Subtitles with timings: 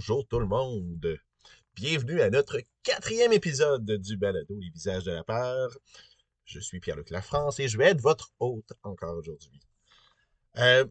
[0.00, 1.18] Bonjour tout le monde.
[1.74, 5.76] Bienvenue à notre quatrième épisode du balado Les visages de la peur.
[6.46, 9.60] Je suis Pierre-Luc Lafrance et je vais être votre hôte encore aujourd'hui.
[10.56, 10.86] Euh,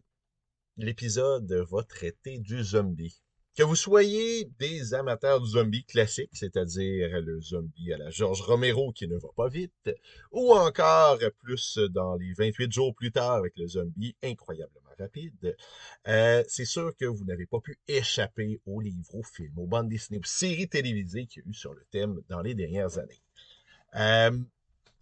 [0.76, 3.20] l'épisode va traiter du zombie.
[3.60, 8.90] Que vous soyez des amateurs du zombie classique, c'est-à-dire le zombie à la George Romero
[8.90, 9.90] qui ne va pas vite,
[10.32, 15.54] ou encore plus dans les 28 jours plus tard avec le zombie incroyablement rapide,
[16.08, 19.90] euh, c'est sûr que vous n'avez pas pu échapper aux livres, aux films, aux bandes
[19.90, 23.20] dessinées, aux séries télévisées qu'il y a eu sur le thème dans les dernières années.
[23.94, 24.38] Euh,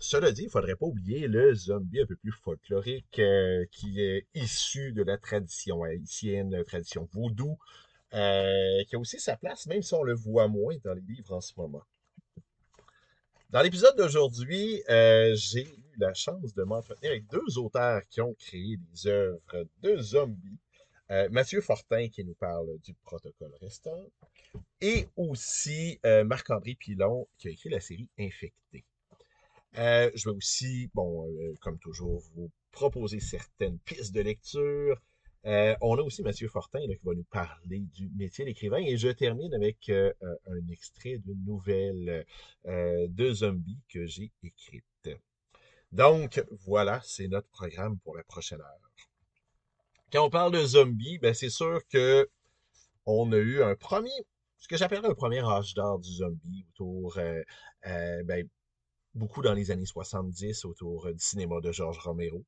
[0.00, 4.00] cela dit, il ne faudrait pas oublier le zombie un peu plus folklorique euh, qui
[4.00, 7.56] est issu de la tradition haïtienne, la tradition vaudou,
[8.10, 11.40] qui a aussi sa place, même si on le voit moins dans les livres en
[11.40, 11.82] ce moment.
[13.50, 15.66] Dans l'épisode d'aujourd'hui, j'ai
[15.98, 20.59] la chance de m'entretenir avec deux auteurs qui ont créé des œuvres de zombies.
[21.10, 24.04] Euh, Mathieu Fortin qui nous parle du protocole restant
[24.80, 28.84] et aussi euh, Marc-André Pilon qui a écrit la série Infecté.
[29.78, 31.26] Euh, je vais aussi, bon,
[31.60, 35.00] comme toujours, vous proposer certaines pistes de lecture.
[35.80, 39.55] On a aussi Mathieu Fortin qui va nous parler du métier d'écrivain et je termine
[39.55, 42.27] avec un extrait d'une nouvelle
[42.65, 44.85] de zombies que j'ai écrite.
[45.93, 48.88] Donc, voilà, c'est notre programme pour la prochaine heure.
[50.10, 52.29] Quand on parle de zombies, ben c'est sûr que
[53.05, 57.18] on a eu un premier, ce que j'appellerais un premier âge d'or du zombie autour,
[57.18, 57.43] euh,
[57.87, 58.49] euh, ben,
[59.15, 62.43] beaucoup dans les années 70, autour du cinéma de George Romero.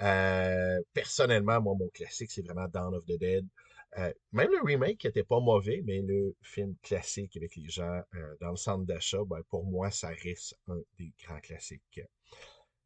[0.00, 3.46] Euh, personnellement, moi, mon classique, c'est vraiment Dawn of the Dead.
[4.32, 8.02] même le remake était pas mauvais, mais le film classique avec les gens
[8.40, 12.00] dans le centre d'achat, ben, pour moi, ça reste un des grands classiques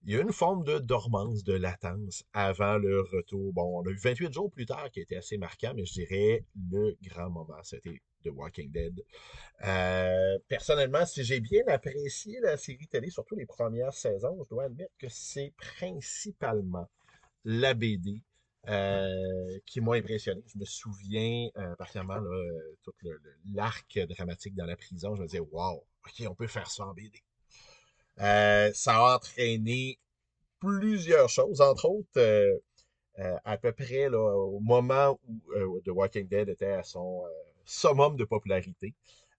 [0.05, 3.53] il y a une forme de dormance, de latence avant le retour.
[3.53, 6.45] Bon, on a eu 28 jours plus tard qui était assez marquant, mais je dirais
[6.71, 9.01] le grand moment, c'était The Walking Dead.
[9.65, 14.65] Euh, personnellement, si j'ai bien apprécié la série télé, surtout les premières saisons, je dois
[14.65, 16.89] admettre que c'est principalement
[17.45, 18.23] la BD
[18.69, 20.43] euh, qui m'a impressionné.
[20.47, 22.21] Je me souviens euh, particulièrement
[22.83, 22.93] tout
[23.53, 25.17] l'arc dramatique dans la prison.
[25.17, 27.23] Je me disais, wow, ok, on peut faire ça en BD.
[28.21, 29.99] Euh, ça a entraîné
[30.61, 32.59] plusieurs choses, entre autres, euh,
[33.19, 37.25] euh, à peu près là, au moment où The Walking Dead était à son
[37.65, 38.95] summum de popularité.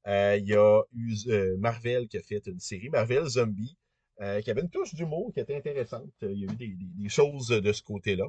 [0.06, 3.78] Il y a eu Marvel qui a fait une série, Marvel Zombie,
[4.18, 6.12] qui avait une touche d'humour qui était intéressante.
[6.22, 8.26] Il y a eu des, choses de ce côté-là.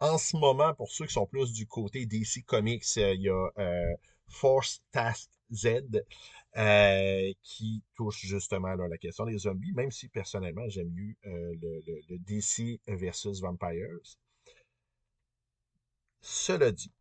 [0.00, 3.48] En ce moment, pour ceux qui sont plus du côté DC Comics, il y a
[4.28, 5.66] Force Task Z,
[6.56, 12.18] euh, qui touche justement la question des zombies, même si personnellement j'aime mieux euh, le,
[12.18, 14.16] DC versus Vampires.
[16.20, 16.92] Cela dit,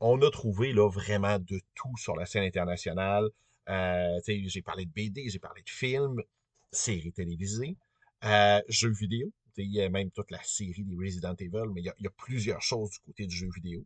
[0.00, 3.28] on a trouvé là vraiment de tout sur la scène internationale.
[3.68, 6.22] Euh, j'ai parlé de BD, j'ai parlé de films,
[6.72, 7.76] séries télévisées,
[8.68, 9.32] jeux vidéo.
[9.58, 12.62] Il y a même toute la série des Resident Evil, mais il y, a, plusieurs
[12.62, 13.84] choses du côté du jeu vidéo.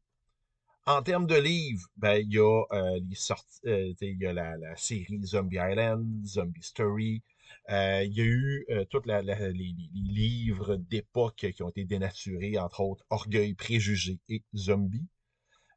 [0.85, 4.57] En termes de livres, ben, il y a euh, les sorties, euh, y a la,
[4.59, 7.23] la, série Zombie Island, Zombie Story.
[7.71, 12.59] Euh, il y a eu euh, tous les, les, livres d'époque qui ont été dénaturés,
[12.59, 14.43] entre autres Orgueil, Préjugé et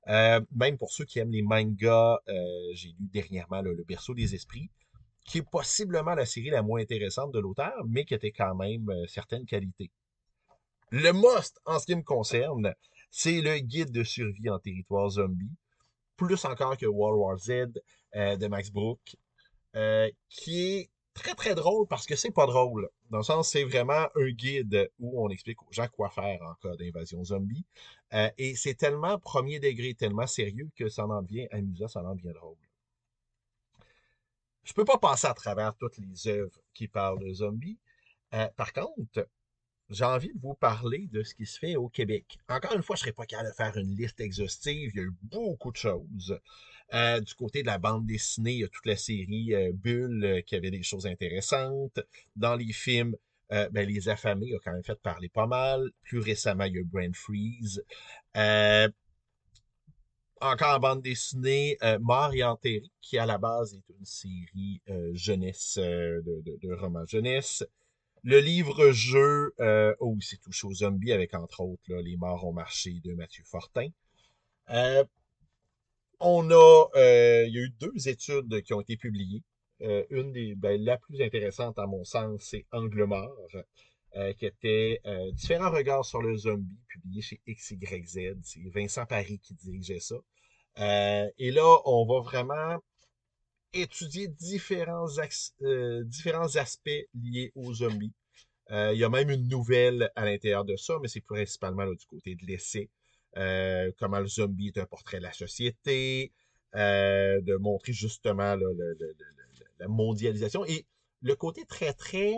[0.07, 0.45] Zombie.
[0.55, 2.19] même pour ceux qui aiment les mangas,
[2.73, 4.69] j'ai lu dernièrement Le berceau des esprits,
[5.25, 8.91] qui est possiblement la série la moins intéressante de l'auteur, mais qui était quand même
[9.07, 9.91] certaines qualités.
[10.91, 12.73] Le must, en ce qui me concerne,
[13.09, 15.51] c'est le guide de survie en territoire zombie,
[16.15, 17.81] plus encore que World War Z
[18.15, 18.99] euh, de Max Brook,
[19.75, 22.89] euh, qui est très très drôle parce que c'est pas drôle.
[23.09, 26.53] Dans le sens, c'est vraiment un guide où on explique aux gens quoi faire en
[26.55, 27.65] cas d'invasion zombie.
[28.13, 32.13] Euh, et c'est tellement premier degré, tellement sérieux que ça en devient amusant, ça en
[32.15, 32.57] devient drôle.
[34.63, 37.79] Je peux pas passer à travers toutes les œuvres qui parlent de zombies.
[38.57, 39.27] par contre,
[39.89, 42.37] j'ai envie de vous parler de ce qui se fait au Québec.
[42.49, 44.91] Encore une fois, je ne serais pas capable de faire une liste exhaustive.
[44.93, 46.39] Il y a eu beaucoup de choses.
[46.93, 50.23] Euh, du côté de la bande dessinée, il y a toute la série euh, Bulle
[50.23, 51.99] euh, qui avait des choses intéressantes.
[52.35, 53.15] Dans les films,
[53.49, 55.91] ben, Les Affamés a quand même fait parler pas mal.
[56.03, 57.83] Plus récemment, il y a Brain Freeze.
[60.41, 64.81] encore en bande dessinée, Mort et Enterré, qui à la base est une série
[65.13, 67.63] jeunesse, de, de romans jeunesse.
[68.27, 72.99] Le livre-jeu euh, a aussi touché aux zombies avec, entre autres, Les morts ont marché
[73.03, 73.89] de Mathieu Fortin.
[74.71, 75.03] Euh,
[76.19, 79.43] on a, euh, il y a eu deux études qui ont été publiées.
[80.09, 83.51] une des, ben, la plus intéressante à mon sens, c'est Angle mort,
[84.37, 85.01] qui était
[85.33, 88.37] différents regards sur le zombie, publié chez XYZ.
[88.41, 90.15] C'est Vincent Paris qui dirigeait ça.
[91.37, 92.79] et là, on va vraiment
[93.81, 95.07] étudier différents,
[96.05, 98.13] différents aspects liés aux zombies.
[98.69, 102.35] il y a même une nouvelle à l'intérieur de ça, mais c'est principalement du côté
[102.35, 102.89] de l'essai.
[103.99, 106.31] comment le zombie est un portrait de la société,
[106.73, 108.55] de montrer justement
[109.79, 110.65] la mondialisation.
[110.65, 110.85] Et
[111.21, 112.35] le côté très, très...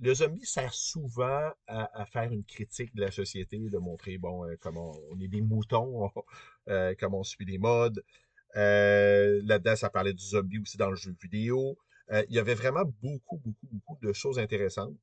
[0.00, 4.54] Le zombie sert souvent à, faire une critique de la société, de montrer, bon, euh,
[4.60, 6.08] comment on est des moutons,
[6.68, 8.04] euh, comment on suit les modes.
[8.56, 11.78] Euh, là-dedans, ça parlait du zombie aussi dans le jeu vidéo.
[12.10, 14.96] il y avait vraiment beaucoup, beaucoup, beaucoup de choses intéressantes,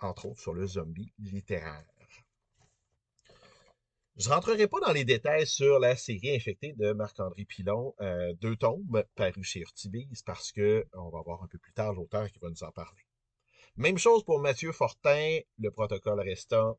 [0.00, 1.84] entre autres sur le zombie littéraire.
[4.18, 8.34] Je ne rentrerai pas dans les détails sur la série infectée de Marc-André Pilon, euh,
[8.34, 12.30] deux tombes parus chez Urtibise, parce que on va voir un peu plus tard l'auteur
[12.30, 13.00] qui va nous en parler.
[13.76, 16.78] Même chose pour Mathieu Fortin, le protocole restant.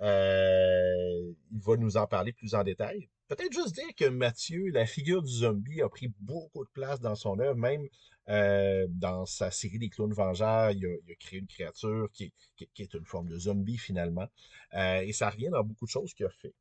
[0.00, 3.08] Euh, il va nous en parler plus en détail.
[3.28, 7.14] Peut-être juste dire que Mathieu, la figure du zombie, a pris beaucoup de place dans
[7.14, 7.86] son œuvre, même
[8.28, 13.04] euh, dans sa série des clones vengeurs, il a, créé une créature qui, est une
[13.04, 14.28] forme de zombie finalement.
[14.72, 16.54] et ça revient dans beaucoup de choses qu'il a fait.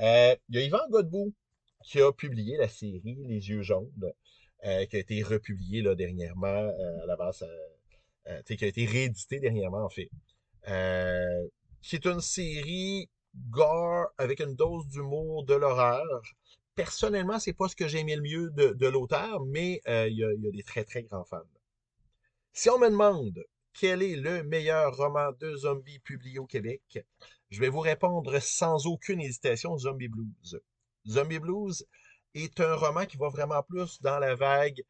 [0.00, 1.32] Euh, il y a Yvan Godbout
[1.84, 3.90] qui a publié la série Les Yeux jaunes,
[4.64, 7.44] euh, qui a été republiée dernièrement, euh, à la base,
[8.46, 10.10] qui a été réédité dernièrement, en fait.
[11.86, 13.08] Qui est une série
[13.50, 16.22] gore avec une dose d'humour, de l'horreur.
[16.74, 20.32] Personnellement, c'est pas ce que j'ai aimé le mieux de, l'auteur, mais il y, a,
[20.32, 21.42] il y a des très, très grands fans.
[22.52, 26.98] Si on me demande quel est le meilleur roman de zombies publié au Québec,
[27.50, 30.60] je vais vous répondre sans aucune hésitation, Zombie Blues.
[31.06, 31.86] Zombie Blues
[32.34, 34.82] est un roman qui va vraiment plus dans la vague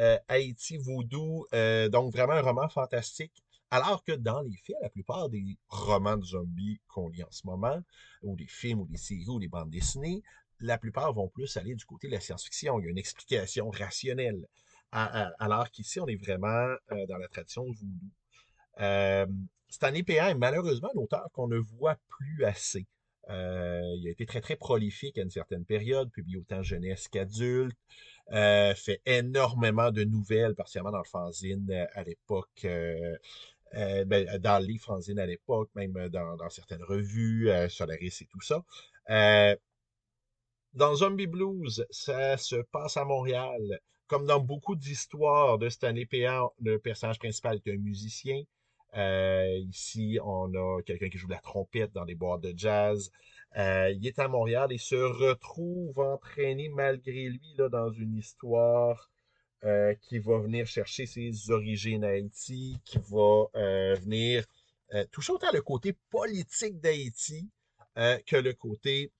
[0.00, 3.44] euh, Haïti, Voodoo, euh, donc vraiment un roman fantastique.
[3.70, 7.46] Alors que dans les faits, la plupart des romans de zombies qu'on lit en ce
[7.46, 7.80] moment,
[8.22, 10.22] ou des films, ou des séries, ou des bandes dessinées,
[10.58, 12.80] la plupart vont plus aller du côté de la science-fiction.
[12.80, 14.46] Il y a une explication rationnelle.
[14.92, 18.10] alors qu'ici, on est vraiment euh, dans la tradition voodoo.
[19.68, 20.30] Stanley P.A.
[20.30, 22.86] est malheureusement un auteur qu'on ne voit plus assez.
[23.28, 27.76] Euh, il a été très, très prolifique à une certaine période, publié autant jeunesse qu'adulte,
[28.32, 32.66] euh, fait énormément de nouvelles, particulièrement dans le fanzine euh, à l'époque,
[33.72, 38.64] ben, dans les fanzines à l'époque, même dans, certaines revues, Solaris et tout ça.
[40.74, 43.80] dans Zombie Blues, ça se passe à Montréal.
[44.06, 48.42] Comme dans beaucoup d'histoires de Stanley P.A., le personnage principal est un musicien.
[48.96, 53.10] Euh, ici, on a quelqu'un qui joue de la trompette dans des boîtes de jazz.
[53.56, 59.10] Euh, il est à Montréal et se retrouve entraîné malgré lui là, dans une histoire
[59.64, 63.46] euh, qui va venir chercher ses origines Haïti, qui va
[63.96, 64.44] venir
[65.12, 67.48] toucher autant le côté politique d'Haïti
[67.94, 69.12] que le côté,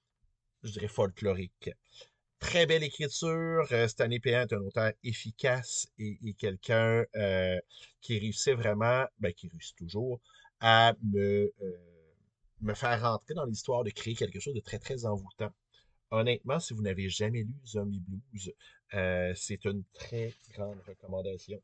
[0.62, 1.70] je dirais, folklorique.
[2.40, 3.66] Très belle écriture.
[3.70, 7.60] Euh, Stanley Péan est un auteur efficace et, quelqu'un euh,
[8.00, 10.20] qui réussit vraiment, ben, qui réussit toujours,
[10.59, 11.78] à me, euh,
[12.62, 15.50] me faire rentrer dans l'histoire, de créer quelque chose de très, très envoûtant.
[16.11, 18.52] Honnêtement, si vous n'avez jamais lu Zombie Blues,
[18.92, 21.61] c'est une très grande recommandation.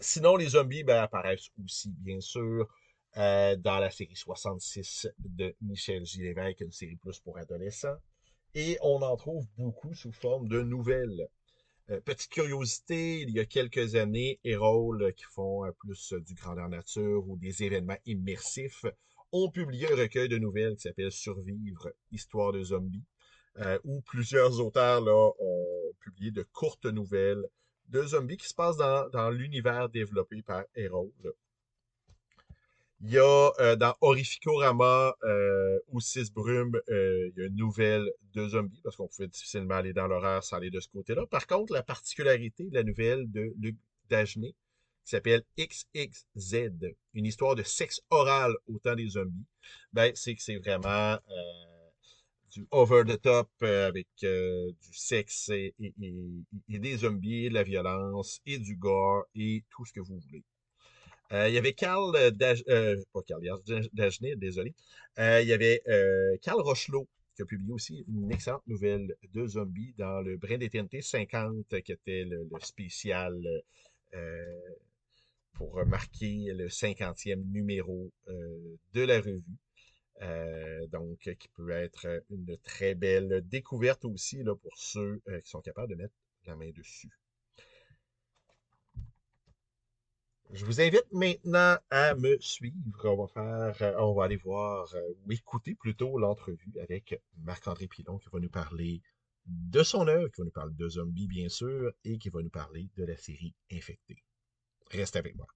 [0.00, 2.68] sinon, les zombies ben, apparaissent aussi, bien sûr,
[3.14, 6.34] dans la série 66 de Michel J.
[6.60, 7.98] une série plus pour adolescents
[8.54, 11.28] et on en trouve beaucoup sous forme de nouvelles.
[11.90, 16.68] Euh, petite curiosité, il y a quelques années, Erol, qui font euh, plus du grandeur
[16.68, 18.84] nature ou des événements immersifs,
[19.32, 23.04] ont publié un recueil de nouvelles qui s'appelle Survivre, Histoire de zombies,
[23.58, 27.44] euh, où plusieurs auteurs là, ont publié de courtes nouvelles
[27.88, 31.10] de zombies qui se passent dans, dans l'univers développé par Erol.
[33.00, 38.10] Il y a euh, dans Horrificorama euh, ou Six Brumes, il y a une nouvelle
[38.34, 41.26] de zombies, parce qu'on pouvait difficilement aller dans l'horreur sans aller de ce côté-là.
[41.26, 43.76] Par contre, la particularité de la nouvelle de Luc
[44.10, 44.54] Dagenet,
[45.04, 46.68] qui s'appelle XXZ,
[47.14, 49.46] une histoire de sexe oral au temps des zombies,
[49.92, 51.18] ben, c'est que c'est vraiment
[52.50, 55.74] du over the top avec du sexe et,
[56.68, 60.44] des zombies, de la violence et du gore et tout ce que vous voulez.
[61.32, 62.30] Euh, il y avait Carl euh,
[62.68, 63.42] euh, Carl
[63.92, 64.74] Dagenet, désolé.
[65.18, 65.82] il y avait
[66.42, 71.02] Carl Rochelot qui a publié aussi une excellente nouvelle de zombies dans le Brin d'éternité
[71.02, 73.38] 50, qui était le, spécial
[75.52, 78.10] pour marquer le 50e numéro
[78.94, 79.58] de la revue.
[80.90, 85.96] Donc, qui peut être une très belle découverte aussi pour ceux qui sont capables de
[85.96, 86.14] mettre
[86.46, 87.10] la main dessus.
[90.50, 93.04] Je vous invite maintenant à me suivre.
[93.04, 97.86] On va faire, euh, on va aller voir euh, ou écouter plutôt l'entrevue avec Marc-André
[97.86, 99.02] Pilon qui va nous parler
[99.44, 102.48] de son œuvre, qui va nous parler de zombies bien sûr, et qui va nous
[102.48, 104.24] parler de la série Infecté.
[104.90, 105.46] Reste avec moi.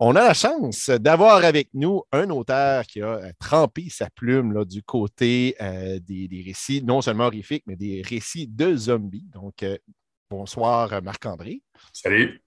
[0.00, 4.52] On a la chance d'avoir avec nous un auteur qui a euh, trempé sa plume
[4.52, 9.28] là, du côté euh, des, récits, non seulement horrifiques, mais des récits de zombies.
[9.32, 9.78] Donc, euh,
[10.28, 11.62] bonsoir Marc-André.
[11.92, 12.42] Salut.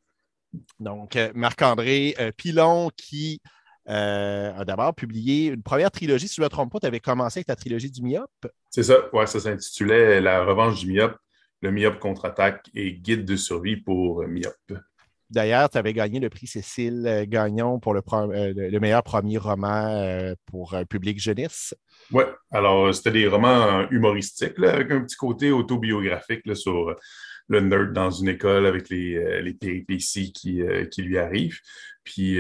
[0.80, 3.42] Donc, Marc-André Pilon qui
[3.86, 7.40] a d'abord publié une première trilogie, si je ne me trompe pas, tu avais commencé
[7.40, 8.48] avec ta trilogie du Myope.
[8.70, 11.18] C'est ça, ouais, ça s'intitulait La revanche du Myope,
[11.62, 14.74] le Myope contre-attaque et guide de survie pour Myope.
[15.30, 19.88] D'ailleurs, tu avais gagné le prix Cécile euh, Gagnon pour le, euh, meilleur premier roman
[19.88, 21.76] euh, pour public jeunesse.
[22.12, 26.96] Oui, alors c'était des romans humoristiques avec un petit côté autobiographique sur
[27.50, 31.60] le nerd dans une école avec les, péripéties qui, qui, lui arrivent.
[32.04, 32.40] Puis,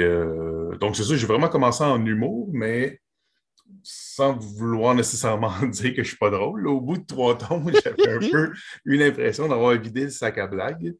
[0.79, 3.01] donc, c'est ça, j'ai vraiment commencé en humour, mais
[3.83, 6.67] sans vouloir nécessairement dire que je suis pas drôle.
[6.67, 8.51] au bout de trois tomes, j'avais un peu
[8.85, 10.95] eu l'impression d'avoir vidé le sac à blagues.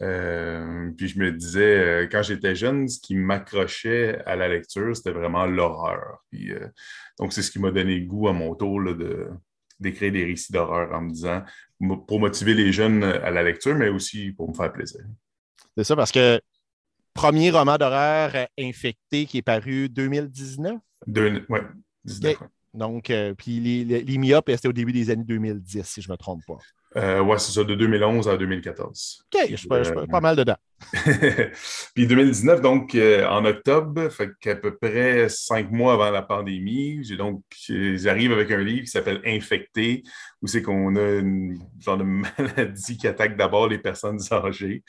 [0.00, 4.96] Euh, puis je me disais, euh, quand j'étais jeune, ce qui m'accrochait à la lecture,
[4.96, 6.22] c'était vraiment l'horreur.
[6.34, 6.68] Euh,
[7.18, 9.28] donc, c'est ce qui m'a donné le goût à mon tour de,
[9.80, 11.42] d'écrire des récits d'horreur en me disant,
[12.06, 15.00] pour motiver les jeunes à la lecture, mais aussi pour me faire plaisir.
[15.76, 16.40] C'est ça, parce que
[17.14, 20.76] premier roman d'horreur infecté qui est paru 2019?
[21.06, 21.60] Oui,
[22.74, 26.42] Donc, puis les, les, c'était au début des années 2010, si je ne me trompe
[26.46, 26.58] pas.
[26.96, 29.24] Euh, ouais, c'est ça, de 2011 à 2014.
[29.34, 30.56] OK, je suis pas, euh, mal dedans.
[31.94, 37.04] puis 2019, donc euh, en octobre, fait qu'à peu près cinq mois avant la pandémie,
[37.04, 40.02] j'ai donc j'arrive avec un livre qui s'appelle Infecté,
[40.40, 44.82] où c'est qu'on a une genre de maladie qui attaque d'abord les personnes âgées.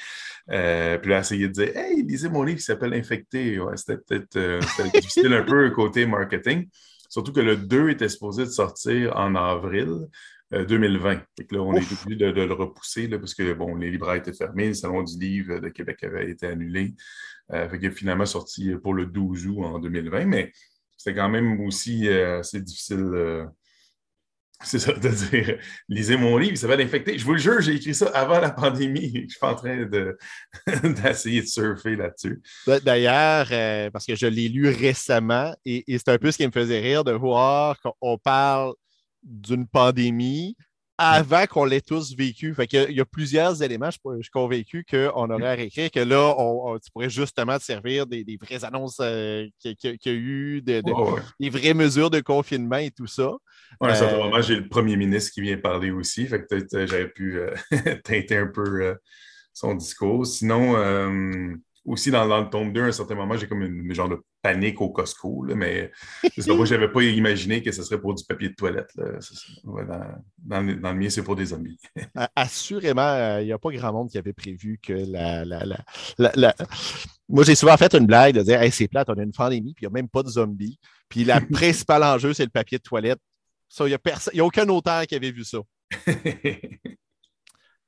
[0.52, 3.60] Euh, puis là, essayer de dire Hey, lisez mon livre qui s'appelle Infecté.
[3.60, 4.40] Ouais, c'était peut-être
[4.94, 6.68] difficile un peu côté marketing.
[7.10, 10.08] Surtout que le 2 était supposé de sortir en avril.
[10.52, 11.12] 2020.
[11.12, 14.70] Euh, là, on est obligé de, le repousser parce que bon, les libraires étaient fermés,
[14.70, 16.96] le Salon du livre de Québec avait été annulé.
[17.52, 20.52] Euh, fait qu'il est finalement sorti pour le 12 août en 2020, mais
[20.98, 23.10] c'était quand même aussi euh, assez difficile.
[23.14, 23.46] Euh,
[24.62, 27.18] c'est ça, de dire, lisez mon livre, ça va l'infecter.
[27.18, 29.26] Je vous le jure, j'ai écrit ça avant la pandémie.
[29.30, 29.86] Je suis en train
[30.84, 32.42] d'essayer de, surfer là-dessus.
[32.84, 33.48] D'ailleurs,
[33.92, 37.04] parce que je l'ai lu récemment et c'est un peu ce qui me faisait rire
[37.04, 38.74] de voir qu'on parle
[39.24, 40.56] d'une pandémie
[41.00, 42.54] avant qu'on l'ait tous vécu.
[42.54, 46.36] Fait il y a plusieurs éléments, je, suis convaincu qu'on aurait à réécrire, que là,
[46.38, 50.82] on, tu pourrais justement te servir des, vraies annonces euh, qu'il y, a eu, des
[51.50, 53.32] vraies mesures de confinement et tout ça.
[53.80, 56.28] Oui, à moment, euh, j'ai le premier ministre qui vient parler aussi.
[56.28, 57.40] Fait que peut-être euh, j'aurais pu
[58.04, 58.98] teinter un peu
[59.54, 60.28] son discours.
[60.28, 60.76] Sinon,
[61.90, 64.80] aussi dans, le tome 2, à un certain moment, j'ai comme une, genre de panique
[64.80, 65.92] au Costco, mais
[66.48, 68.92] moi, je n'avais pas imaginé que ce serait pour du papier de toilette.
[68.96, 71.80] dans, le, mien, c'est pour des zombies.
[72.36, 75.44] Assurément, il n'y a pas grand monde qui avait prévu que la.
[75.46, 76.56] la,
[77.28, 79.86] Moi, j'ai souvent fait une blague de dire c'est plate, on a une pandémie, puis
[79.86, 80.80] il n'y a même pas de zombies.
[81.10, 83.20] Puis la principale enjeu, c'est le papier de toilette.
[83.80, 85.60] Il n'y a, a, aucun auteur qui avait vu ça.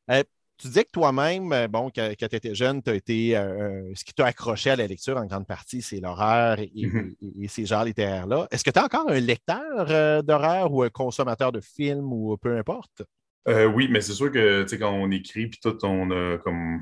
[0.10, 0.24] Euh,
[0.62, 4.04] tu disais que toi-même, euh, bon, quand, tu étais jeune, as été, euh, euh, ce
[4.04, 7.48] qui t'a accroché à la lecture en grande partie, c'est l'horreur et, mm-hmm.
[7.48, 8.48] ces genres littéraires-là.
[8.52, 12.58] Est-ce que tu es encore un lecteur d'horreur ou un consommateur de films ou peu
[12.58, 13.04] importe?
[13.48, 16.82] oui, mais c'est sûr que quand on écrit, puis tout, on a comme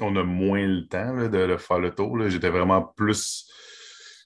[0.00, 2.16] on a moins le temps de, faire le tour.
[2.28, 3.50] J'étais vraiment plus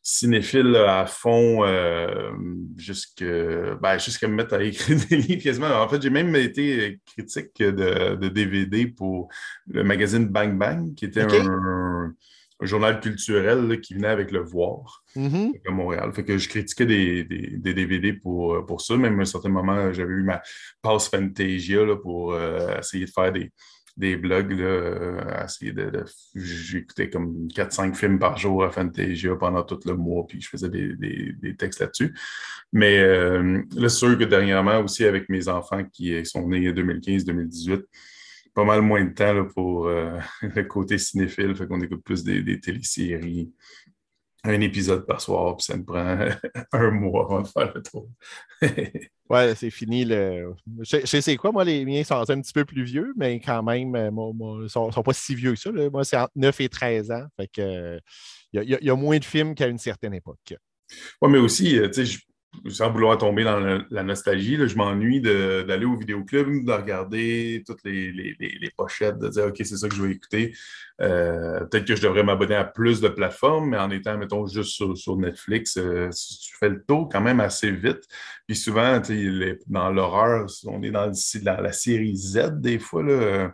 [0.03, 2.33] cinéphile à fond euh,
[2.77, 5.69] jusqu'à ben, me mettre à écrire des livres quasiment.
[5.69, 9.29] En fait, j'ai même été critique de, DVD pour
[9.69, 12.15] le magazine Bang Bang, qui était un,
[12.61, 15.67] journal culturel qui venait avec Le Voir mm-hmm.
[15.67, 16.13] à Montréal.
[16.13, 18.97] Fait que je critiquais des, DVD pour, pour ça.
[18.97, 20.41] Même à un certain moment, j'avais eu ma
[20.81, 23.51] passe Fantasia là, pour euh, essayer de faire des
[23.97, 29.63] des blogs, là, euh, essayer de, j'écoutais comme 4-5 films par jour à Fantasia pendant
[29.63, 32.15] tout le mois, puis je faisais des, textes là-dessus.
[32.73, 36.73] Mais euh, là, c'est sûr que dernièrement, aussi avec mes enfants qui sont nés en
[36.73, 37.83] 2015-2018,
[38.55, 42.43] pas mal moins de temps pour euh, le côté cinéphile, fait qu'on écoute plus des,
[42.43, 43.53] des téléséries,
[44.45, 46.19] un épisode par soir, puis ça me prend
[46.73, 48.09] un mois avant de faire le tour.
[49.31, 50.05] ouais, c'est fini.
[50.05, 50.53] Le...
[50.81, 53.95] Je, sais quoi, moi, les miens sont un petit peu plus vieux, mais quand même,
[53.95, 55.71] euh, ils ne sont, pas si vieux que ça.
[55.71, 57.27] Moi, c'est entre 9 et 13 ans.
[57.37, 58.01] Fait que
[58.53, 60.55] il y, a moins de films qu'à une certaine époque.
[61.23, 62.19] Oui, mais aussi, tu sais,
[62.69, 68.71] sans vouloir tomber dans la, nostalgie, je m'ennuie d'aller au vidéoclub, de regarder toutes les,
[68.77, 70.55] pochettes, de dire OK, c'est ça que je vais écouter.
[71.01, 74.95] Euh, peut-être que je devrais m'abonner à plus de plateformes, mais en étant, mettons, juste
[74.95, 78.05] sur, Netflix, euh, tu fais le tour quand même assez vite.
[78.47, 79.01] Puis souvent,
[79.67, 81.11] dans l'horreur, on est dans
[81.45, 83.03] la, série Z des fois.
[83.03, 83.53] Là,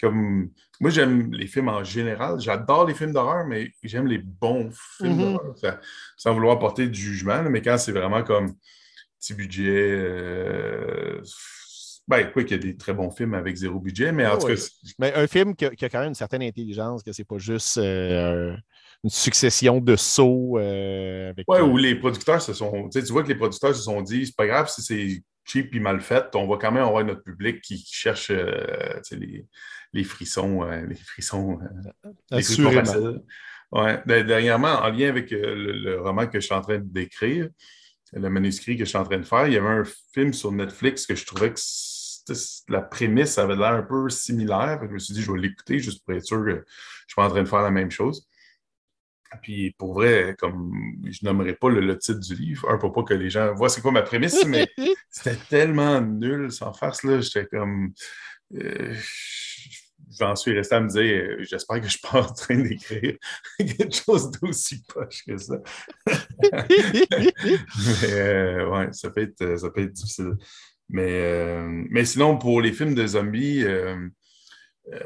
[0.00, 2.40] comme moi, j'aime les films en général.
[2.40, 5.32] J'adore les films d'horreur, mais j'aime les bons films mhm.
[5.34, 5.80] d'horreur.
[6.16, 8.54] Sans vouloir porter du jugement, mais quand c'est vraiment comme
[9.20, 9.90] petit budget.
[9.90, 11.22] Euh...
[12.08, 14.48] Ben, quoi qu'il y a des très bons films avec zéro budget, mais en tout
[14.48, 14.54] cas.
[14.98, 18.56] Mais un film qui a, quand même une certaine intelligence, que c'est pas juste euh,
[19.04, 20.58] une succession de sauts.
[20.58, 22.88] Euh, oui, où les producteurs se sont.
[22.88, 25.80] Tu vois que les producteurs se sont dit, c'est pas grave si c'est cheap et
[25.80, 29.00] mal fait, on va quand même avoir notre public qui, cherche euh,
[29.92, 33.22] les, frissons, euh, les frissons, euh, les frissons faciles.
[33.72, 34.02] Ouais.
[34.06, 37.48] Dernièrement, en lien avec le, roman que je suis en train d'écrire,
[38.12, 40.50] le manuscrit que je suis en train de faire, il y avait un film sur
[40.50, 41.60] Netflix que je trouvais que
[42.68, 44.80] la prémisse avait l'air un peu similaire.
[44.82, 46.62] Je me suis dit, je vais l'écouter juste pour être sûr que je ne
[47.06, 48.28] suis pas en train de faire la même chose.
[49.42, 50.72] Puis pour vrai, comme
[51.04, 53.80] je nommerai pas le, titre du livre, un pour pas que les gens voient c'est
[53.80, 54.68] quoi ma prémisse, mais
[55.08, 57.20] c'était tellement nul sans farce, là.
[57.20, 57.92] J'étais comme.
[58.54, 58.94] Euh,
[60.18, 63.16] j'en suis resté à me dire, euh, j'espère que je suis pas en train d'écrire
[63.58, 65.56] quelque chose d'aussi poche que ça.
[66.06, 70.36] mais euh, ouais, ça peut, être, ça peut être difficile.
[70.88, 74.08] Mais, mais sinon, pour les films de zombies, euh,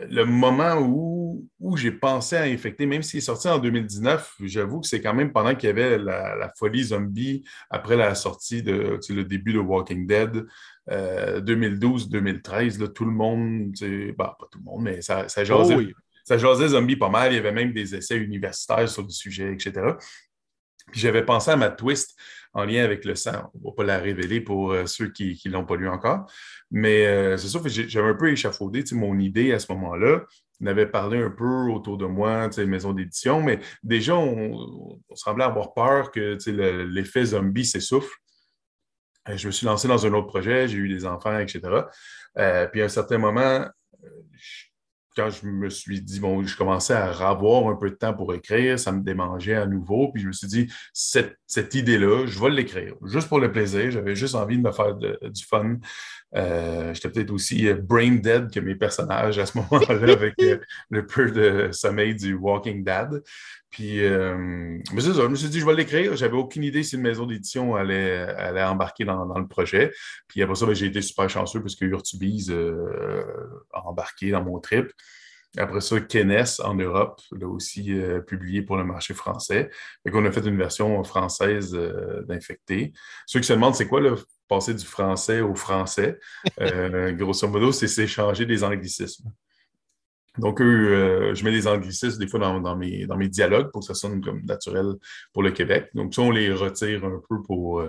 [0.08, 4.86] le moment où, j'ai pensé à infecter, même s'il est sorti en 2019, j'avoue que
[4.86, 9.24] c'est quand même pendant qu'il y avait la, folie zombie après la sortie de le
[9.24, 10.46] début de Walking Dead.
[10.90, 13.72] 2012-2013, euh, tout le monde,
[14.18, 15.82] bah, pas tout le monde, mais ça, ça jasait, oh
[16.24, 17.32] ça jasait zombie pas mal.
[17.32, 19.72] Il y avait même des essais universitaires sur le sujet, etc.
[20.92, 22.18] Puis j'avais pensé à ma twist
[22.54, 23.50] en lien avec le sang.
[23.54, 26.30] On ne va pas la révéler pour euh, ceux qui ne l'ont pas lu encore.
[26.70, 30.22] Mais euh, c'est sûr que j'avais un peu échafaudé mon idée à ce moment-là.
[30.60, 35.74] On avait parlé un peu autour de moi, maison d'édition, mais déjà, on, semblait avoir
[35.74, 36.38] peur que
[36.84, 38.16] l'effet zombie s'essouffle.
[39.28, 41.60] Euh, je me suis lancé dans un autre projet, j'ai eu des enfants, etc.
[42.72, 43.66] puis à un certain moment,
[45.16, 48.34] quand je me suis dit, bon, je commençais à avoir un peu de temps pour
[48.34, 50.10] écrire, ça me démangeait à nouveau.
[50.12, 51.36] Puis je me suis dit, cette,
[51.74, 53.90] idée-là, je vais l'écrire, juste pour le plaisir.
[53.90, 55.76] J'avais juste envie de me faire du fun.
[56.36, 60.58] Euh, j'étais peut-être aussi euh, brain dead que mes personnages à ce moment-là, avec euh,
[60.90, 63.22] le peu de sommeil du Walking Dad.
[63.74, 66.14] Puis, mais ça, je me suis dit, je vais l'écrire.
[66.14, 69.90] J'avais aucune idée si une maison d'édition allait, allait embarquer dans, le projet.
[70.28, 74.60] Puis après ça, ben, j'ai été super chanceux parce que Urtubise a embarqué dans mon
[74.60, 74.92] trip.
[75.56, 77.92] Après ça, Kenes en Europe l'a aussi
[78.28, 79.70] publié pour le marché français.
[80.04, 81.76] Fait qu'on a fait une version française
[82.28, 82.92] d'Infecté.
[83.26, 84.14] Ceux qui se demandent c'est quoi le
[84.48, 86.20] passer du français au français,
[87.18, 89.32] grosso modo, c'est s'échanger des anglicismes.
[90.38, 93.86] Donc, eux, je mets des anglicismes des fois dans, mes, dans mes dialogues pour que
[93.86, 94.86] ça sonne comme naturel
[95.32, 95.90] pour le Québec.
[95.94, 97.84] Donc, ça, on les retire un peu pour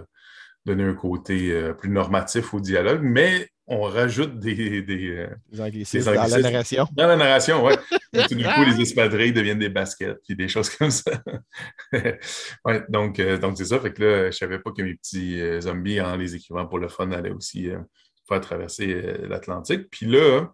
[0.66, 6.28] donner un côté plus normatif au dialogue, mais on rajoute des, des, euh, anglicismes, dans
[6.28, 6.88] la narration.
[6.94, 7.74] Dans la narration, oui.
[8.30, 11.12] du coup, les espadrilles deviennent des baskets, puis des choses comme ça.
[11.94, 13.80] ouais, donc, euh, donc c'est ça.
[13.80, 16.68] Fait que là, je ne savais pas que mes petits euh, zombies, en les écrivant
[16.68, 17.70] pour le fun, allaient aussi
[18.28, 19.90] faire traverser l'Atlantique.
[19.90, 20.52] Puis là,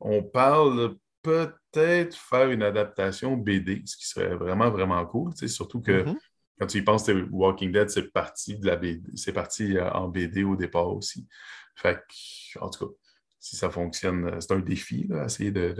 [0.00, 0.94] on parle
[1.26, 5.32] peut-être faire une adaptation BD, ce qui serait vraiment, vraiment cool.
[5.48, 6.16] Surtout que mm-hmm.
[6.60, 10.44] quand tu y penses, Walking Dead, c'est parti de la BD, c'est parti en BD
[10.44, 11.26] au départ aussi.
[11.74, 12.00] Fait
[12.60, 12.92] en tout cas,
[13.38, 15.74] si ça fonctionne, euh, c'est un défi, là, essayer de,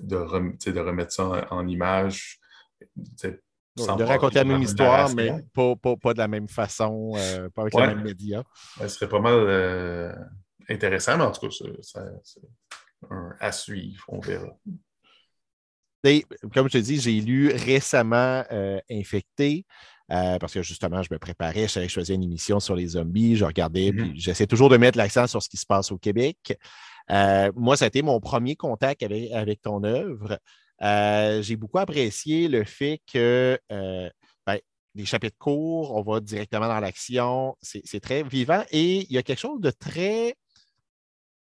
[0.00, 2.40] de, de, remettre ça en, image.
[2.96, 7.62] de raconter la même histoire, mais pas, pas, pas, de la même façon, euh, pas
[7.62, 7.86] avec ouais.
[7.86, 8.42] les mêmes médias.
[8.80, 10.12] ce serait pas mal euh,
[10.68, 12.40] intéressant, mais en tout cas, c'est
[13.10, 14.56] un à suivre, on verra.
[16.04, 18.44] Et, comme je te dis, j'ai lu récemment
[18.90, 19.64] Infecté.
[20.10, 22.74] Euh, parce que justement, je me préparais, je savais que je faisais une émission sur
[22.74, 24.10] les zombies, je regardais, mm-hmm.
[24.10, 26.56] puis j'essaie toujours de mettre l'accent sur ce qui se passe au Québec.
[27.10, 30.38] Euh, moi, ça a été mon premier contact avec, ton œuvre.
[30.80, 34.58] Euh, j'ai beaucoup apprécié le fait que ben,
[34.94, 39.22] les chapitres courts, on va directement dans l'action, c'est très vivant et il y a
[39.22, 40.36] quelque chose de très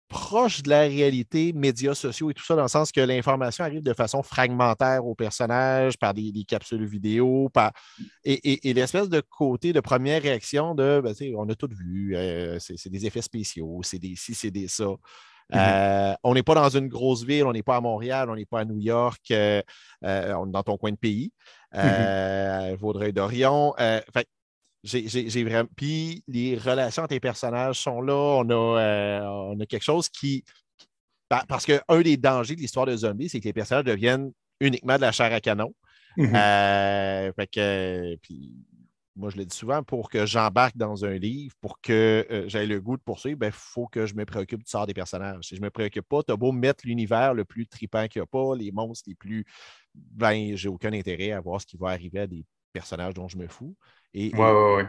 [0.10, 3.84] proche de la réalité, médias sociaux et tout ça, dans le sens que l'information arrive
[3.84, 7.72] de façon fragmentaire aux personnages, par des, capsules vidéo, par...
[8.26, 12.90] et, l'espèce de côté de première réaction de ben, on a tout vu, euh, c'est
[12.90, 14.86] des effets spéciaux, c'est des ci, c'est des ça.
[14.86, 15.56] Mm-hmm.
[15.56, 18.46] Euh, on n'est pas dans une grosse ville, on n'est pas à Montréal, on n'est
[18.46, 19.62] pas à New York, euh,
[20.02, 21.32] on est dans ton coin de pays,
[21.74, 22.76] mm-hmm.
[22.78, 23.76] Vaudreuil-Dorion.
[24.84, 25.70] J'ai vraiment.
[25.76, 28.14] Puis les relations entre les personnages sont là.
[28.14, 30.44] On a, euh, on a quelque chose qui.
[31.48, 35.02] Parce qu'un des dangers de l'histoire de zombies, c'est que les personnages deviennent uniquement de
[35.02, 35.74] la chair à canon.
[36.18, 36.36] Mhm.
[36.36, 38.52] Euh, fait que, puis,
[39.16, 42.66] moi, je le dis souvent, pour que j'embarque dans un livre, pour que euh, j'aie
[42.66, 45.44] le goût de poursuivre, il ben, faut que je me préoccupe du sort des personnages.
[45.44, 48.22] Si je ne me préoccupe pas, tu as beau mettre l'univers le plus tripant qu'il
[48.22, 49.46] n'y a pas, les monstres les plus.
[49.94, 53.38] Ben, j'ai aucun intérêt à voir ce qui va arriver à des personnages dont je
[53.38, 53.76] me fous.
[54.14, 54.86] Et, ouais,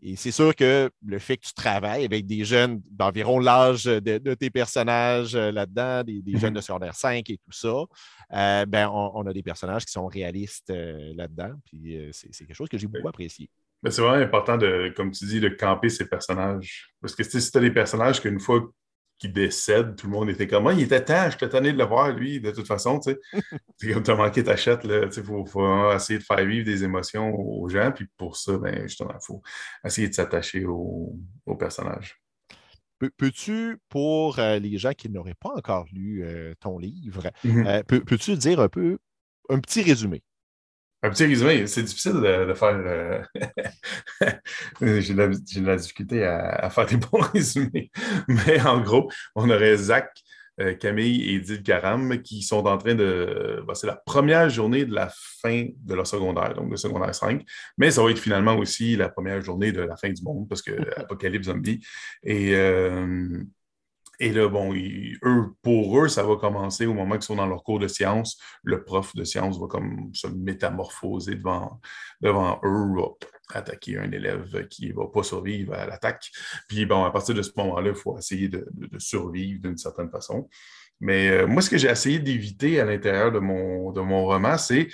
[0.00, 4.34] et c'est sûr que le fait que tu travailles avec des jeunes d'environ l'âge de,
[4.34, 7.84] tes personnages euh, là-dedans, des, jeunes de secondaire 5 et tout ça,
[8.32, 11.52] euh, ben on, a des personnages qui sont réalistes euh, là-dedans.
[11.64, 13.50] Puis c'est quelque chose que j'ai beaucoup apprécié.
[13.88, 16.94] c'est vraiment important de, comme tu dis, de camper ces personnages.
[17.00, 18.70] Parce que si tu as des personnages qu'une fois
[19.22, 21.78] qui décède, tout le monde était comme, ah, il était temps, je t'ai tanné de
[21.78, 23.20] le voir, lui, de toute façon, tu sais.
[23.76, 27.32] c'est comme manqué ta chatte, là, tu sais, faut, essayer de faire vivre des émotions
[27.32, 29.40] aux gens, puis pour ça, ben, justement, il faut
[29.84, 32.20] essayer de s'attacher au, au, personnage.
[33.16, 37.66] Peux-tu, pour euh, les gens qui n'auraient pas encore lu euh, ton livre, mm-hmm.
[37.68, 38.98] euh, peux-tu dire un peu,
[39.50, 40.24] un petit résumé?
[41.04, 42.76] Un petit résumé, c'est difficile de, faire.
[42.76, 43.22] Euh,
[45.00, 47.90] j'ai de, la difficulté à, faire des bons résumés.
[48.28, 50.12] Mais en gros, on aurait Zach,
[50.60, 53.64] euh, Camille et Edith Garam qui sont en train de.
[53.66, 55.10] Bah, c'est la première journée de la
[55.42, 57.42] fin de leur secondaire, donc de secondaire 5.
[57.78, 60.62] Mais ça va être finalement aussi la première journée de la fin du monde parce
[60.62, 61.80] que Apocalypse Zombie.
[62.22, 62.54] Et.
[62.54, 63.42] Euh,
[64.22, 67.64] et là, bon, eux, pour eux, ça va commencer au moment qu'ils sont dans leur
[67.64, 68.38] cours de sciences.
[68.62, 71.80] Le prof de sciences va comme se métamorphoser devant,
[72.20, 73.02] devant eux,
[73.52, 76.30] attaquer un élève qui ne va pas survivre à l'attaque.
[76.68, 78.64] Puis bon, à partir de ce moment-là, il faut essayer de,
[78.98, 80.48] survivre d'une certaine façon.
[81.00, 84.56] Mais euh, moi, ce que j'ai essayé d'éviter à l'intérieur de mon, de mon roman,
[84.56, 84.86] c'est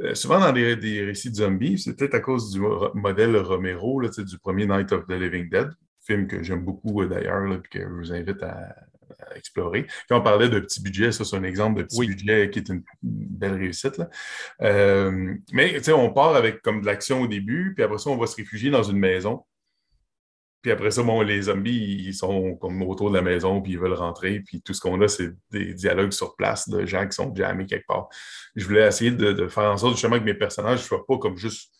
[0.00, 2.62] euh, souvent dans des, des, récits de zombies, c'est peut-être à cause du
[2.94, 5.68] modèle Romero, là, du premier Night of the Living Dead,
[6.10, 8.74] film que j'aime beaucoup euh, d'ailleurs, et que je vous invite à,
[9.36, 9.86] explorer.
[10.08, 12.68] Quand on parlait de petit budget, ça c'est un exemple de petit budget qui est
[12.68, 13.98] une belle réussite.
[13.98, 14.08] Là.
[14.62, 18.26] Euh, mais on part avec comme de l'action au début, puis après ça, on va
[18.26, 19.44] se réfugier dans une maison.
[20.62, 23.78] Puis après ça, bon, les zombies, ils sont comme autour de la maison, puis ils
[23.78, 24.40] veulent rentrer.
[24.40, 27.66] Puis tout ce qu'on a, c'est des dialogues sur place de gens qui sont jammés
[27.66, 28.08] quelque part.
[28.56, 31.18] Je voulais essayer de, de faire en sorte justement que mes personnages ne soient pas
[31.18, 31.72] comme juste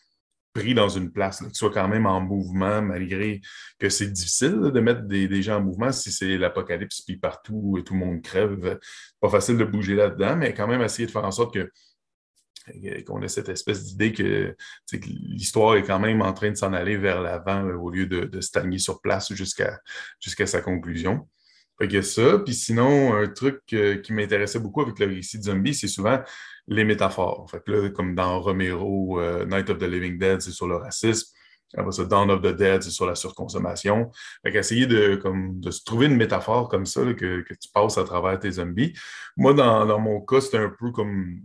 [0.53, 3.41] pris dans une place, que tu sois quand même en mouvement, malgré
[3.79, 7.83] que c'est difficile de mettre des, gens en mouvement si c'est l'apocalypse, puis partout et
[7.83, 8.79] tout le monde crève.
[9.19, 11.71] Pas facile de bouger là-dedans, mais quand même essayer de faire en sorte que
[13.07, 14.55] qu'on ait cette espèce d'idée que,
[14.93, 18.77] l'histoire est quand même en train de s'en aller vers l'avant au lieu de, stagner
[18.77, 19.79] sur place jusqu'à
[20.19, 21.27] jusqu'à sa conclusion.
[21.79, 22.37] Fait que ça.
[22.39, 26.21] Puis sinon, un truc euh, qui m'intéressait beaucoup avec le récit de zombie, c'est souvent
[26.67, 27.49] les métaphores.
[27.49, 30.75] Fait que là, comme dans Romero, euh, Night of the Living Dead, c'est sur le
[30.75, 31.35] racisme.
[31.77, 34.11] Après ça, Dawn of the Dead, c'est sur la surconsommation.
[34.43, 38.03] Fait qu'essayer de, comme, de se trouver une métaphore comme ça que, tu passes à
[38.03, 38.93] travers tes zombies.
[39.37, 41.41] Moi, dans, mon cas, c'était un peu comme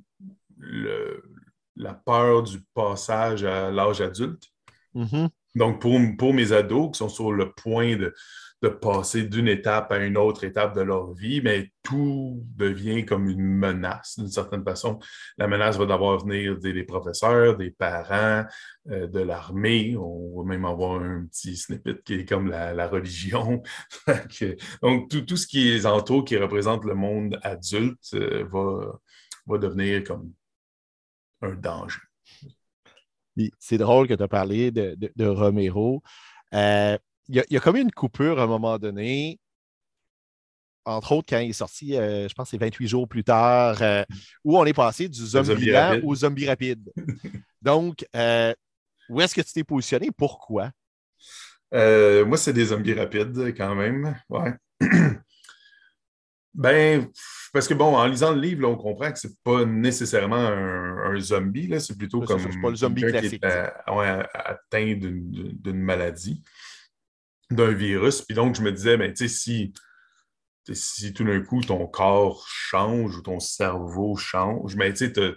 [1.77, 4.43] la peur du passage à l'âge adulte.
[4.95, 5.29] Mm-hmm.
[5.55, 8.13] Donc, pour, pour mes ados qui sont sur le point de,
[8.63, 13.29] de passer d'une étape à une autre étape de leur vie, mais tout devient comme
[13.29, 14.99] une menace d'une certaine façon.
[15.39, 18.45] La menace va d'abord venir des, professeurs, des parents,
[18.91, 19.97] euh, de l'armée.
[19.97, 23.63] On va même avoir un petit snippet qui est comme la, religion.
[24.83, 28.99] Donc, tout, ce qui est entoure, qui représente le monde adulte, euh, va,
[29.47, 30.33] va devenir comme
[31.43, 32.01] un danger.
[33.59, 36.03] C'est drôle que tu as parlé de, Romero.
[36.55, 36.97] Euh,
[37.29, 39.39] il y, a, comme une coupure à un moment donné,
[40.85, 43.83] entre autres quand il est sorti, euh, je pense que c'est 28 jours plus tard,
[43.83, 44.05] euh,
[44.45, 46.93] où on est passé du zombie, lent au zombie rapide.
[47.63, 48.55] Donc, euh,
[49.09, 50.11] où est-ce que tu t'es positionné?
[50.17, 50.71] Pourquoi?
[51.73, 54.17] moi, c'est des zombies rapides quand même.
[54.31, 54.55] Ouais.
[56.55, 57.09] ben,
[57.53, 61.69] parce que bon, en lisant le livre, on comprend que c'est pas nécessairement un, zombie,
[61.81, 62.41] c'est plutôt comme.
[62.41, 63.43] C'est pas le zombie classique.
[63.43, 66.43] Qui est, atteint d'une maladie
[67.51, 68.23] d'un virus.
[68.23, 69.73] Puis donc, je me disais, ben, tu sais, si,
[70.73, 75.37] si tout d'un coup ton corps change ou ton cerveau change, mais ben, tu sais,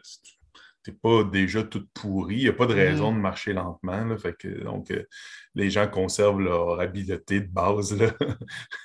[0.84, 3.16] t'es pas déjà tout pourri, il n'y a pas de raison mm.
[3.16, 4.18] de marcher lentement.
[4.18, 5.04] fait que, donc, euh,
[5.56, 8.12] les gens conservent leur habileté de base, là.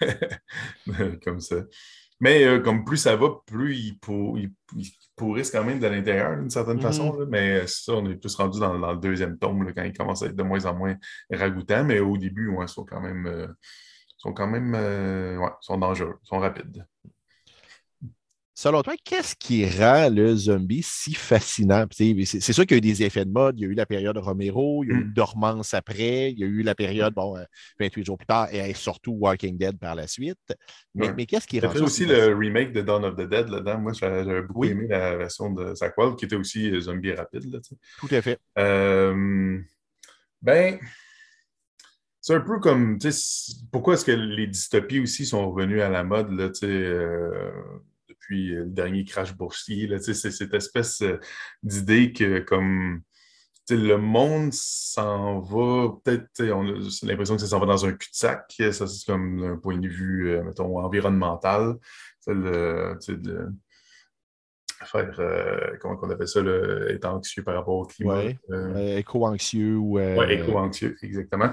[1.25, 1.57] comme ça.
[2.25, 3.99] Mais euh, comme plus ça va, plus ils,
[5.15, 6.83] pourrissent quand même de l'intérieur d'une certaine mm-hmm.
[6.83, 7.27] façon.
[7.29, 10.35] Mais ça, on est plus rendu dans, le deuxième tome quand ils commencent à être
[10.35, 10.97] de moins en moins
[11.31, 11.85] ragoûtants.
[11.85, 13.47] Mais au début, ils sont quand même, euh,
[14.17, 16.87] sont quand même euh, sont dangereux, sont rapides.
[18.57, 21.87] Selon toi, qu'est-ce qui rend le zombie si fascinant?
[21.91, 23.59] C'est sûr qu'il y a eu des effets de mode.
[23.59, 25.13] Il y a eu la période Romero, il y a eu mm.
[25.13, 27.37] dormance après, il y a eu la période, bon,
[27.81, 30.39] 28 euh, jours plus tard, et surtout Walking Dead par la suite.
[30.95, 31.83] Mais, qu'est-ce qui rend ça?
[31.83, 33.79] aussi le remake de Dawn of the Dead là-dedans.
[33.79, 37.53] Moi, j'avais beaucoup aimé la version de Zach qui était aussi euh, zombie rapide.
[37.53, 37.59] Là,
[37.99, 38.39] Tout à fait.
[38.57, 39.59] Euh,
[40.41, 40.79] ben,
[42.21, 42.99] c'est un peu comme,
[43.71, 47.51] pourquoi est-ce que les dystopies aussi sont revenues à la mode, là, euh,
[48.25, 51.19] depuis le dernier crash boursier, là, c'est cette espèce euh,
[51.63, 53.03] d'idée que, comme,
[53.71, 58.55] le monde s'en va, peut-être, on a l'impression que ça s'en va dans un cul-de-sac,
[58.73, 61.77] ça c'est comme un point de vue, euh, mettons, environnemental,
[64.85, 66.41] faire, euh, comment on appelle ça,
[66.89, 68.21] être anxieux par rapport au climat.
[68.25, 69.99] Oui, euh, éco-anxieux ou.
[69.99, 71.51] Oui, éco-anxieux, exactement.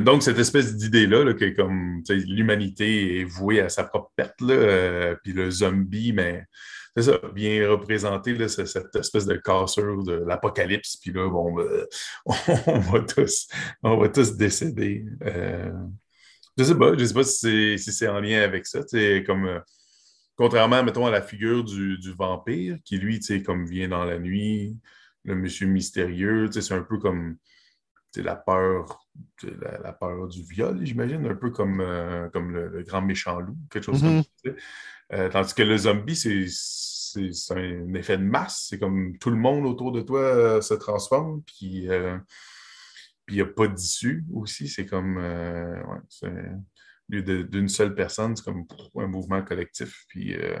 [0.00, 5.32] donc, cette espèce d'idée-là, que comme l'humanité est vouée à sa propre perte, là, puis
[5.32, 6.44] le zombie, mais
[6.96, 11.86] c'est ça, bien représenté, cette espèce de cassure de l'apocalypse, puis là, bon, ben,
[12.66, 13.48] on, va tous,
[13.82, 15.04] on va tous décéder.
[16.56, 18.80] je sais pas, je sais pas si c'est en lien avec ça,
[19.26, 19.60] comme
[20.38, 24.20] Contrairement, mettons, à la figure du, vampire, qui lui, tu sais, comme vient dans la
[24.20, 24.78] nuit,
[25.24, 27.36] le monsieur mystérieux, tu sais, c'est un peu comme
[28.14, 29.04] la peur,
[29.42, 33.82] la, peur du viol, j'imagine, un peu comme, euh, comme le, grand méchant loup, quelque
[33.82, 34.44] chose comme mm-hmm.
[34.44, 34.50] ça.
[35.14, 38.66] Euh, tandis que le zombie, c'est un effet de masse.
[38.68, 43.46] C'est comme tout le monde autour de toi euh, se transforme, puis il n'y a
[43.46, 44.68] pas d'issue aussi.
[44.68, 45.16] C'est comme.
[45.16, 46.30] Ouais,
[47.08, 48.66] d'une seule personne, c'est comme
[48.96, 50.60] un mouvement collectif puis, euh,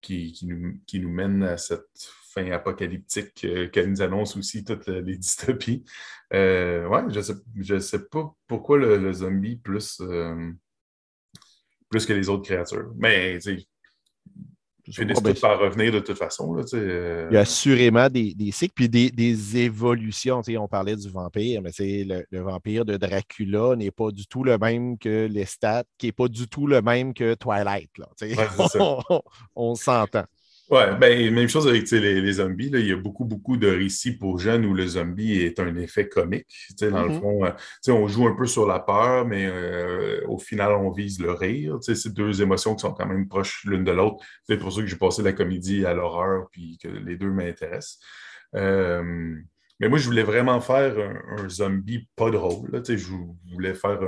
[0.00, 5.84] qui, nous, mène à cette fin apocalyptique euh, qu'elle nous annonce aussi toutes les dystopies.
[6.32, 10.00] Euh, ouais, je ne sais, sais pas pourquoi le, zombie plus,
[11.90, 12.92] plus que les autres créatures.
[12.96, 13.38] Mais
[14.92, 16.56] finissent ben, par revenir de toute façon.
[16.74, 17.28] Euh.
[17.30, 20.42] Il y a assurément des, cycles, puis des, évolutions.
[20.58, 24.58] On parlait du vampire, mais le, le vampire de Dracula n'est pas du tout le
[24.58, 27.90] même que Lestat, qui n'est pas du tout le même que Twilight.
[29.56, 30.24] on s'entend.
[30.70, 32.70] Oui, ben, même chose avec les, zombies.
[32.72, 36.08] Il y a beaucoup, beaucoup de récits pour jeunes où le zombie est un effet
[36.08, 36.46] comique.
[36.80, 37.20] Dans le mm-hmm.
[37.20, 41.18] fond, euh, on joue un peu sur la peur, mais euh, au final, on vise
[41.18, 41.78] le rire.
[41.80, 44.24] C'est deux émotions qui sont quand même proches l'une de l'autre.
[44.44, 47.98] C'est pour ça que j'ai passé la comédie à l'horreur, puis que les deux m'intéressent.
[48.54, 49.34] Euh,
[49.80, 50.94] mais moi, je voulais vraiment faire
[51.36, 52.70] un, zombie pas drôle.
[52.86, 53.14] Je
[53.52, 53.98] voulais faire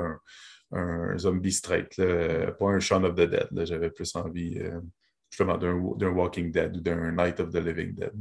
[0.71, 3.49] un, zombie straight, pas un Shaun of the Dead.
[3.65, 4.61] J'avais plus envie
[5.33, 8.13] justement d'un Walking Dead ou d'un Night of the Living Dead.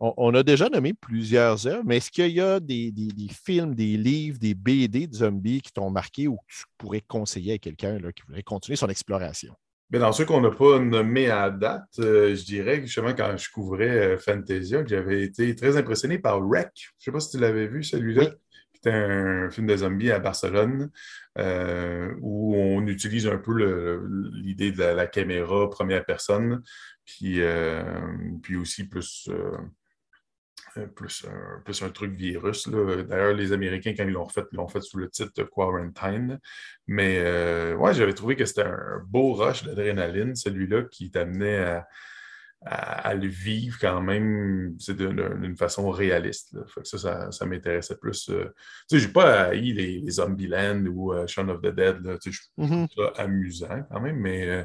[0.00, 2.92] On, a déjà nommé plusieurs œuvres, mais est-ce qu'il y a des,
[3.32, 7.54] films, des livres, des BD de zombies qui t'ont marqué ou que tu pourrais conseiller
[7.54, 9.52] à quelqu'un qui voudrait continuer son exploration?
[9.90, 13.36] Bien, dans ceux qu'on n'a pas nommés à date, euh, je dirais que justement quand
[13.36, 16.70] je couvrais euh, Fantasia, que j'avais été très impressionné par Wreck.
[16.76, 18.34] Je ne sais pas si tu l'avais vu, celui-là.
[18.80, 20.90] C'était un film de zombies à Barcelone
[21.36, 23.52] euh, où on utilise un peu
[24.32, 26.62] l'idée de la, caméra première personne,
[27.04, 27.82] puis, euh,
[28.40, 31.26] puis aussi plus, euh, plus,
[31.64, 32.68] plus, un truc virus.
[32.68, 36.38] D'ailleurs, les Américains, quand ils l'ont fait, l'ont fait sous le titre Quarantine.
[36.86, 37.20] Mais
[37.74, 41.88] ouais, j'avais trouvé que c'était un beau rush d'adrénaline, celui-là, qui t'amenait à
[42.62, 46.56] à, le vivre quand même d'une façon réaliste.
[46.82, 48.28] ça, ça, m'intéressait plus.
[48.30, 48.52] Euh,
[48.88, 52.04] tu sais, j'ai pas haï les, les Zombieland ou euh, Shaun of the Dead.
[52.04, 52.88] Là, je trouve mm-hmm.
[52.96, 54.64] ça amusant quand même, mais euh,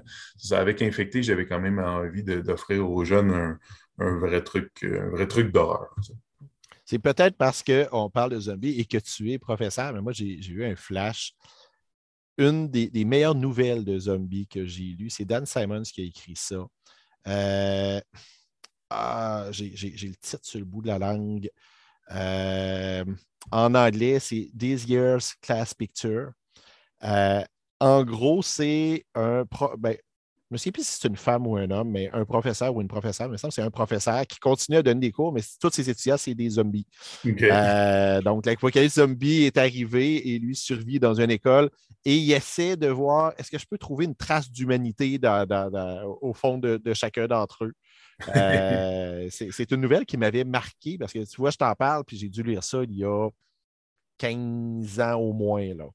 [0.51, 3.59] avec Infecté, j'avais quand même envie d'offrir aux jeunes
[3.99, 5.95] un, vrai truc, un vrai truc d'horreur.
[6.85, 10.39] C'est peut-être parce qu'on parle de zombies et que tu es professeur, mais moi, j'ai
[10.47, 11.33] eu un flash.
[12.39, 16.05] Une des, des, meilleures nouvelles de zombies que j'ai lues, c'est Dan Simons qui a
[16.05, 16.65] écrit ça.
[17.27, 18.01] Euh,
[18.89, 21.49] ah, j'ai le titre sur le bout de la langue.
[22.11, 23.05] Euh,
[23.51, 26.31] en anglais, c'est This Year's Class Picture.
[27.03, 27.43] Euh,
[27.79, 29.45] en gros, c'est un.
[29.77, 29.97] Ben,
[30.53, 32.81] je ne sais plus si c'est une femme ou un homme, mais un professeur ou
[32.81, 35.71] une professeure, me semble c'est un professeur qui continue à donner des cours, mais tous
[35.71, 36.85] ses étudiants, c'est des zombies.
[37.23, 41.69] donc, l'apocalypse zombie est arrivé et lui survit dans une école
[42.05, 45.19] et il essaie de voir est-ce que je peux trouver une trace d'humanité
[46.21, 47.73] au fond de, chacun d'entre eux?
[48.35, 52.17] Euh, c'est une nouvelle qui m'avait marqué parce que tu vois, je t'en parle, puis
[52.17, 53.29] j'ai dû lire ça il y a
[54.19, 55.73] 15 ans au moins.
[55.73, 55.85] Là.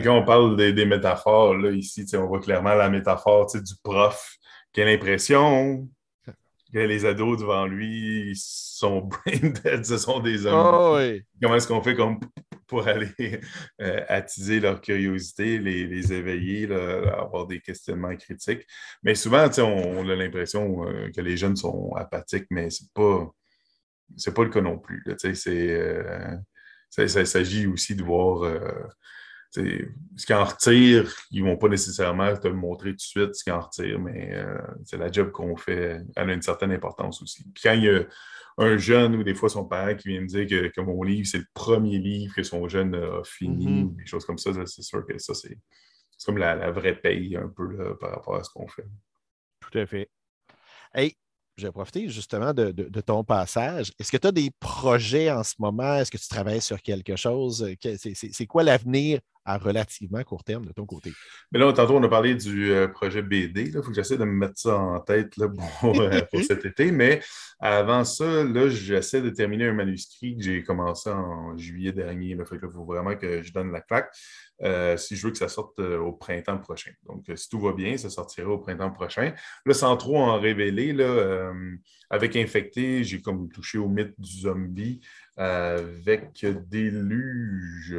[0.00, 4.36] Quand on parle des, métaphores, là, ici, on voit clairement la métaphore du prof
[4.72, 5.88] qui a l'impression
[6.72, 10.54] que les ados devant lui sont brain dead, ce sont des hommes.
[10.54, 11.02] Ah
[11.40, 12.18] Comment est-ce qu'on fait comme
[12.66, 13.40] pour aller
[13.82, 18.66] euh, attiser leur curiosité, les, éveiller, avoir des questionnements critiques?
[19.02, 23.30] Mais souvent, on, a l'impression euh, que les jeunes sont apathiques, mais c'est pas
[24.16, 25.02] c'est pas le cas non plus.
[25.08, 26.36] Euh,
[26.98, 28.44] il s'agit aussi de voir
[29.52, 31.14] ce qu'ils en retirent.
[31.30, 34.00] Ils ne vont pas nécessairement te le montrer tout de suite, ce qu'ils en retirent,
[34.00, 34.34] mais
[34.84, 36.00] c'est la job qu'on fait.
[36.16, 37.44] Elle a une certaine importance aussi.
[37.54, 38.02] Puis quand il y a
[38.58, 41.38] un jeune ou des fois son père qui vient me dire que, mon livre, c'est
[41.38, 43.96] le premier livre que son jeune a fini, mm-hmm.
[43.96, 45.58] des choses comme ça, c'est sûr que ça, c'est
[46.24, 48.86] comme la, vraie paye un peu par rapport à ce qu'on fait.
[49.60, 50.08] Tout à fait.
[50.94, 51.16] Hey,
[51.56, 53.92] je vais profiter justement de, ton passage.
[53.98, 55.96] Est-ce que tu as des projets en ce moment?
[55.96, 57.68] Est-ce que tu travailles sur quelque chose?
[58.14, 61.12] C'est quoi l'avenir à relativement court terme de ton côté?
[61.50, 63.64] Mais là, tantôt, on a parlé du euh, projet BD.
[63.66, 65.46] Il faut que j'essaie de me mettre ça en tête là,
[65.84, 66.92] euh, pour, cet été.
[66.92, 67.20] Mais
[67.60, 72.36] avant ça, là, j'essaie de terminer un manuscrit que j'ai commencé en juillet dernier.
[72.38, 74.12] Il faut vraiment que je donne la claque.
[74.62, 76.92] Euh, si je veux que ça sorte au printemps prochain.
[77.06, 79.32] Donc, si tout va bien, ça sortira au printemps prochain.
[79.66, 81.52] Là, sans trop en révéler, là,
[82.10, 85.00] avec Infecté, j'ai comme touché au mythe du zombie
[85.36, 87.96] avec Déluge.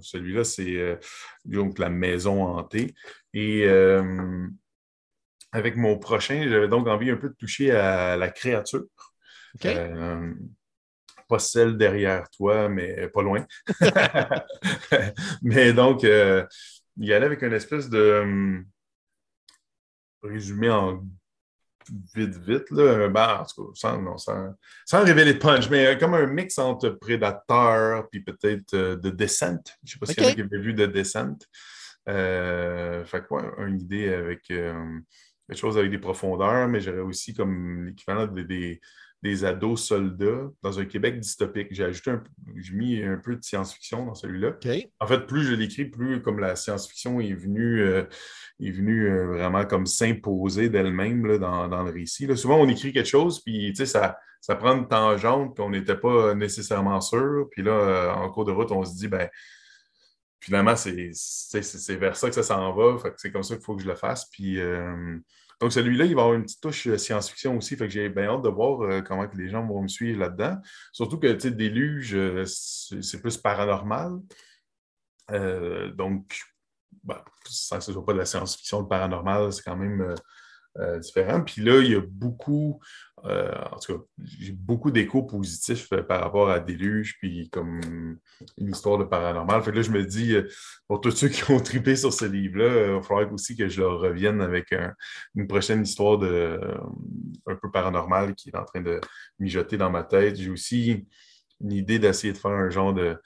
[0.00, 0.96] Celui-là, c'est euh,
[1.44, 2.94] donc la maison hantée.
[3.34, 4.46] Et euh,
[5.52, 8.86] avec mon prochain, j'avais donc envie un peu de toucher à la créature.
[9.64, 10.32] Euh,
[11.28, 13.46] pas celle derrière toi, mais pas loin.
[15.42, 16.46] mais donc, il
[16.96, 18.64] y allait avec une espèce de
[20.22, 21.02] résumé en
[22.14, 24.18] vite, vite, là, ben, en tout cas, sans,
[24.86, 29.10] sans, révéler de punch, mais euh, comme un mix entre Prédateur puis peut-être euh, de
[29.10, 29.62] Descent.
[29.84, 31.36] Je ne sais pas si y qui avait vu de Descent.
[32.08, 34.50] Euh, fait quoi, une idée avec
[35.50, 38.80] quelque chose avec des profondeurs, mais j'aurais aussi comme l'équivalent des,
[39.22, 41.68] des ados soldats dans un Québec dystopique.
[41.72, 42.22] J'ai ajouté un,
[42.56, 44.52] j'ai mis un peu de science-fiction dans celui-là.
[45.00, 48.04] En fait, plus je l'écris, plus comme la science-fiction est venue, euh,
[48.60, 52.28] est venue euh, vraiment comme s'imposer d'elle-même dans, le récit.
[52.36, 57.00] Souvent, on écrit quelque chose, puis ça, ça prend une tangente qu'on n'était pas nécessairement
[57.00, 57.48] sûr.
[57.50, 59.28] Puis là, euh, en cours de route, on se dit, ben
[60.40, 61.12] finalement, c'est,
[61.96, 62.96] vers ça que ça s'en va.
[63.16, 64.26] c'est comme ça qu'il faut que je le fasse.
[64.30, 64.58] Puis
[65.60, 67.76] donc, celui-là, il va avoir une petite touche euh, science-fiction aussi.
[67.76, 70.18] Fait que j'ai bien hâte de voir euh, comment que les gens vont me suivre
[70.18, 70.56] là-dedans.
[70.90, 74.20] Surtout que, tu sais, Déluge, euh, c'est plus paranormal.
[75.94, 76.40] donc,
[77.04, 80.14] bah, ça ne soit pas de la science-fiction, le paranormal, c'est quand même
[80.78, 81.42] euh, différent.
[81.42, 82.80] Puis là, il y a beaucoup,
[83.24, 84.04] euh, en tout cas,
[84.38, 87.80] j'ai beaucoup d'échos positifs euh, par rapport à Déluge, puis comme
[88.58, 89.62] une histoire de paranormal.
[89.62, 90.34] Fait que là, je me dis,
[90.88, 94.00] pour tous ceux qui ont tripé sur ce livre-là, il falloir aussi que je leur
[94.00, 94.74] revienne avec
[95.34, 96.60] une prochaine histoire de,
[97.46, 99.00] un peu paranormale qui est en train de
[99.38, 100.36] mijoter dans ma tête.
[100.36, 101.06] J'ai aussi
[101.60, 103.16] une idée d'essayer de faire un genre de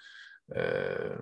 [0.57, 1.17] euh,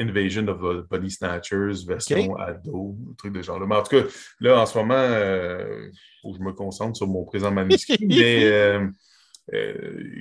[0.00, 3.60] Invasion of the Body Snatchers version ado, truc de genre.
[3.66, 4.08] Mais en tout cas,
[4.40, 5.90] là, en ce moment, il euh,
[6.22, 7.98] faut que je me concentre sur mon présent manuscrit.
[8.06, 8.88] mais euh,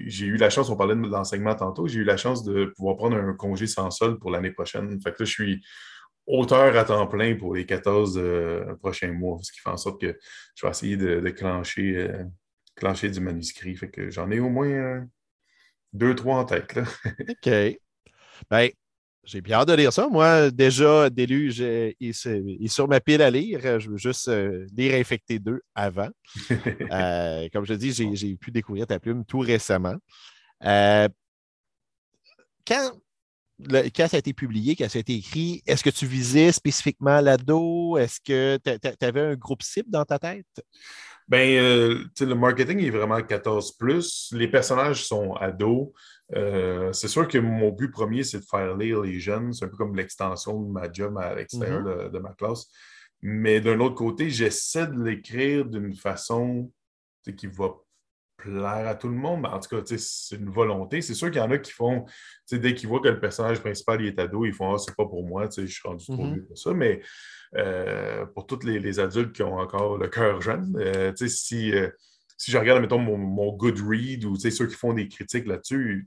[0.05, 2.97] j'ai eu la chance, on parlait de l'enseignement tantôt, j'ai eu la chance de pouvoir
[2.97, 4.99] prendre un congé sans solde pour l'année prochaine.
[5.01, 5.65] Fait que là, je suis
[6.27, 8.21] auteur à temps plein pour les 14
[8.81, 10.17] prochains mois, ce qui fait en sorte que
[10.55, 12.07] je vais essayer de, clencher,
[12.75, 13.75] clencher, du manuscrit.
[13.75, 15.05] Fait que j'en ai au moins
[15.93, 16.75] deux, trois en tête.
[16.75, 16.83] Là.
[17.29, 17.79] OK.
[18.49, 18.69] Ben,
[19.29, 20.07] j'ai bien hâte de lire ça.
[20.09, 22.13] Moi, déjà, Déluge est,
[22.67, 23.79] sur ma pile à lire.
[23.79, 26.09] Je veux juste euh, lire Infecté 2 avant.
[26.91, 29.95] Euh, comme je dis, j'ai pu découvrir ta plume tout récemment.
[30.65, 31.07] Euh,
[32.67, 32.91] quand,
[33.69, 37.21] quand ça a été publié, quand ça a été écrit, est-ce que tu visais spécifiquement
[37.21, 37.97] l'ado?
[37.97, 40.47] Est-ce que tu avais un groupe cible dans ta tête?
[41.27, 43.77] Ben, le marketing est vraiment 14
[44.31, 45.89] Les personnages sont ados.
[46.35, 49.53] Euh, c'est sûr que mon but premier, c'est de faire lire les jeunes.
[49.53, 52.11] C'est un peu comme l'extension de ma job à l'extérieur mm-hmm.
[52.11, 52.67] de, ma classe.
[53.21, 56.71] Mais d'un autre côté, j'essaie de l'écrire d'une façon
[57.37, 57.73] qui va
[58.37, 59.45] plaire à tout le monde.
[59.45, 61.01] en tout cas, c'est une volonté.
[61.01, 62.05] C'est sûr qu'il y en a qui font,
[62.51, 65.25] dès qu'ils voient que le personnage principal est ado, ils font Ah, c'est pas pour
[65.27, 66.33] moi, je suis rendu trop mm-hmm.
[66.33, 66.73] vieux pour ça.
[66.73, 67.01] Mais
[67.57, 71.11] euh, pour tous les, adultes qui ont encore le cœur jeune, euh,
[72.39, 76.05] si je regarde, mettons, mon, mon Goodread ou ceux qui font des critiques là-dessus,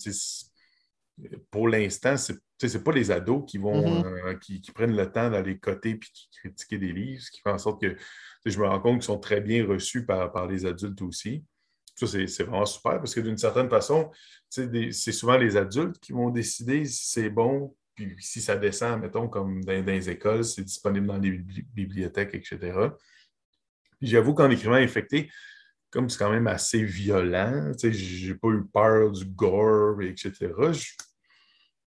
[1.51, 4.29] pour l'instant, ce n'est pas les ados qui vont mm-hmm.
[4.29, 7.51] euh, qui, prennent le temps d'aller coter et qui critiquer des livres, ce qui fait
[7.51, 7.95] en sorte que
[8.47, 11.45] je me rends compte qu'ils sont très bien reçus par, par les adultes aussi.
[11.97, 14.11] Ça, c'est vraiment super parce que d'une certaine façon,
[14.49, 19.29] c'est souvent les adultes qui vont décider si c'est bon, puis si ça descend, mettons,
[19.29, 21.33] comme dans, dans les écoles, c'est disponible dans les
[21.75, 22.89] bibliothèques, etc.
[24.01, 25.31] J'avoue qu'en écrivant Infecté,
[25.93, 30.33] comme c'est quand même assez violent, j'ai pas eu peur du gore, etc.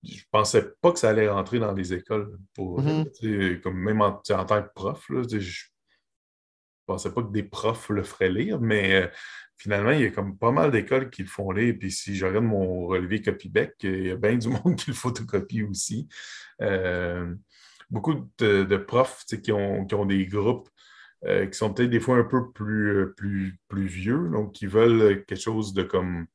[0.02, 2.36] je pensais pas que ça allait rentrer dans les écoles.
[2.54, 3.60] Pour, mm-hmm.
[3.60, 5.64] comme même en, tant que prof, là, je
[6.86, 9.10] pensais pas que des profs le feraient lire, mais
[9.56, 11.74] finalement, il y a comme pas mal d'écoles qui le font lire.
[11.78, 14.96] Puis si je regarde mon relevé copie-bec, il y a bien du monde qui le
[14.96, 16.08] photocopie aussi.
[16.60, 17.34] Euh,
[17.90, 20.68] beaucoup de, profs qui ont, qui ont, des groupes
[21.26, 24.66] euh, qui sont peut-être des fois un peu plus, euh, plus, plus vieux, donc qui
[24.66, 26.26] veulent quelque chose de comme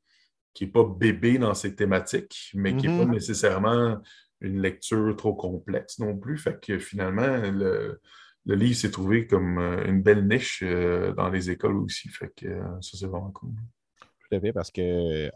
[0.54, 3.12] qui n'est pas bébé dans ces thématiques, mais qui n'est pas mm-hmm.
[3.12, 4.02] nécessairement
[4.42, 6.38] une lecture trop complexe non plus.
[6.38, 8.00] Fait que finalement, le,
[8.46, 12.10] le livre s'est trouvé comme euh, une belle niche euh, dans les écoles aussi.
[12.10, 13.52] Fait que euh, ça, c'est vraiment cool.
[14.00, 15.30] Tout à fait, parce que,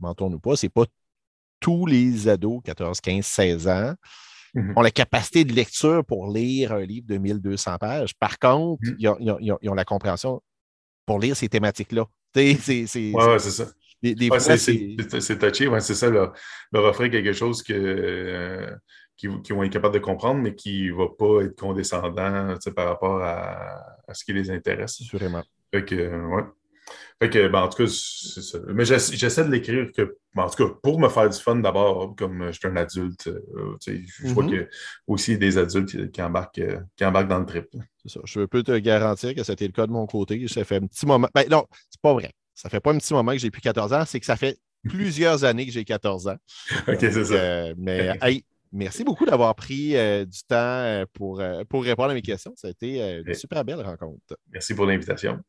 [0.00, 0.86] mentons-nous pas, c'est pas
[1.60, 3.94] tous les ados, 14, 15, 16 ans,
[4.76, 8.14] ont la capacité de lecture pour lire un livre de 1200 pages.
[8.14, 8.96] Par contre, mhm.
[8.98, 10.42] ils, ont, la compréhension
[11.04, 12.04] pour lire ces thématiques-là.
[12.34, 13.66] Oui, c'est ça.
[14.02, 16.34] c'est touché, c'est ça, leur,
[16.72, 18.76] offrir quelque chose que,
[19.16, 23.22] qui, vont être capables de comprendre, mais qui ne va pas être condescendant par rapport
[23.22, 25.00] à, ce qui les intéresse.
[25.00, 25.42] Assurément.
[25.72, 26.44] Fait que, ouais.
[27.20, 28.58] Fait que, ben, en tout cas, c'est ça.
[28.68, 32.14] Mais j'essaie de l'écrire que, ben, en tout cas, pour me faire du fun d'abord,
[32.16, 34.48] comme je suis un adulte, euh, je vois mm-hmm.
[34.48, 34.66] qu'il y a
[35.06, 36.60] aussi des adultes qui embarquent,
[36.96, 37.66] qui embarquent dans le trip.
[38.04, 38.20] C'est ça.
[38.24, 40.46] Je peux te garantir que c'était le cas de mon côté.
[40.48, 41.28] Ça fait un petit moment.
[41.34, 42.32] Ben, non, c'est pas vrai.
[42.54, 44.58] Ça fait pas un petit moment que j'ai plus 14 ans, c'est que ça fait
[44.88, 46.36] plusieurs années que j'ai 14 ans.
[46.86, 47.34] OK, c'est ça.
[47.34, 52.10] Euh, mais, hey, Merci beaucoup d'avoir pris euh, du temps euh, pour, euh, pour répondre
[52.10, 52.52] à mes questions.
[52.56, 54.36] Ça a été une super belle rencontre.
[54.52, 55.40] Merci pour l'invitation.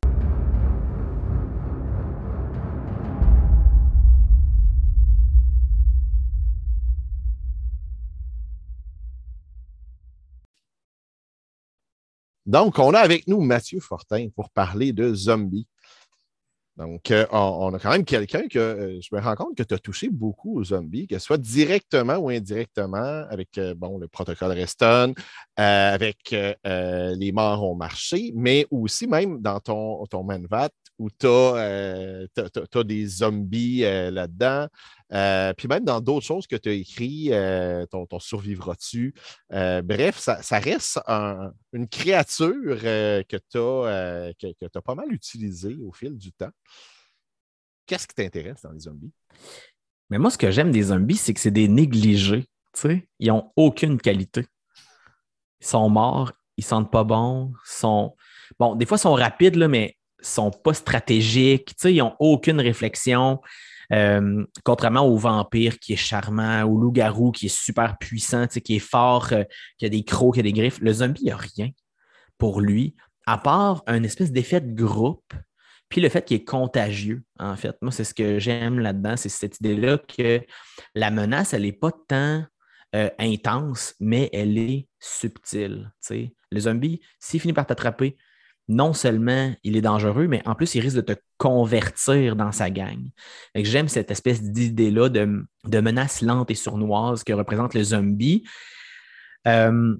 [12.48, 15.68] Donc, on a avec nous Mathieu Fortin pour parler de zombies.
[16.78, 19.74] Donc, euh, on, a quand même quelqu'un que euh, je me rends compte que tu
[19.74, 24.08] as touché beaucoup aux zombies, que ce soit directement ou indirectement avec euh, bon, le
[24.08, 25.12] protocole Reston,
[25.56, 32.84] avec les morts ont marché, mais aussi même dans ton, ton Manvat où tu as,
[32.84, 34.68] des zombies là-dedans.
[35.10, 37.30] Puis même dans d'autres choses que tu as écrit,
[37.90, 39.14] ton, Survivras-tu?
[39.50, 41.00] bref, ça, reste
[41.72, 46.50] une créature que tu as, que, as pas mal utilisée au fil du temps.
[47.86, 49.12] Qu'est-ce qui t'intéresse dans les zombies?
[50.10, 52.46] Mais moi, ce que j'aime des zombies, c'est que c'est des négligés.
[53.18, 54.46] Ils n'ont aucune qualité.
[55.60, 58.14] Ils sont morts, ils sentent pas bon, sont.
[58.58, 61.74] Bon, des fois, ils sont rapides, là, mais ils sont pas stratégiques.
[61.84, 63.40] ils n'ont aucune réflexion.
[63.92, 68.80] Euh, contrairement au vampire qui est charmant, au loup-garou qui est super puissant, qui est
[68.80, 69.44] fort, euh,
[69.78, 71.70] qui a des crocs, qui a des griffes, le zombie, il n'y a rien
[72.36, 72.94] pour lui,
[73.26, 75.32] à part un espèce d'effet de groupe
[75.88, 77.76] puis le fait qu'il est contagieux, en fait.
[77.80, 80.42] Moi, c'est ce que j'aime là-dedans, c'est cette idée-là que
[80.94, 82.44] la menace, elle n'est pas tant
[82.94, 85.90] euh, intense, mais elle est subtile.
[86.10, 88.16] Le zombie, s'il finit par t'attraper,
[88.68, 92.70] non seulement il est dangereux, mais en plus, il risque de te convertir dans sa
[92.70, 92.98] gang.
[93.54, 98.44] J'aime cette espèce d'idée-là de, menace lente et sournoise que représente le zombie.
[99.46, 99.96] Euh,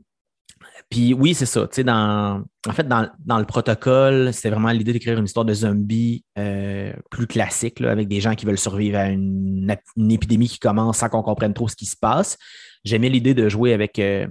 [0.90, 1.68] puis oui, c'est ça.
[1.84, 6.92] Dans, en fait, dans, le protocole, c'était vraiment l'idée d'écrire une histoire de zombies euh,
[7.10, 9.76] plus classique, avec des gens qui veulent survivre à une,
[10.10, 12.38] épidémie qui commence sans qu'on comprenne trop ce qui se passe.
[12.84, 13.98] J'aimais l'idée de jouer avec.
[13.98, 14.26] Euh,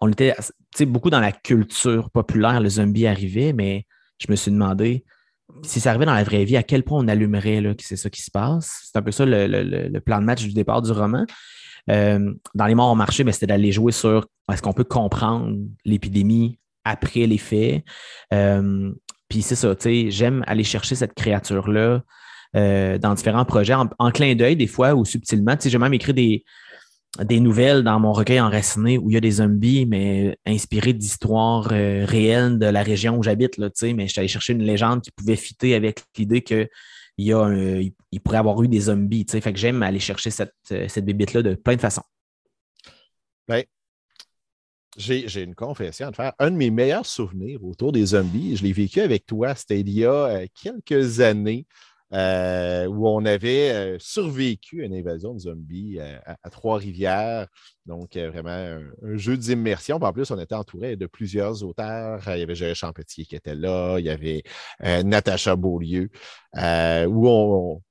[0.00, 0.34] on était
[0.82, 3.86] beaucoup dans la culture populaire, le zombie arrivait, mais
[4.18, 5.04] je me suis demandé
[5.62, 8.10] si ça arrivait dans la vraie vie, à quel point on allumerait que c'est ça
[8.10, 8.82] qui se passe?
[8.84, 11.24] C'est un peu ça le, plan de match du départ du roman.
[11.90, 15.56] Euh, dans les morts au marché, ben, c'était d'aller jouer sur est-ce qu'on peut comprendre
[15.84, 17.82] l'épidémie après les faits?
[18.32, 18.92] Euh,
[19.28, 19.74] puis c'est ça,
[20.08, 22.02] j'aime aller chercher cette créature-là
[22.56, 25.56] euh, dans différents projets, en, clin d'œil des fois ou subtilement.
[25.62, 26.44] J'ai même écrit des,
[27.24, 31.64] des nouvelles dans mon recueil enraciné où il y a des zombies, mais inspirés d'histoires
[31.64, 33.56] réelles de la région où j'habite.
[33.74, 36.68] Sais, mais je suis allé chercher une légende qui pouvait fitter avec l'idée que
[37.18, 39.26] il, y pourrait avoir eu des zombies.
[39.28, 42.02] Fait que j'aime aller chercher cette, euh, cette bébite-là de plein de façons.
[43.46, 43.64] Ben,
[44.96, 46.32] j'ai une confession à te faire.
[46.38, 49.90] Un de mes meilleurs souvenirs autour des zombies, je l'ai vécu avec toi, c'était il
[49.90, 51.66] y a euh, quelques années.
[52.14, 57.46] Euh, où on avait euh, survécu à une invasion de zombies euh, à, Trois-Rivières.
[57.84, 59.96] Donc, vraiment un, jeu d'immersion.
[59.96, 62.22] En plus, on était entouré de plusieurs auteurs.
[62.28, 63.98] Il y avait Joël Champetier qui était là.
[63.98, 64.42] Il y avait
[65.04, 66.10] Natacha Beaulieu,
[66.54, 67.82] où on,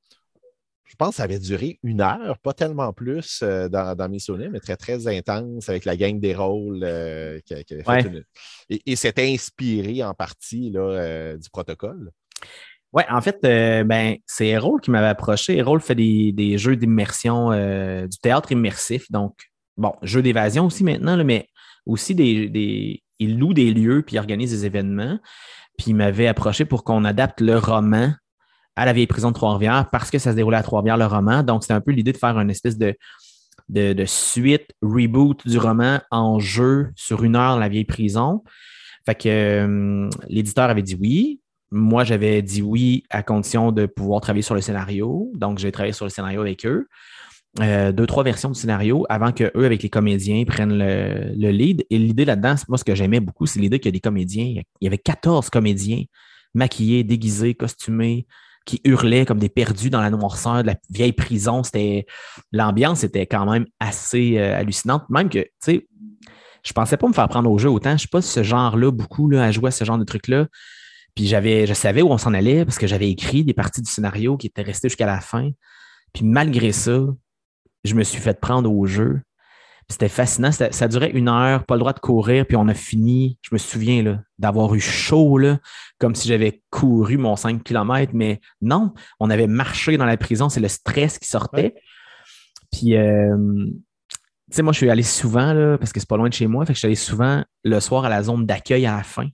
[0.86, 4.60] je pense que ça avait duré une heure, pas tellement plus dans, mes souvenirs, mais
[4.60, 6.80] très, très intense avec la gang des rôles
[7.46, 8.24] qui, avait fait
[8.70, 12.12] Et, et c'était inspiré en partie là, du protocole.
[12.94, 15.58] Oui, en fait, euh, ben, c'est Errol qui m'avait approché.
[15.58, 19.12] Errol fait des, jeux d'immersion, euh, du théâtre immersif.
[19.12, 19.36] Donc,
[19.76, 21.48] bon, jeux d'évasion aussi maintenant, mais
[21.86, 25.20] aussi des, Il loue des lieux puis il organise des événements.
[25.78, 28.14] Puis il m'avait approché pour qu'on adapte le roman
[28.76, 31.44] à la vieille prison de Trois-Rivières parce que ça se déroulait à Trois-Rivières, le roman.
[31.44, 32.96] Donc, c'était un peu l'idée de faire une espèce de,
[33.70, 38.44] de, suite, reboot du roman en jeu sur une heure dans la vieille prison.
[39.06, 41.42] Fait que euh, l'éditeur avait dit oui.
[41.72, 45.32] Moi, j'avais dit oui à condition de pouvoir travailler sur le scénario.
[45.36, 46.88] Donc, j'ai travaillé sur le scénario avec eux.
[47.60, 51.86] Euh, deux, trois versions du scénario avant qu'eux, avec les comédiens, prennent le, le lead.
[51.90, 54.62] Et l'idée là-dedans, moi, ce que j'aimais beaucoup, c'est l'idée qu'il y a des comédiens.
[54.80, 56.04] Il y avait 14 comédiens
[56.54, 58.28] maquillés, déguisés, costumés,
[58.66, 61.64] qui hurlaient comme des perdus dans la noirceur de la vieille prison.
[61.64, 62.06] C'était
[62.52, 65.04] l'ambiance était quand même assez euh, hallucinante.
[65.10, 65.88] Même que, tu sais,
[66.64, 67.94] je pensais pas me faire prendre au jeu autant.
[67.94, 70.48] Je suis pas ce genre-là beaucoup là, à jouer à ce genre de truc-là.
[71.18, 73.90] Puis j'avais, je savais où on s'en allait parce que j'avais écrit des parties du
[73.90, 75.50] scénario qui étaient restées jusqu'à la fin.
[76.14, 77.00] Puis malgré ça,
[77.84, 79.22] je me suis fait prendre au jeu.
[79.90, 80.52] C'était fascinant.
[80.52, 83.58] Ça durait une heure, pas le droit de courir, puis on a fini, je me
[83.58, 85.58] souviens, d'avoir eu chaud, là,
[85.98, 90.50] comme si j'avais couru mon 5 km, mais non, on avait marché dans la prison,
[90.50, 91.74] c'est le stress qui sortait.
[92.72, 94.18] Puis, euh, tu
[94.52, 96.64] sais, moi, je suis allé souvent, là, parce que c'est pas loin de chez moi,
[96.68, 99.30] fait que je suis allé souvent le soir à la zone d'accueil à la fin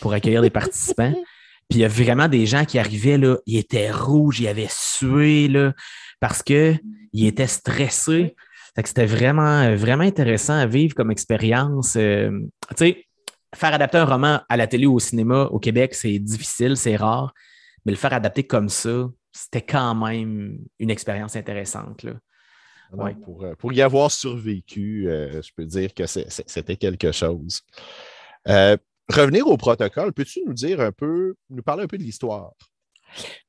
[0.00, 1.12] pour accueillir des participants.
[1.68, 4.68] Puis il y a vraiment des gens qui arrivaient, là, ils étaient rouges, ils avaient
[4.70, 5.72] sué, là,
[6.20, 6.78] parce qu'ils
[7.14, 8.36] étaient stressés
[8.84, 11.96] c'était vraiment, euh, vraiment intéressant à vivre comme expérience.
[11.96, 12.30] Euh,
[12.70, 13.06] tu sais,
[13.54, 16.96] faire adapter un roman à la télé ou au cinéma au Québec, c'est difficile, c'est
[16.96, 17.32] rare,
[17.84, 22.02] mais le faire adapter comme ça, c'était quand même une expérience intéressante.
[22.02, 22.12] Là.
[22.92, 27.62] Ah pour, euh, pour, y avoir survécu, je peux dire que c'était quelque chose.
[29.08, 32.52] Revenir au protocole, peux-tu nous dire un peu, nous parler un peu de l'histoire?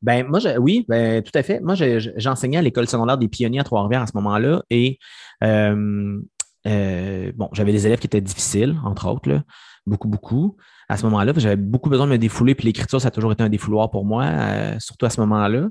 [0.02, 1.60] Ben, moi, oui, ben, tout à fait.
[1.60, 5.00] Moi, j'enseignais à l'école secondaire des pionniers à Trois-Rivières à ce moment-là et
[5.44, 6.20] euh,
[6.68, 9.42] euh, bon, j'avais des élèves qui étaient difficiles, entre autres,
[9.86, 10.58] beaucoup, beaucoup.
[10.90, 13.44] À ce moment-là, j'avais beaucoup besoin de me défouler, puis l'écriture, ça a toujours été
[13.44, 15.70] un défouloir pour moi, euh, surtout à ce moment-là.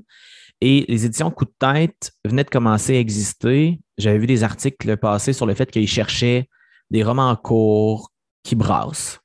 [0.59, 3.79] Et les éditions Coup de tête venaient de commencer à exister.
[3.97, 6.49] J'avais vu des articles passer sur le fait qu'ils cherchaient
[6.89, 8.11] des romans courts
[8.43, 9.19] qui brassent.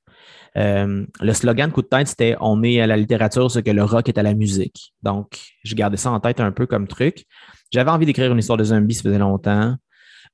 [0.59, 3.71] Euh, le slogan de coup de tête, c'était On est à la littérature ce que
[3.71, 4.93] le rock est à la musique.
[5.03, 7.25] Donc, je gardais ça en tête un peu comme truc.
[7.71, 9.77] J'avais envie d'écrire une histoire de zombies, ça faisait longtemps.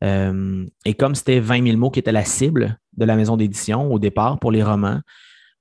[0.05, 3.93] Euh, et comme c'était 20 000 mots qui étaient la cible de la maison d'édition
[3.93, 5.01] au départ pour les romans,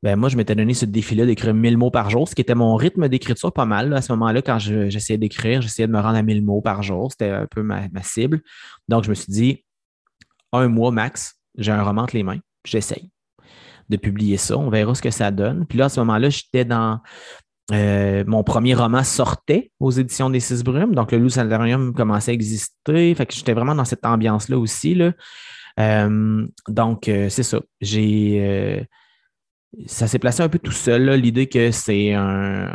[0.04, 2.54] ben moi, je m'étais donné ce défi-là d'écrire 1000 mots par jour, ce qui était
[2.54, 3.94] mon rythme d'écriture pas mal.
[3.94, 7.12] à ce moment-là, quand j'essayais d'écrire, j'essayais de me rendre à 1000 mots par jour.
[7.12, 8.42] C'était un peu ma, cible.
[8.88, 9.66] Donc, je me suis dit,
[10.54, 13.10] un mois max, j'ai un roman entre les mains, j'essaye
[13.90, 14.58] de publier ça.
[14.58, 15.66] On verra ce que ça donne.
[15.66, 17.00] Puis là, à ce moment-là, j'étais dans.
[17.74, 22.32] Euh, mon premier roman sortait aux éditions des Six Brumes, donc le Loup Salarium commençait
[22.32, 23.14] à exister.
[23.14, 24.96] Fait que j'étais vraiment dans cette ambiance-là aussi.
[24.96, 25.12] Là.
[25.80, 27.60] Euh, donc, euh, c'est ça.
[27.82, 28.88] J'ai
[29.86, 32.72] ça s'est placé un peu tout seul, l'idée que c'est un,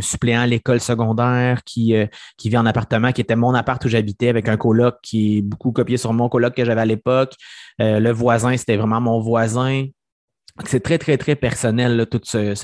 [0.00, 1.94] suppléant à l'école secondaire qui,
[2.36, 5.42] qui vit en appartement, qui était mon appart où j'habitais avec un coloc qui est
[5.42, 7.34] beaucoup copié sur mon coloc que j'avais à l'époque.
[7.78, 9.84] le voisin, c'était vraiment mon voisin.
[10.66, 12.54] C'est très, très, très personnel, là, tout ce,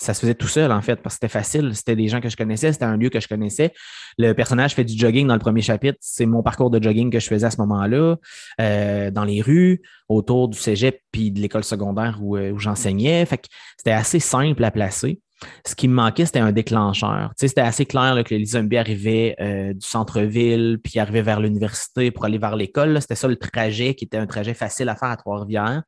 [0.00, 1.74] ça se faisait tout seul, en fait, parce que c'était facile.
[1.74, 3.72] C'était des gens que je connaissais, c'était un lieu que je connaissais.
[4.16, 5.98] Le personnage fait du jogging dans le premier chapitre.
[6.00, 8.16] C'est mon parcours de jogging que je faisais à ce moment-là,
[8.60, 13.24] euh, dans les rues, autour du cégep puis de l'école secondaire où, euh, où j'enseignais.
[13.26, 15.20] Fait que c'était assez simple à placer.
[15.66, 17.32] Ce qui me manquait, c'était un déclencheur.
[17.38, 22.10] Tu c'était assez clair que les zombies arrivaient euh, du centre-ville, puis arrivaient vers l'université
[22.10, 23.00] pour aller vers l'école.
[23.00, 25.82] C'était ça le trajet qui était un trajet facile à faire à Trois-Rivières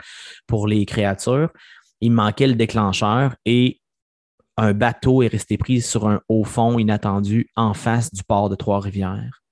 [0.47, 1.51] pour les créatures.
[2.01, 3.81] Il me manquait le déclencheur et
[4.57, 8.55] un bateau est resté pris sur un haut fond inattendu en face du port de
[8.55, 9.43] Trois-Rivières.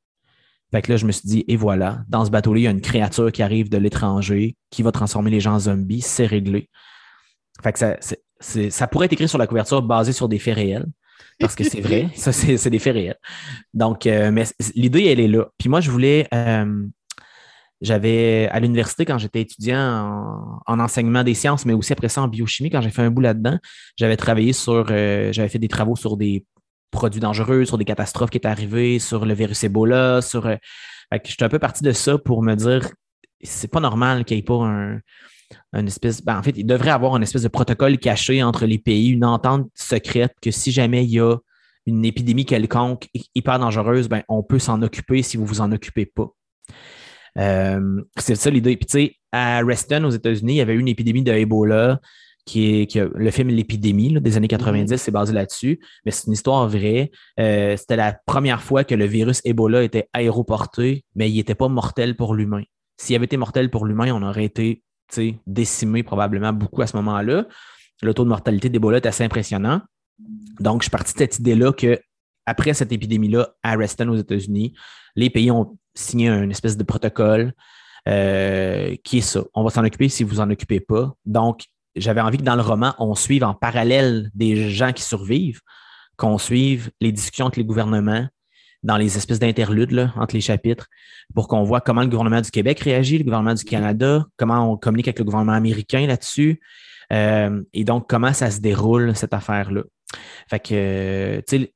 [0.70, 2.70] Fait que là, je me suis dit, et voilà, dans ce bateau-là, il y a
[2.70, 6.70] une créature qui arrive de l'étranger, qui va transformer les gens en zombies, c'est réglé.
[7.60, 7.72] Fait
[8.40, 10.86] ça pourrait être écrit sur la couverture basé sur des faits réels.
[11.38, 13.18] Parce que c'est vrai, ça, c'est des faits réels.
[13.72, 15.48] Donc, euh, mais l'idée, elle est là.
[15.58, 16.28] Puis moi, je voulais.
[16.34, 16.86] Euh,
[17.80, 22.28] j'avais à l'université, quand j'étais étudiant en, enseignement des sciences, mais aussi après ça en
[22.28, 23.58] biochimie, quand j'ai fait un bout là-dedans,
[23.96, 24.88] j'avais travaillé sur.
[24.90, 26.44] Euh, j'avais fait des travaux sur des
[26.90, 30.46] produits dangereux, sur des catastrophes qui étaient arrivées, sur le virus Ebola, sur.
[31.24, 32.90] j'étais un peu parti de ça pour me dire
[33.42, 35.00] c'est pas normal qu'il n'y ait pas un,
[35.74, 36.22] espèce.
[36.22, 39.24] Ben, en fait, il devrait avoir un espèce de protocole caché entre les pays, une
[39.24, 41.36] entente secrète que si jamais il y a
[41.86, 45.72] une épidémie quelconque hyper dangereuse, ben, on peut s'en occuper si vous ne vous en
[45.72, 46.28] occupez pas.
[47.38, 48.76] Euh, c'est ça l'idée.
[48.76, 52.00] Puis tu sais, à Reston, aux États-Unis, il y avait eu une épidémie de Ebola
[52.46, 54.96] qui est, le film L'épidémie des années 90, mm-hmm.
[54.96, 57.10] c'est basé là-dessus, mais c'est une histoire vraie.
[57.38, 61.68] Euh, c'était la première fois que le virus Ebola était aéroporté, mais il n'était pas
[61.68, 62.62] mortel pour l'humain.
[62.96, 64.82] S'il avait été mortel pour l'humain, on aurait été
[65.46, 67.46] décimé probablement beaucoup à ce moment-là.
[68.02, 69.80] Le taux de mortalité d'Ebola est assez impressionnant.
[70.58, 71.98] Donc, je suis parti de cette idée-là que
[72.46, 74.74] après cette épidémie-là à Reston aux États-Unis,
[75.16, 77.52] les pays ont signé une espèce de protocole
[78.08, 79.42] euh, qui est ça.
[79.54, 81.12] On va s'en occuper si vous en occupez pas.
[81.26, 81.64] Donc,
[81.96, 85.60] j'avais envie que dans le roman, on suive en parallèle des gens qui survivent,
[86.16, 88.26] qu'on suive les discussions entre les gouvernements
[88.82, 90.86] dans les espèces d'interludes entre les chapitres
[91.34, 94.76] pour qu'on voit comment le gouvernement du Québec réagit, le gouvernement du Canada, comment on
[94.76, 96.60] communique avec le gouvernement américain là-dessus,
[97.12, 99.82] euh, et donc comment ça se déroule, cette affaire-là.
[100.48, 101.74] Fait que, tu sais,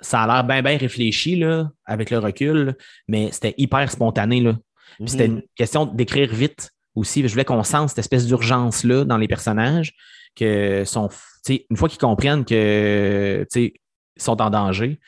[0.00, 2.76] ça a l'air bien, bien réfléchi là, avec le recul,
[3.08, 4.40] mais c'était hyper spontané.
[4.40, 4.56] Là.
[5.04, 5.36] C'était mhm.
[5.36, 7.22] une question d'écrire vite aussi.
[7.22, 9.94] Je voulais qu'on sente cette espèce d'urgence-là dans les personnages,
[10.34, 11.08] que sont,
[11.48, 13.46] une fois qu'ils comprennent que
[14.18, 14.98] sont en danger,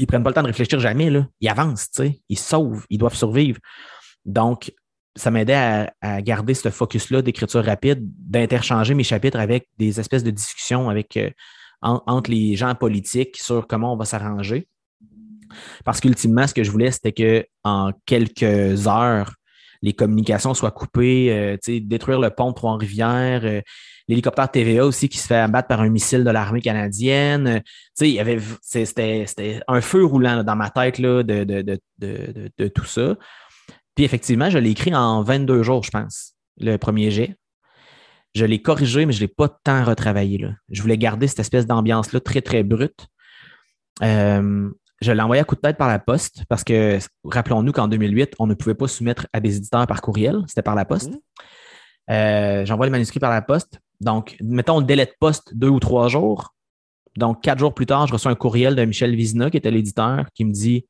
[0.00, 1.10] ils ne prennent pas le temps de réfléchir jamais.
[1.10, 1.26] Là.
[1.42, 3.58] Ils avancent, ils sauvent, ils doivent survivre.
[4.24, 4.72] Donc,
[5.14, 10.30] ça m'aidait à, garder ce focus-là d'écriture rapide, d'interchanger mes chapitres avec des espèces de
[10.30, 11.30] discussions avec, euh,
[11.82, 14.68] entre les gens politiques sur comment on va s'arranger.
[15.84, 19.34] Parce qu'ultimement, ce que je voulais, c'était qu'en quelques heures,
[19.82, 23.60] les communications soient coupées, euh, détruire le pont de Trois-Rivières, euh,
[24.10, 27.46] l'hélicoptère TVA aussi qui se fait abattre par un missile de l'armée canadienne.
[27.46, 27.60] Euh,
[28.00, 33.16] il y avait, c'était, un feu roulant dans ma tête là, de, de, tout ça.
[33.94, 37.36] Puis effectivement, je l'ai écrit en 22 jours, je pense, le premier jet.
[38.34, 40.38] Je l'ai corrigé, mais je ne l'ai pas tant retravaillé.
[40.38, 40.50] Là.
[40.70, 43.06] Je voulais garder cette espèce d'ambiance-là très, très brute.
[44.02, 48.34] Je l'ai envoyé à coup de tête par la poste parce que, rappelons-nous qu'en 2008,
[48.38, 51.10] on ne pouvait pas soumettre à des éditeurs par courriel, c'était par la poste.
[51.10, 51.18] Mmh.
[52.10, 53.78] Euh, j'envoie le manuscrit par la poste.
[54.00, 56.54] Donc, mettons le délai de poste deux ou trois jours.
[57.16, 60.26] Donc, quatre jours plus tard, je reçois un courriel de Michel Vizina, qui était l'éditeur,
[60.34, 60.86] qui me dit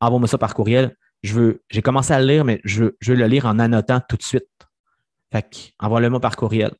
[0.00, 0.96] Envoie-moi ça par courriel.
[1.22, 4.16] Je veux, j'ai commencé à le lire, mais je veux, le lire en annotant tout
[4.16, 4.48] de suite.
[5.32, 6.72] Fait envoie-le-moi par courriel.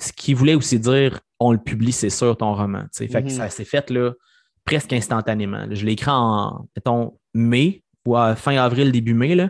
[0.00, 2.84] Ce qui voulait aussi dire on le publie, c'est sûr, ton roman.
[2.92, 3.30] Fait que mmh.
[3.30, 4.12] ça s'est fait là
[4.66, 5.66] presque instantanément.
[5.70, 9.34] Je l'ai écrit en, mettons, mai ou à fin avril, début mai.
[9.34, 9.48] Là.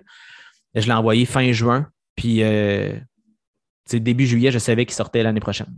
[0.75, 1.89] Je l'ai envoyé fin juin.
[2.15, 2.95] Puis, euh,
[3.95, 5.73] début juillet, je savais qu'il sortait l'année prochaine.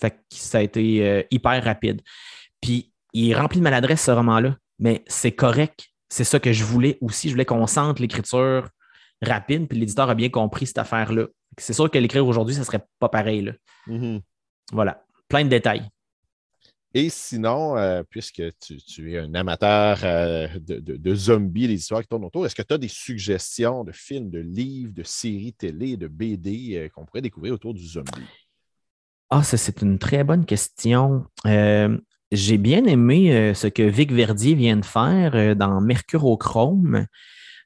[0.00, 2.02] Fait que ça a été euh, hyper rapide.
[2.60, 4.56] Puis, il est rempli de maladresse, ce roman-là.
[4.78, 5.88] Mais c'est correct.
[6.08, 7.28] C'est ça que je voulais aussi.
[7.28, 8.68] Je voulais qu'on sente l'écriture
[9.20, 9.68] rapide.
[9.68, 11.26] Puis, l'éditeur a bien compris cette affaire-là.
[11.58, 13.42] C'est sûr que l'écrire aujourd'hui, ça serait pas pareil.
[13.42, 13.52] Là.
[13.88, 14.20] Mm-hmm.
[14.72, 15.04] Voilà.
[15.28, 15.88] Plein de détails.
[16.94, 22.24] Et sinon, euh, puisque tu, es un amateur euh, de, zombies, des histoires qui tournent
[22.24, 26.08] autour, est-ce que tu as des suggestions de films, de livres, de séries télé, de
[26.08, 28.10] BD euh, qu'on pourrait découvrir autour du zombie?
[29.28, 31.26] Ah, ça, c'est une très bonne question.
[32.30, 37.06] J'ai bien aimé ce que Vic Verdier vient de faire dans Mercurochrome,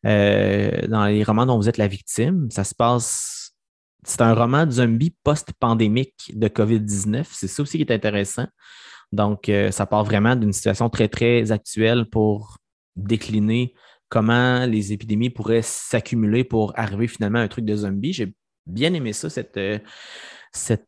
[0.02, 2.50] dans les romans dont vous êtes la victime.
[2.50, 3.54] Ça se passe.
[4.04, 7.26] C'est un roman de zombie post-pandémique de COVID-19.
[7.30, 8.46] C'est ça aussi qui est intéressant.
[9.12, 12.58] Donc, euh, ça part vraiment d'une situation très, très actuelle pour
[12.96, 13.74] décliner
[14.08, 18.12] comment les épidémies pourraient s'accumuler pour arriver finalement à un truc de zombie.
[18.12, 18.34] J'ai
[18.66, 19.78] bien aimé ça, cette, euh,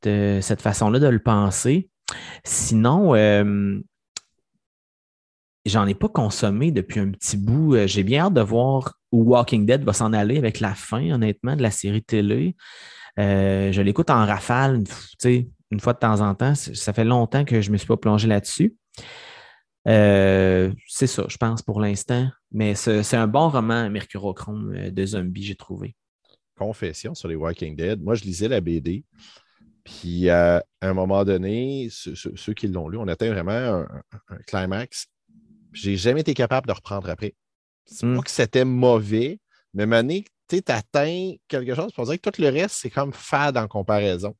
[0.06, 1.90] euh, cette façon-là de le penser.
[2.44, 3.14] Sinon,
[5.64, 7.76] j'en ai pas consommé depuis un petit bout.
[7.86, 11.56] J'ai bien hâte de voir où Walking Dead va s'en aller avec la fin, honnêtement,
[11.56, 12.56] de la série télé.
[13.16, 16.54] je l'écoute en rafale, tu sais, une fois de temps en temps.
[16.54, 18.74] Ça fait longtemps que je ne me suis pas plongé là-dessus.
[19.86, 22.28] Euh, c'est ça, je pense, pour l'instant.
[22.52, 25.94] Mais c'est un bon roman, Mercurochrome euh, de zombies, j'ai trouvé.
[26.56, 28.00] Confession sur les Walking Dead.
[28.00, 29.04] Moi, je lisais la BD.
[29.82, 34.38] Puis, euh, à un moment donné, ceux, qui l'ont lu, on atteint vraiment un, un
[34.46, 35.08] climax.
[35.72, 37.34] J'ai jamais été capable de reprendre après.
[37.84, 38.16] C'est hmm.
[38.16, 39.40] pas que c'était mauvais,
[39.74, 43.58] mais Mané, tu atteins quelque chose, pour dire que tout le reste, c'est comme fade
[43.58, 44.34] en comparaison.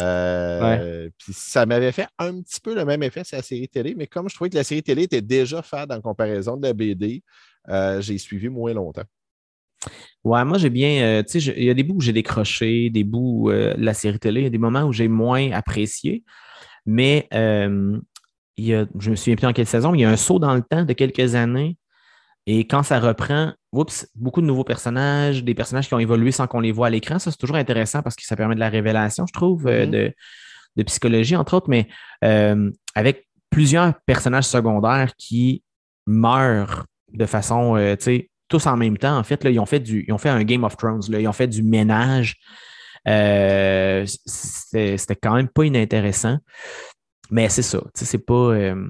[0.00, 3.94] Euh, puis ça m'avait fait un petit peu le même effet sur la série télé,
[3.96, 6.72] mais comme je trouvais que la série télé était déjà fade en comparaison de la
[6.72, 7.22] BD,
[7.68, 9.04] euh, j'ai suivi moins longtemps.
[10.24, 12.88] Ouais, moi j'ai bien, euh, tu sais, il y a des bouts où j'ai décroché,
[12.90, 16.24] des bouts de la série télé, il y a des moments où j'ai moins apprécié,
[16.86, 20.10] mais il y a, je me souviens plus en quelle saison, mais il y a
[20.10, 21.76] un saut dans le temps de quelques années
[22.46, 26.46] et quand ça reprend, oups, beaucoup de nouveaux personnages, des personnages qui ont évolué sans
[26.46, 28.68] qu'on les voit à l'écran, ça c'est toujours intéressant parce que ça permet de la
[28.68, 30.12] révélation, je trouve, euh, mm-hmm.
[30.76, 31.88] de, psychologie, entre autres, mais
[32.24, 35.62] euh, avec plusieurs personnages secondaires qui
[36.06, 39.66] meurent de façon, euh, tu sais, tous en même temps, en fait, là, ils, ont
[39.66, 42.36] fait du, ils ont fait un Game of Thrones, là, ils ont fait du ménage
[43.08, 46.38] Euh, c'était quand même pas inintéressant.
[47.30, 47.82] Mais c'est ça.
[47.94, 48.34] C'est pas.
[48.34, 48.88] Euh,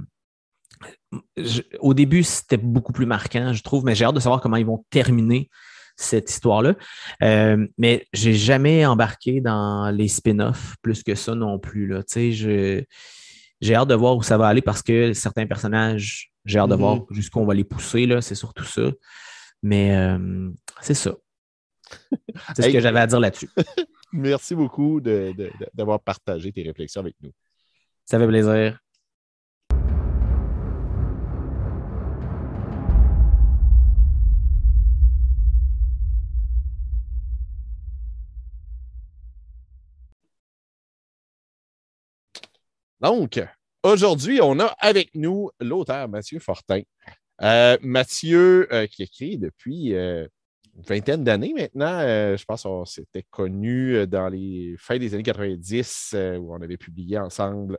[1.80, 4.66] au début, c'était beaucoup plus marquant, je trouve, mais j'ai hâte de savoir comment ils
[4.66, 5.49] vont terminer
[5.97, 6.74] cette histoire-là.
[7.22, 11.87] Euh, mais j'ai jamais embarqué dans les spin-offs plus que ça non plus.
[11.87, 12.03] Là.
[12.14, 12.83] Je,
[13.61, 16.74] j'ai hâte de voir où ça va aller parce que certains personnages, j'ai hâte de
[16.74, 17.14] voir mm-hmm.
[17.14, 18.07] jusqu'où on va les pousser.
[18.07, 18.91] Là, c'est surtout ça.
[19.62, 21.14] Mais euh, c'est ça.
[22.57, 23.51] C'est ce que j'avais à dire là-dessus.
[24.12, 27.33] Merci beaucoup d'avoir partagé tes réflexions avec nous.
[28.05, 28.82] Ça fait plaisir.
[43.03, 43.44] Donc,
[43.82, 46.82] aujourd'hui, on a avec nous l'auteur Mathieu Fortin.
[47.42, 50.24] Euh, Mathieu, euh, qui écrit depuis euh,
[50.76, 52.00] une vingtaine d'années maintenant.
[52.00, 57.18] je pense qu'on s'était connus dans les fins des années 90 où on avait publié
[57.18, 57.76] ensemble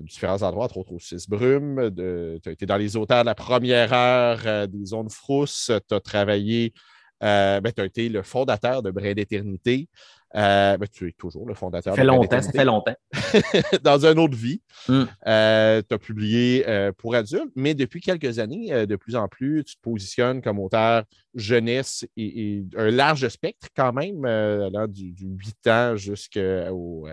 [0.00, 1.94] différents endroits, entre autres au Six Brumes.
[2.42, 5.70] Tu as été dans les auteurs de la première heure des Zones Frousse.
[5.88, 6.72] Tu as travaillé,
[7.20, 9.88] ben, tu as été le fondateur de Brin d'Éternité.
[10.34, 11.94] Euh, ben, tu es toujours le fondateur.
[11.94, 12.94] Ça fait longtemps, ça fait longtemps.
[13.82, 14.62] Dans une autre vie.
[14.88, 15.04] Hmm.
[15.26, 19.64] Euh, tu as publié euh, pour adultes, mais depuis quelques années, de plus en plus,
[19.64, 21.04] tu te positionnes comme auteur
[21.34, 27.08] jeunesse et, un large spectre quand même, allant du, 8 ans jusqu'au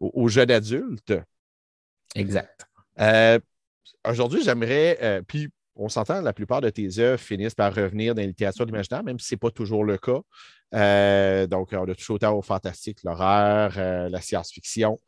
[0.00, 1.14] au, jeune adulte.
[2.14, 2.66] Exact.
[4.04, 5.48] Aujourd'hui, j'aimerais, puis
[5.78, 9.18] on s'entend, la plupart de tes œuvres finissent par revenir dans la littérature d'imaginaire, même
[9.18, 10.20] si ce n'est pas toujours le cas.
[10.74, 14.98] Euh, donc, on a touché autant au fantastique, l'horreur, euh, la science-fiction.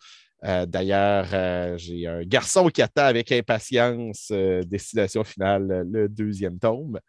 [0.45, 7.01] Euh, d'ailleurs, j'ai un garçon qui attend avec impatience Destination finale, le deuxième tome.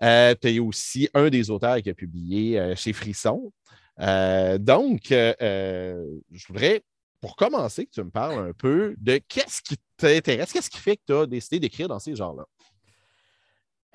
[0.00, 3.52] tu es aussi un des auteurs qui a publié chez Frisson.
[3.98, 6.82] donc, je voudrais,
[7.20, 10.96] pour commencer, que tu me parles un peu de qu'est-ce qui t'intéresse, qu'est-ce qui fait
[10.96, 12.46] que tu as décidé d'écrire dans ces genres-là?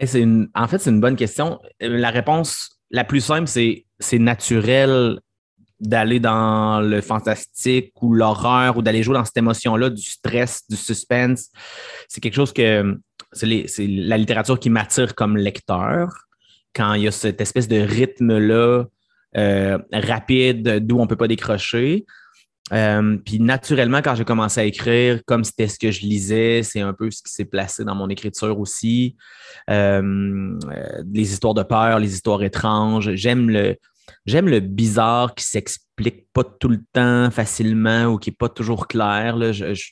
[0.02, 1.60] En fait, c'est une bonne question.
[1.80, 5.20] La réponse la plus simple, c'est c'est naturel
[5.80, 10.76] d'aller dans le fantastique ou l'horreur ou d'aller jouer dans cette émotion-là, du stress, du
[10.76, 11.50] suspense.
[12.08, 12.98] C'est quelque chose que
[13.32, 16.10] c'est la littérature qui m'attire comme lecteur.
[16.74, 18.86] Quand il y a cette espèce de rythme-là
[19.38, 22.06] euh, rapide d'où on ne peut pas décrocher.
[22.74, 26.82] Euh, puis naturellement, quand j'ai commencé à écrire, comme c'était ce que je lisais, c'est
[26.82, 29.16] un peu ce qui s'est placé dans mon écriture aussi.
[29.70, 30.02] Euh,
[30.72, 33.14] euh, les histoires de peur, les histoires étranges.
[33.14, 33.76] J'aime le,
[34.26, 38.88] j'aime le bizarre qui s'explique pas tout le temps facilement ou qui n'est pas toujours
[38.88, 39.54] clair.
[39.54, 39.92] je,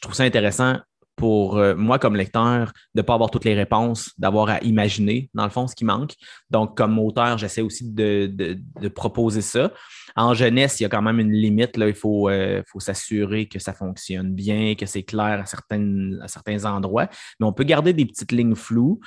[0.00, 0.76] trouve ça intéressant
[1.18, 5.28] pour euh, moi comme lecteur de ne pas avoir toutes les réponses, d'avoir à imaginer,
[5.34, 6.14] dans le fond, ce qui manque.
[6.48, 8.56] Donc, comme auteur, j'essaie aussi de,
[8.94, 9.72] proposer ça.
[10.16, 11.76] En jeunesse, il y a quand même une limite.
[11.76, 11.88] Là.
[11.88, 16.28] Il faut, euh, faut s'assurer que ça fonctionne bien, que c'est clair à, certaines, à
[16.28, 17.08] certains endroits.
[17.40, 19.00] Mais on peut garder des petites lignes floues.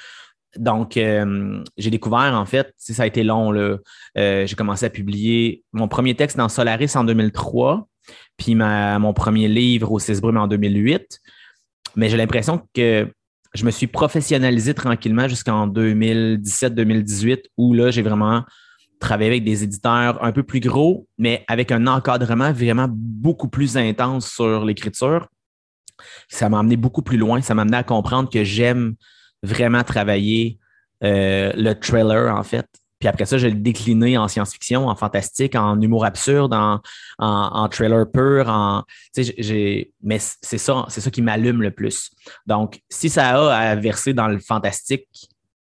[0.58, 3.54] Donc, euh, j'ai découvert, en fait, ça a été long,
[4.16, 7.88] j'ai commencé à publier mon premier texte dans Solaris en 2003,
[8.36, 11.22] puis mon premier livre au Cesbrum en 2008.
[11.96, 13.12] Mais j'ai l'impression que
[13.54, 18.44] je me suis professionnalisé tranquillement jusqu'en 2017-2018, où là, j'ai vraiment
[19.00, 23.76] travaillé avec des éditeurs un peu plus gros, mais avec un encadrement vraiment beaucoup plus
[23.76, 25.28] intense sur l'écriture.
[26.30, 27.42] Ça m'a amené beaucoup plus loin.
[27.42, 28.96] Ça m'a amené à comprendre que j'aime
[29.44, 30.60] vraiment travailler
[31.04, 32.68] euh, le trailer, en fait.
[33.02, 36.54] Puis après ça, je l'ai décliné en science-fiction, en fantastique, en humour absurde,
[37.18, 38.84] en, trailer pur, en.
[40.04, 42.12] Mais c'est ça, c'est ça qui m'allume le plus.
[42.46, 45.08] Donc, si ça a à verser dans le fantastique,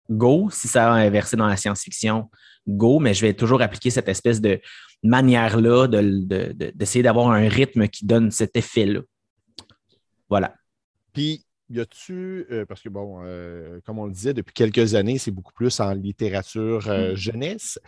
[0.09, 0.49] go.
[0.49, 2.29] Si ça a à verser dans la science-fiction,
[2.65, 2.99] go.
[2.99, 4.61] Mais je vais toujours appliquer cette espèce de
[5.03, 9.01] manière-là d'essayer d'avoir un rythme qui donne cet effet-là.
[10.29, 10.55] Voilà.
[11.11, 15.17] Puis, y a-tu, euh, parce que bon, euh, comme on le disait, depuis quelques années,
[15.17, 17.15] c'est beaucoup plus en littérature euh, mm.
[17.15, 17.79] jeunesse.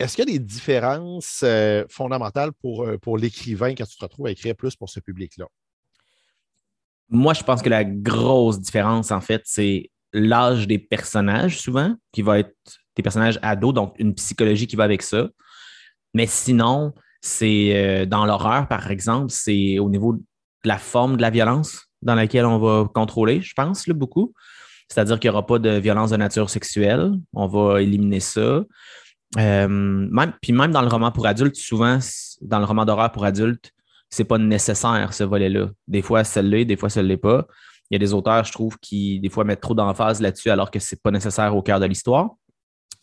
[0.00, 1.44] Est-ce qu'il y a des différences
[1.88, 5.46] fondamentales pour, pour l'écrivain quand tu te retrouves à écrire plus pour ce public-là?
[7.10, 12.22] Moi, je pense que la grosse différence, en fait, c'est l'âge des personnages, souvent, qui
[12.22, 12.56] va être
[12.96, 15.28] des personnages ados, donc une psychologie qui va avec ça.
[16.12, 20.18] Mais sinon, c'est dans l'horreur, par exemple, c'est au niveau
[20.64, 24.34] la forme de la violence dans laquelle on va contrôler, je pense, là, beaucoup.
[24.88, 27.12] C'est-à-dire qu'il n'y aura pas de violence de nature sexuelle.
[27.32, 28.64] On va éliminer ça.
[29.38, 31.98] Euh, même, puis même dans le roman pour adultes, souvent,
[32.42, 33.72] dans le roman d'horreur pour adultes,
[34.10, 35.70] c'est pas nécessaire ce volet-là.
[35.88, 37.46] Des fois, l'est, des fois, ne l'est pas.
[37.90, 40.70] Il y a des auteurs, je trouve, qui des fois mettent trop d'emphase là-dessus alors
[40.70, 42.30] que c'est pas nécessaire au cœur de l'histoire.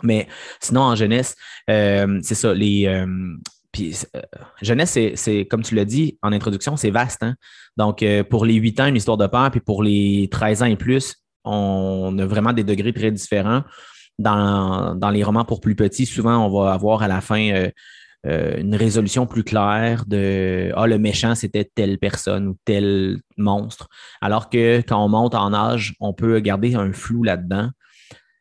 [0.03, 0.28] Mais
[0.59, 1.36] sinon, en jeunesse,
[1.68, 3.05] c'est ça, les.
[3.72, 3.97] Puis,
[4.61, 7.24] jeunesse, c'est comme tu l'as dit en introduction, c'est vaste.
[7.24, 7.36] Hein?
[7.78, 10.76] Donc, pour les 8 ans, une histoire de peur, puis pour les 13 ans et
[10.76, 13.63] plus, on a vraiment des degrés très différents.
[14.19, 17.72] Dans, dans les romans pour plus petits, souvent, on va avoir à la fin
[18.28, 23.88] euh, une résolution plus claire de Ah, le méchant, c'était telle personne ou tel monstre.
[24.22, 27.69] Alors que quand on monte en âge, on peut garder un flou là-dedans.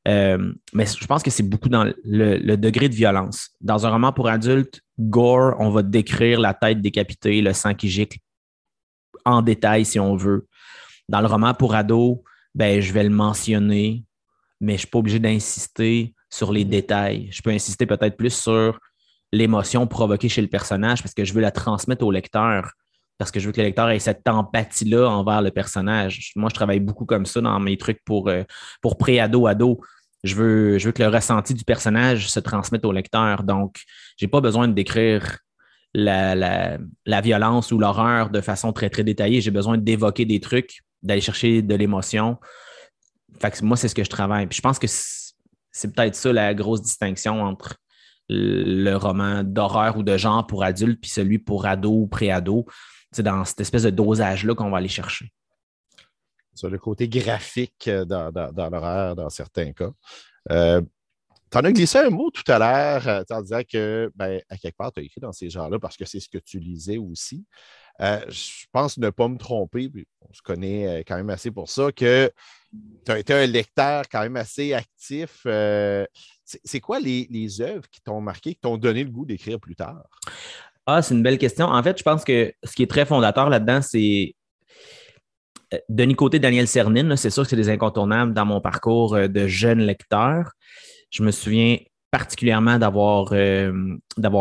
[0.08, 3.50] Euh, mais je pense que c'est beaucoup dans le, degré de violence.
[3.60, 7.88] Dans un roman pour adultes, gore, on va décrire la tête décapitée, le sang qui
[7.88, 8.18] gicle
[9.24, 10.46] en détail si on veut.
[11.08, 12.18] Dans le roman pour ados,
[12.54, 14.04] ben, je vais le mentionner,
[14.60, 17.28] mais je ne suis pas obligé d'insister sur les détails.
[17.30, 18.78] Je peux insister peut-être plus sur
[19.32, 22.72] l'émotion provoquée chez le personnage parce que je veux la transmettre au lecteur,
[23.20, 26.32] parce que je veux que le lecteur ait cette empathie-là envers le personnage.
[26.36, 28.44] Moi, je travaille beaucoup comme ça dans mes trucs pour, euh,
[28.80, 29.82] pour pré-ado, ado.
[30.24, 33.42] Je veux, je veux que le ressenti du personnage se transmette au lecteur.
[33.42, 33.82] Donc,
[34.18, 35.36] je n'ai pas besoin de décrire
[35.92, 39.42] la, la, violence ou l'horreur de façon très, très détaillée.
[39.42, 42.38] J'ai besoin d'évoquer des trucs, d'aller chercher de l'émotion.
[43.60, 44.46] Moi, c'est ce que je travaille.
[44.46, 47.76] Puis je pense que c'est peut-être ça la grosse distinction entre
[48.30, 52.64] le roman d'horreur ou de genre pour adultes, puis celui pour ado ou pré-ado.
[53.18, 55.32] Dans cette espèce de dosage-là qu'on va aller chercher.
[56.54, 58.30] Sur le côté graphique euh, dans,
[58.70, 59.90] l'horreur, dans certains cas.
[60.50, 60.80] Euh,
[61.50, 64.56] tu en as glissé un mot tout à l'heure euh, en disant que, ben, à
[64.56, 66.98] quelque part, tu as écrit dans ces genres-là parce que c'est ce que tu lisais
[66.98, 67.44] aussi.
[67.98, 69.90] je pense ne pas me tromper,
[70.20, 72.30] on se connaît quand même assez pour ça, que
[73.04, 75.44] tu as été un lecteur quand même assez actif.
[76.44, 79.74] C'est quoi les, les, œuvres qui t'ont marqué, qui t'ont donné le goût d'écrire plus
[79.74, 80.04] tard?
[80.92, 81.66] Ah, c'est une belle question.
[81.66, 84.34] En fait, je pense que ce qui est très fondateur là-dedans, c'est
[85.72, 87.16] euh, Denis Côté, Daniel Cernine.
[87.16, 90.50] C'est sûr que c'est des incontournables dans mon parcours euh, de jeune lecteur.
[91.10, 91.76] Je me souviens
[92.10, 93.72] particulièrement d'avoir euh,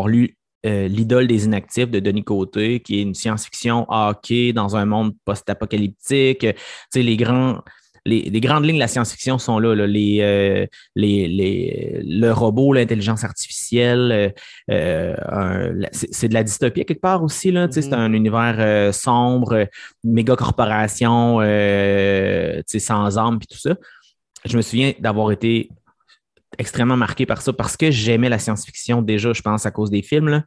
[0.08, 5.14] lu L'idole des inactifs de Denis Côté, qui est une science-fiction hockey dans un monde
[5.24, 6.40] post-apocalyptique.
[6.40, 6.54] Tu
[6.92, 7.62] sais, les grands,
[8.06, 9.68] les, grandes lignes de la science-fiction sont là.
[9.70, 10.66] Euh, les,
[11.28, 14.34] les, le robot, l'intelligence artificielle,
[14.70, 17.50] euh, euh, c'est de la dystopie quelque part aussi.
[17.50, 17.94] Là, C'est mm-hmm.
[17.94, 19.66] un univers sombre,
[20.04, 21.38] méga corporation,
[22.66, 23.74] sans âme, puis tout ça.
[24.44, 25.68] Je me souviens d'avoir été
[26.58, 30.02] extrêmement marqué par ça parce que j'aimais la science-fiction déjà, je pense, à cause des
[30.02, 30.42] films.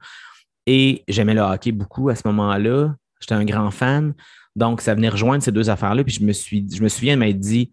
[0.65, 2.95] et j'aimais le hockey beaucoup à ce moment-là.
[3.19, 4.13] J'étais un grand fan.
[4.55, 6.03] Donc, ça venait rejoindre ces deux affaires-là.
[6.03, 7.71] Puis je me, suis, je me souviens m'être dit,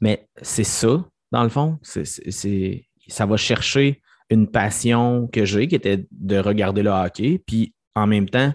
[0.00, 1.78] mais c'est ça, dans le fond.
[1.82, 7.42] C'est, ça va chercher une passion que j'ai, qui était de regarder le hockey.
[7.46, 8.52] Puis en même temps,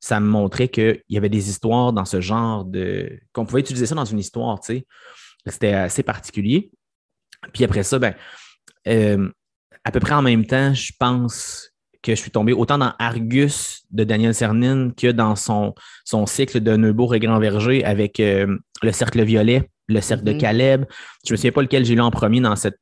[0.00, 3.18] ça me montrait qu'il y avait des histoires dans ce genre de.
[3.32, 4.86] qu'on pouvait utiliser ça dans une histoire, tu sais.
[5.46, 6.70] C'était assez particulier.
[7.52, 8.14] Puis après ça, ben,
[8.88, 9.30] euh,
[9.84, 11.70] à peu près en même temps, je pense
[12.06, 16.60] que je suis tombé autant dans Argus de Daniel Cernin que dans son, son cycle
[16.60, 20.38] de Neubourg et Grand Verger avec euh, le Cercle Violet, le Cercle de mhm.
[20.38, 20.84] Caleb.
[21.24, 22.78] Je ne me souviens pas lequel j'ai lu en premier dans cette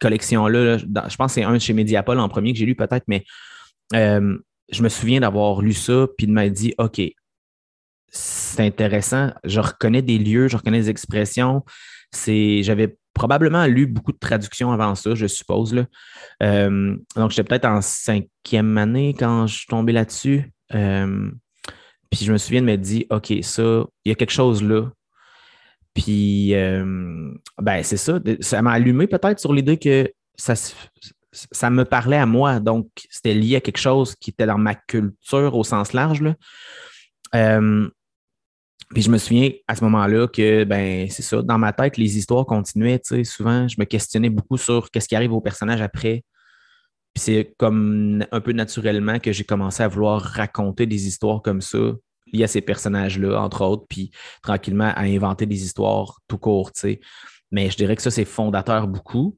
[0.00, 0.76] collection-là.
[0.78, 3.24] Je pense que c'est un chez Mediapol en premier que j'ai lu peut-être, mais
[3.94, 4.36] euh,
[4.70, 7.00] je me souviens d'avoir lu ça puis de m'être dit OK,
[8.08, 9.30] c'est intéressant.
[9.44, 11.64] Je reconnais des lieux, je reconnais des expressions.
[12.26, 15.74] J'avais probablement lu beaucoup de traductions avant ça, je suppose.
[15.74, 15.86] Là.
[16.42, 20.50] Euh, donc, j'étais peut-être en cinquième année quand je suis tombé là-dessus.
[20.74, 21.30] Euh,
[22.10, 24.90] puis je me souviens de me dire, OK, ça, il y a quelque chose là.
[25.94, 28.18] Puis, euh, ben, c'est ça.
[28.40, 30.54] Ça m'a allumé peut-être sur l'idée que ça,
[31.32, 32.60] ça me parlait à moi.
[32.60, 36.22] Donc, c'était lié à quelque chose qui était dans ma culture au sens large.
[36.22, 36.34] Là.
[38.92, 42.18] Puis je me souviens à ce moment-là que, ben, c'est ça, dans ma tête, les
[42.18, 46.24] histoires continuaient, souvent, je me questionnais beaucoup sur qu'est-ce qui arrive au personnage après.
[47.14, 51.60] Puis c'est comme un peu naturellement que j'ai commencé à vouloir raconter des histoires comme
[51.60, 51.78] ça,
[52.32, 54.10] liées à ces personnages-là, entre autres, puis
[54.42, 57.00] tranquillement à inventer des histoires tout court, tu sais.
[57.50, 59.36] Mais je dirais que ça, c'est fondateur beaucoup.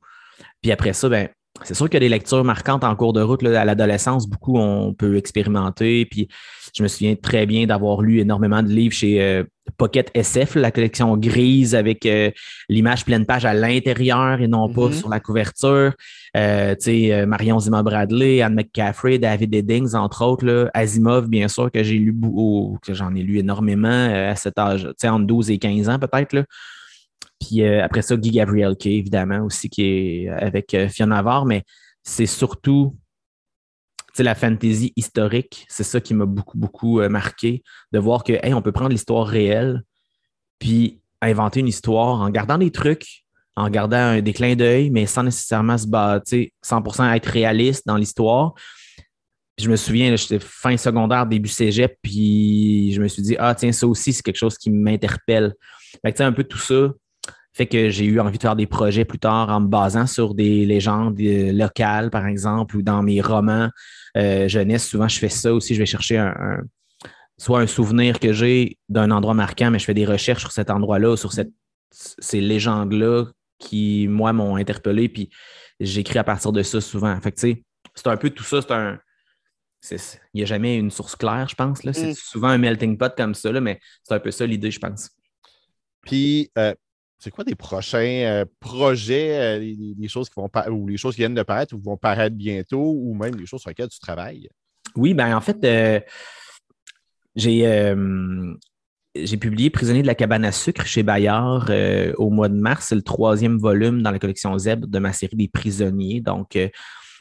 [0.62, 1.28] Puis après ça, ben,
[1.62, 4.26] c'est sûr qu'il y a des lectures marquantes en cours de route à l'adolescence.
[4.28, 6.06] Beaucoup, on peut expérimenter.
[6.06, 6.28] Puis
[6.74, 9.44] je me souviens très bien d'avoir lu énormément de livres chez euh,
[9.78, 12.30] Pocket SF, la collection grise avec euh,
[12.68, 14.98] l'image pleine page à l'intérieur et non pas mm-hmm.
[14.98, 15.92] sur la couverture.
[16.36, 20.44] Euh, euh, Marion Zima Bradley, Anne McCaffrey, David Eddings, entre autres.
[20.44, 20.70] Là.
[20.74, 22.14] Asimov, bien sûr, que j'ai lu,
[22.82, 26.44] que j'en ai lu énormément à cet âge, entre 12 et 15 ans peut-être.
[27.40, 31.46] Puis euh, après ça, Guy Gabriel Kay, évidemment, aussi, qui est avec euh, Fiona Navarre,
[31.46, 31.64] mais
[32.02, 32.96] c'est surtout
[34.22, 35.66] la fantasy historique.
[35.68, 37.62] C'est ça qui m'a beaucoup, beaucoup euh, marqué,
[37.92, 39.82] de voir que, on peut prendre l'histoire réelle,
[40.58, 43.24] puis inventer une histoire en gardant des trucs,
[43.56, 48.54] en gardant un déclin d'œil, mais sans nécessairement se battre, 100% être réaliste dans l'histoire.
[49.58, 53.72] je me souviens, j'étais fin secondaire, début cégep, puis je me suis dit, ah, tiens,
[53.72, 55.54] ça aussi, c'est quelque chose qui m'interpelle.
[56.04, 56.92] Fait un peu tout ça
[57.54, 60.34] fait que j'ai eu envie de faire des projets plus tard en me basant sur
[60.34, 63.70] des légendes euh, locales, par exemple, ou dans mes romans
[64.16, 64.88] euh, jeunesse.
[64.88, 65.74] Souvent, je fais ça aussi.
[65.76, 66.62] Je vais chercher un,
[67.38, 70.68] soit un souvenir que j'ai d'un endroit marquant, mais je fais des recherches sur cet
[70.68, 71.52] endroit-là, sur cette,
[71.92, 73.26] ces légendes-là
[73.60, 75.08] qui, moi, m'ont interpellé.
[75.08, 75.30] Puis
[75.78, 77.20] j'écris à partir de ça souvent.
[77.20, 77.62] Fait que, tu sais,
[77.94, 78.62] c'est un peu tout ça.
[78.62, 78.98] C'est un.
[79.92, 79.98] Il
[80.38, 81.82] n'y a jamais une source claire, je pense.
[81.82, 82.14] C'est mm.
[82.14, 85.10] souvent un melting pot comme ça, là, mais c'est un peu ça l'idée, je pense.
[86.00, 86.74] Puis, euh,
[87.18, 91.22] c'est quoi des prochains euh, projets, euh, les, choses qui vont ou les choses qui
[91.22, 94.48] viennent de paraître ou vont paraître bientôt, ou même les choses sur lesquelles tu travailles?
[94.96, 96.00] Oui, ben en fait, euh,
[99.14, 101.72] j'ai publié Prisonnier de la cabane à sucre chez Bayard
[102.18, 102.88] au mois de mars.
[102.88, 106.20] C'est le troisième volume dans la collection Zeb de ma série des prisonniers.
[106.20, 106.58] Donc,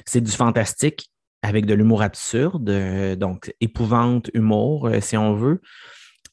[0.05, 1.09] c'est du fantastique
[1.41, 5.61] avec de l'humour absurde, donc épouvante, humour, si on veut.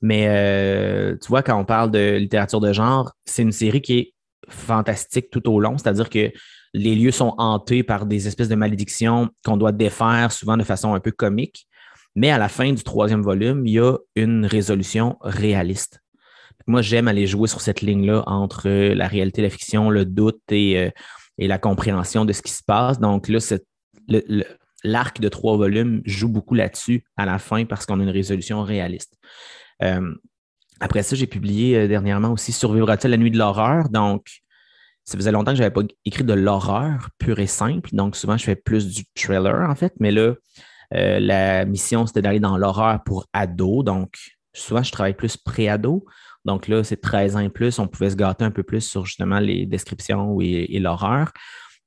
[0.03, 3.99] Mais euh, tu vois, quand on parle de littérature de genre, c'est une série qui
[3.99, 4.15] est
[4.49, 6.33] fantastique tout au long, c'est-à-dire que
[6.73, 10.95] les lieux sont hantés par des espèces de malédictions qu'on doit défaire souvent de façon
[10.95, 11.67] un peu comique.
[12.15, 16.01] Mais à la fin du troisième volume, il y a une résolution réaliste.
[16.67, 20.41] Moi, j'aime aller jouer sur cette ligne-là entre la réalité et la fiction, le doute
[20.51, 20.91] et, euh,
[21.39, 23.01] la compréhension de ce qui se passe.
[23.01, 23.39] Donc là,
[24.85, 28.63] l'arc de trois volumes joue beaucoup là-dessus à la fin parce qu'on a une résolution
[28.63, 29.17] réaliste.
[29.83, 30.15] Euh,
[30.81, 33.89] après ça, j'ai publié euh, dernièrement aussi Survivra-t-il la nuit de l'horreur?
[33.91, 34.27] Donc,
[35.05, 37.91] ça faisait longtemps que je n'avais pas écrit de l'horreur pure et simple.
[37.93, 39.93] Donc, souvent, je fais plus du thriller, en fait.
[40.01, 40.35] Mais là,
[40.95, 43.85] euh, la mission, c'était d'aller dans l'horreur pour ados.
[43.85, 44.15] Donc,
[44.53, 46.05] souvent, je travaille plus pré-ado.
[46.47, 47.79] Donc là, c'est 13 ans et plus.
[47.79, 51.33] On pouvait se gâter un peu plus sur justement les descriptions et l'horreur.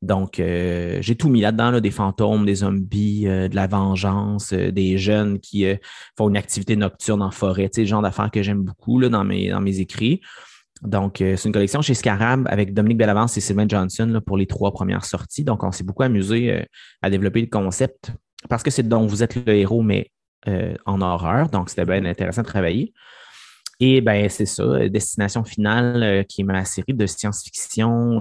[0.03, 4.69] Donc, euh, j'ai tout mis là-dedans, des fantômes, des zombies, euh, de la vengeance, euh,
[4.69, 5.65] des jeunes qui
[6.17, 9.23] font une activité nocturne en forêt, tu le genre d'affaires que j'aime beaucoup là, dans,
[9.23, 10.19] mes, dans mes écrits.
[10.81, 14.73] Donc, c'est une collection chez Scarab avec Dominique Bellavance et Sylvain Johnson pour les trois
[14.73, 15.45] premières sorties.
[15.45, 16.65] Donc, on s'est beaucoup amusé
[17.01, 18.11] à développer le concept
[18.49, 20.11] parce que c'est dont vous êtes le héros, mais
[20.85, 21.47] en horreur.
[21.47, 22.93] Donc, c'était bien intéressant de travailler.
[23.79, 28.19] Et ben c'est ça, Destination Finale, qui est ma série de science-fiction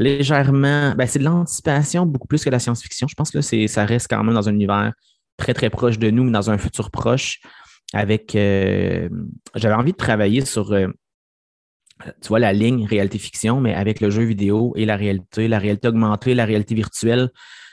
[0.00, 0.94] légèrement.
[0.96, 3.06] Ben, c'est de l'anticipation beaucoup plus que la science-fiction.
[3.06, 4.92] Je pense que ça reste quand même dans un univers
[5.36, 7.40] très, très proche de nous, mais dans un futur proche.
[7.92, 8.34] Avec.
[8.34, 9.08] Euh,
[9.54, 10.72] j'avais envie de travailler sur.
[10.72, 10.88] Euh,
[12.22, 15.88] tu vois, la ligne réalité-fiction, mais avec le jeu vidéo et la réalité, la réalité
[15.88, 17.28] augmentée, la réalité virtuelle.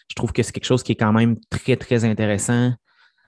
[0.10, 2.74] Je trouve que c'est quelque chose qui est quand même très, très intéressant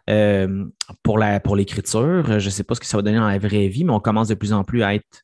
[0.09, 0.65] euh,
[1.03, 1.17] pour
[1.55, 2.39] l'écriture.
[2.39, 3.99] Je ne sais pas ce que ça va donner dans la vraie vie, mais on
[4.01, 5.23] commence de plus en plus à être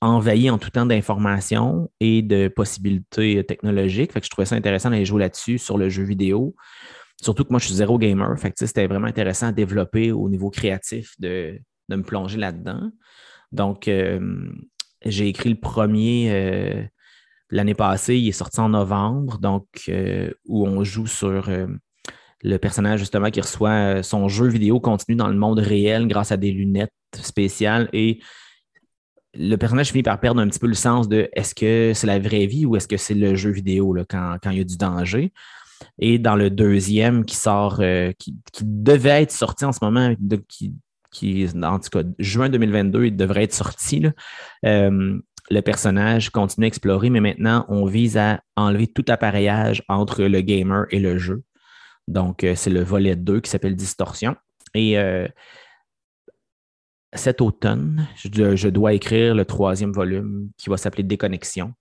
[0.00, 4.12] envahi en tout temps d'informations et de possibilités technologiques.
[4.12, 6.54] Fait que je trouvais ça intéressant d'aller jouer là-dessus sur le jeu vidéo.
[7.20, 8.36] Surtout que moi, je suis zéro gamer.
[8.54, 12.90] C'était vraiment intéressant à développer au niveau créatif de, me plonger là-dedans.
[13.50, 14.20] Donc, euh,
[15.04, 16.84] j'ai écrit le premier euh,
[17.50, 18.16] l'année passée.
[18.18, 21.50] Il est sorti en novembre, donc euh, où on joue sur
[22.42, 26.36] le personnage justement qui reçoit son jeu vidéo continu dans le monde réel grâce à
[26.36, 28.20] des lunettes spéciales et
[29.34, 32.18] le personnage finit par perdre un petit peu le sens de est-ce que c'est la
[32.18, 34.76] vraie vie ou est-ce que c'est le jeu vidéo là, quand, il y a du
[34.76, 35.32] danger.
[35.98, 40.14] Et dans le deuxième qui sort, euh, qui, devait être sorti en ce moment,
[40.48, 40.74] qui,
[41.10, 44.06] qui, en tout cas, juin 2022, il devrait être sorti.
[44.64, 45.18] Euh,
[45.50, 50.40] le personnage continue à explorer, mais maintenant, on vise à enlever tout appareillage entre le
[50.40, 51.42] gamer et le jeu.
[52.08, 54.34] Donc, euh, c'est le volet 2 qui s'appelle Distorsion.
[54.74, 54.98] Et
[57.14, 61.72] cet automne, je, dois écrire le troisième volume qui va s'appeler Déconnexion,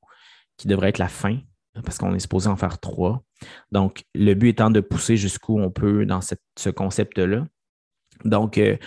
[0.57, 1.39] qui devrait être la fin,
[1.84, 3.23] parce qu'on est supposé en faire trois.
[3.71, 7.45] Donc, le but étant de pousser jusqu'où on peut dans ce concept-là.
[8.25, 8.78] Donc, euh,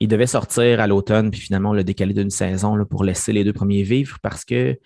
[0.00, 3.44] il devait sortir à l'automne, puis finalement, on l'a décalé d'une saison pour laisser les
[3.44, 4.76] deux premiers vivre parce que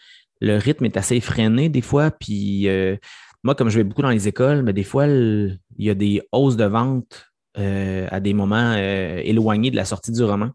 [0.40, 2.10] le rythme est assez effréné des fois.
[2.10, 2.96] Puis euh,
[3.42, 6.20] moi, comme je vais beaucoup dans les écoles, mais des fois, il y a des
[6.32, 7.26] hausses de vente
[7.56, 10.50] euh, à des moments éloignés de la sortie du roman.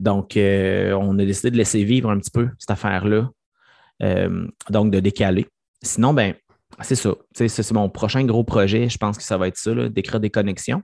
[0.00, 3.30] Donc, euh, on a décidé de laisser vivre un petit peu cette affaire-là,
[4.02, 5.46] euh, donc de décaler.
[5.82, 6.34] Sinon, ben,
[6.80, 7.14] c'est ça.
[7.32, 8.88] C'est mon prochain gros projet.
[8.88, 10.82] Je pense que ça va être ça, d'écrire des connexions.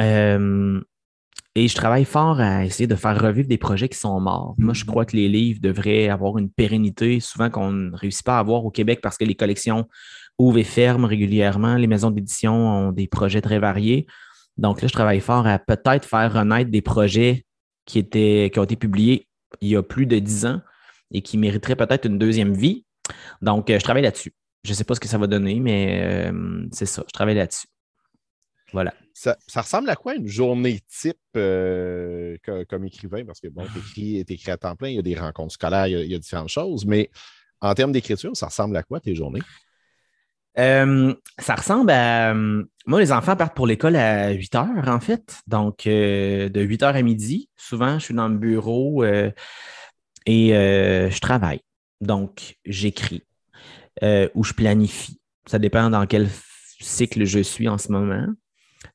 [0.00, 0.80] Euh,
[1.54, 4.54] et je travaille fort à essayer de faire revivre des projets qui sont morts.
[4.58, 8.36] Moi, je crois que les livres devraient avoir une pérennité, souvent qu'on ne réussit pas
[8.36, 9.88] à avoir au Québec parce que les collections
[10.38, 11.76] ouvrent et ferment régulièrement.
[11.76, 14.06] Les maisons d'édition ont des projets très variés.
[14.58, 17.46] Donc là, je travaille fort à peut-être faire renaître des projets
[17.86, 19.28] qui, étaient, qui ont été publiés
[19.60, 20.60] il y a plus de dix ans,
[21.12, 22.84] et qui mériterait peut-être une deuxième vie.
[23.40, 24.34] Donc, je travaille là-dessus.
[24.64, 26.30] Je ne sais pas ce que ça va donner, mais
[26.72, 27.68] c'est ça, je travaille là-dessus.
[28.72, 28.92] Voilà.
[29.14, 33.24] Ça, ressemble à quoi une journée type comme, écrivain?
[33.24, 33.64] Parce que bon,
[33.94, 36.48] tu écris, à temps plein, il y a des rencontres scolaires, il y a différentes
[36.48, 37.10] choses, mais
[37.60, 39.42] en termes d'écriture, ça ressemble à quoi tes journées?
[40.58, 42.32] Euh, ça ressemble à.
[42.32, 45.40] Euh, moi, les enfants partent pour l'école à 8 heures, en fait.
[45.46, 49.32] Donc, euh, de 8 heures à midi, souvent, je suis dans le bureau et
[50.26, 51.60] je travaille.
[52.00, 53.22] Donc, j'écris
[54.02, 55.20] ou je planifie.
[55.46, 56.28] Ça dépend dans quel
[56.80, 58.26] cycle je suis en ce moment.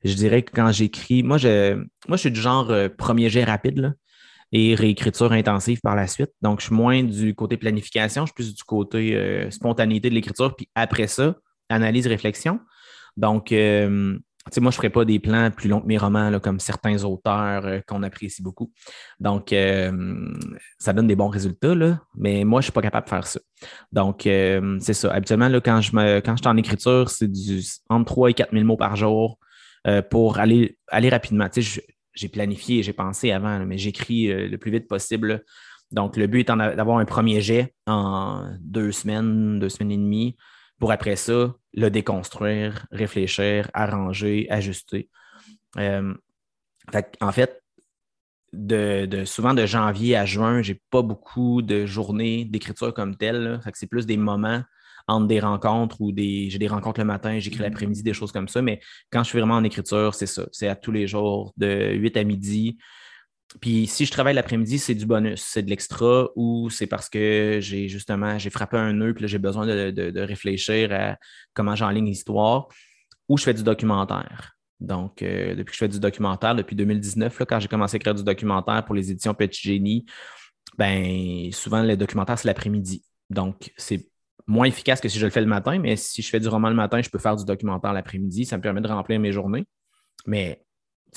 [0.03, 1.83] Je dirais que quand j'écris, moi je,
[2.15, 3.93] suis du genre premier jet rapide.
[4.53, 6.31] Et réécriture intensive par la suite.
[6.41, 10.53] Donc, je suis moins du côté planification, je suis plus du côté spontanéité de l'écriture.
[10.57, 11.35] Puis après ça,
[11.71, 12.59] analyse, réflexion.
[13.17, 16.59] Donc, euh, moi, je ne ferai pas des plans plus longs que mes romans, comme
[16.59, 18.71] certains auteurs euh, qu'on apprécie beaucoup.
[19.19, 19.53] Donc,
[20.79, 23.27] ça donne des bons résultats, là, mais moi, je ne suis pas capable de faire
[23.27, 23.39] ça.
[23.91, 25.11] Donc, c'est ça.
[25.11, 27.29] Habituellement, quand, je suis en écriture, c'est
[27.89, 29.37] entre 3 et 4 000 mots par jour
[30.09, 31.47] pour aller, aller rapidement.
[32.13, 35.43] J'ai planifié, j'ai pensé avant, mais j'écris euh, le plus vite possible.
[35.91, 40.37] Donc, le but étant d'avoir un premier jet en deux semaines, deux semaines et demie,
[40.81, 45.09] pour après ça, le déconstruire, réfléchir, arranger, ajuster.
[45.77, 46.13] Euh,
[47.21, 47.61] en fait,
[48.51, 53.61] de, souvent de janvier à juin, je n'ai pas beaucoup de journées d'écriture comme telle.
[53.75, 54.63] C'est plus des moments
[55.07, 56.49] entre des rencontres ou des.
[56.49, 57.63] J'ai des rencontres le matin, j'écris mm.
[57.63, 58.63] l'après-midi, des choses comme ça.
[58.63, 60.47] Mais quand je suis vraiment en écriture, c'est ça.
[60.51, 62.79] C'est à tous les jours, de 8 à midi.
[63.59, 67.59] Puis si je travaille l'après-midi, c'est du bonus, c'est de l'extra ou c'est parce que
[67.61, 71.17] j'ai justement j'ai frappé un nœud puis j'ai besoin de, réfléchir à
[71.53, 72.67] comment j'enligne l'histoire
[73.27, 74.55] ou je fais du documentaire.
[74.79, 77.97] Donc, euh, depuis que je fais du documentaire, depuis 2019, là, quand j'ai commencé à
[77.97, 80.05] écrire du documentaire pour les éditions Petit Génie,
[80.77, 83.03] ben souvent le documentaire, c'est l'après-midi.
[83.29, 84.09] Donc, c'est
[84.47, 86.69] moins efficace que si je le fais le matin, mais si je fais du roman
[86.69, 88.45] le matin, je peux faire du documentaire l'après-midi.
[88.45, 89.65] Ça me permet de remplir mes journées.
[90.25, 90.63] Mais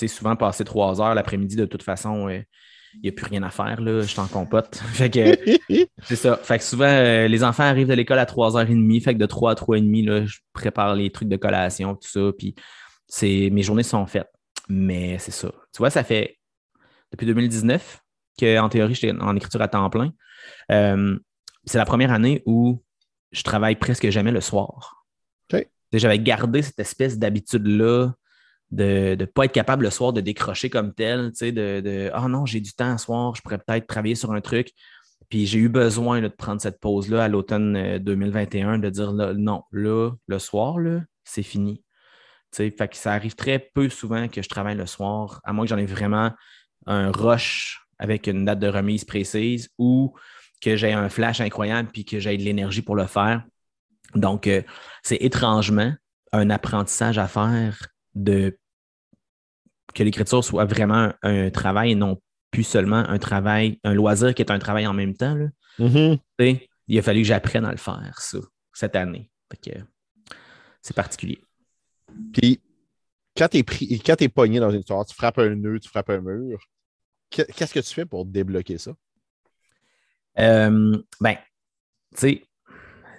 [0.07, 3.81] souvent, passer trois heures l'après-midi, de toute façon, il n'y a plus rien à faire.
[3.81, 4.75] Là, je suis en compote.
[4.93, 6.37] fait que c'est ça.
[6.37, 9.01] Fait que souvent, euh, les enfants arrivent de l'école à 3h30.
[9.01, 12.31] Fait que de 3 à 3h30, là, je prépare les trucs de collation, tout ça.
[12.37, 12.55] Puis
[13.51, 14.31] mes journées sont faites.
[14.67, 15.49] Mais c'est ça.
[15.73, 16.37] Tu vois, ça fait
[17.11, 18.01] depuis 2019
[18.39, 20.11] qu'en théorie, j'étais en écriture à temps plein.
[20.71, 21.17] Euh,
[21.65, 22.83] c'est la première année où
[23.31, 25.05] je travaille presque jamais le soir.
[25.93, 28.11] J'avais gardé cette espèce d'habitude-là
[28.71, 32.45] de ne pas être capable le soir de décrocher comme tel, de, de Ah non,
[32.45, 34.71] j'ai du temps ce soir, je pourrais peut-être travailler sur un truc.
[35.29, 39.63] Puis j'ai eu besoin de prendre cette pause-là à l'automne 2021, euh, de dire non,
[39.71, 40.77] là, le soir,
[41.23, 41.83] c'est fini.
[42.53, 45.69] Fait que ça arrive très peu souvent que je travaille le soir, à moins que
[45.69, 46.31] j'en ai vraiment
[46.85, 50.15] un rush avec une date de remise précise ou
[50.61, 53.43] que j'ai un flash incroyable puis que j'ai de l'énergie pour le faire.
[54.13, 54.61] Donc, euh,
[55.03, 55.93] c'est étrangement
[56.31, 58.57] un apprentissage à faire de
[59.93, 64.41] que l'écriture soit vraiment un, travail et non plus seulement un travail, un loisir qui
[64.41, 65.37] est un travail en même temps.
[65.79, 66.67] Mm-hmm.
[66.87, 68.37] Il a fallu que j'apprenne à le faire, ça,
[68.73, 69.29] cette année.
[70.81, 71.39] C'est particulier.
[72.33, 72.61] Puis,
[73.37, 76.21] quand tu es, es pogné dans une histoire, tu frappes un nœud, tu frappes un
[76.21, 76.59] mur,
[77.29, 78.91] qu'est-ce que tu fais pour débloquer ça?
[80.37, 81.37] Euh, ben,
[82.17, 82.41] tu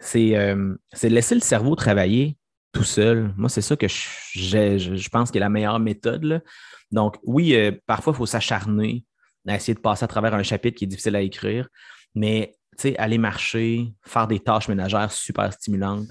[0.01, 2.37] sais, euh, c'est laisser le cerveau travailler
[2.77, 3.33] tout seul.
[3.37, 6.43] Moi, c'est ça que je, je, pense que la meilleure méthode.
[6.91, 9.05] Donc, oui, euh, parfois, il faut s'acharner
[9.49, 11.69] essayer de passer à travers un chapitre qui est difficile à écrire,
[12.15, 12.55] mais
[12.99, 16.09] aller marcher, faire des tâches ménagères super stimulantes,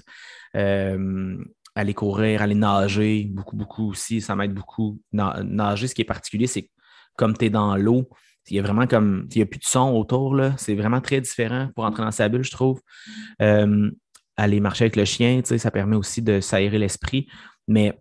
[0.54, 4.98] aller courir, aller nager, beaucoup, beaucoup aussi, ça m'aide beaucoup.
[5.12, 6.70] nager, ce qui est particulier, c'est
[7.16, 8.08] comme tu es dans l'eau,
[8.48, 10.40] il y a vraiment comme, il n'y a plus de son autour.
[10.56, 12.80] C'est vraiment très différent pour entrer dans sa bulle, je trouve.
[13.42, 13.90] Euh,
[14.36, 17.28] aller marcher avec le chien, ça permet aussi de s'aérer l'esprit.
[17.68, 17.98] Mais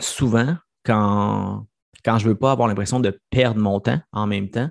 [0.00, 1.66] souvent, quand,
[2.04, 4.70] quand je ne veux pas avoir l'impression de perdre mon temps en même temps,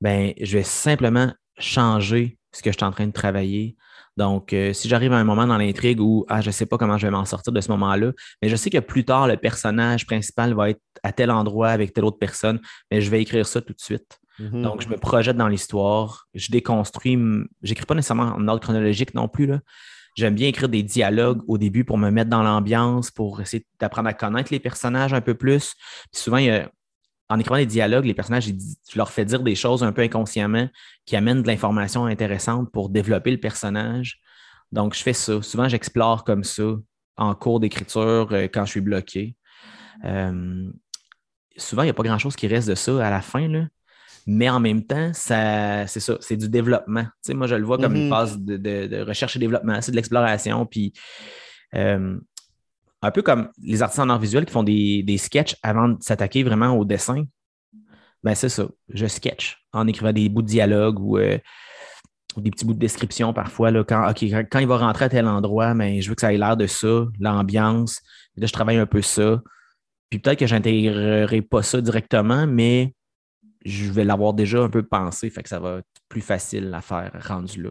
[0.00, 3.76] ben, je vais simplement changer ce que je suis en train de travailler.
[4.16, 6.78] Donc, euh, si j'arrive à un moment dans l'intrigue où ah, je ne sais pas
[6.78, 8.12] comment je vais m'en sortir de ce moment-là,
[8.42, 11.92] mais je sais que plus tard, le personnage principal va être à tel endroit avec
[11.92, 14.18] telle autre personne, mais je vais écrire ça tout de suite.
[14.38, 14.62] Mhm.
[14.62, 17.18] Donc, je me projette dans l'histoire, je déconstruis,
[17.62, 19.52] j'écris pas nécessairement en ordre chronologique non plus.
[20.16, 24.08] J'aime bien écrire des dialogues au début pour me mettre dans l'ambiance, pour essayer d'apprendre
[24.08, 25.74] à connaître les personnages un peu plus.
[26.12, 26.38] souvent,
[27.28, 30.68] en écrivant des dialogues, les personnages, je leur fais dire des choses un peu inconsciemment
[31.06, 34.20] qui amènent de l'information intéressante pour développer le personnage.
[34.72, 35.40] Donc, je fais ça.
[35.40, 36.64] Souvent, j'explore comme ça
[37.16, 39.36] en cours d'écriture euh, quand je suis bloqué.
[40.04, 40.70] Euh,
[41.56, 43.46] souvent, il n'y a pas grand-chose qui reste de ça à la fin.
[43.46, 43.66] Là.
[44.32, 47.02] Mais en même temps, ça, c'est ça, c'est du développement.
[47.04, 48.10] Tu sais, moi, je le vois comme une Mhm.
[48.10, 50.66] phase de, de- de recherche et développement, c'est de l'exploration.
[50.66, 50.92] Puis,
[51.74, 52.16] euh,
[53.02, 55.96] un peu comme les artistes en art visuel qui font des, des sketchs avant de
[56.00, 57.24] s'attaquer vraiment au dessin.
[58.22, 58.68] Ben, c'est ça.
[58.92, 61.38] Je sketch en écrivant des bouts de dialogue ou, euh,
[62.36, 63.70] ou des petits bouts de description parfois.
[63.70, 64.06] Là, quand,
[64.50, 66.66] quand, il va rentrer à tel endroit, mais je veux que ça ait l'air de
[66.66, 68.00] ça, l'ambiance.
[68.36, 69.42] Là, je travaille un peu ça.
[70.10, 72.94] Puis peut-être que je n'intégrerai pas ça directement, mais
[73.64, 76.80] je vais l'avoir déjà un peu pensé, fait que ça va être plus facile à
[76.80, 77.70] faire rendu là.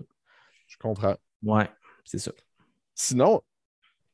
[0.68, 1.16] Je comprends.
[1.44, 1.70] Ouais,
[2.04, 2.32] c'est ça.
[2.94, 3.42] Sinon,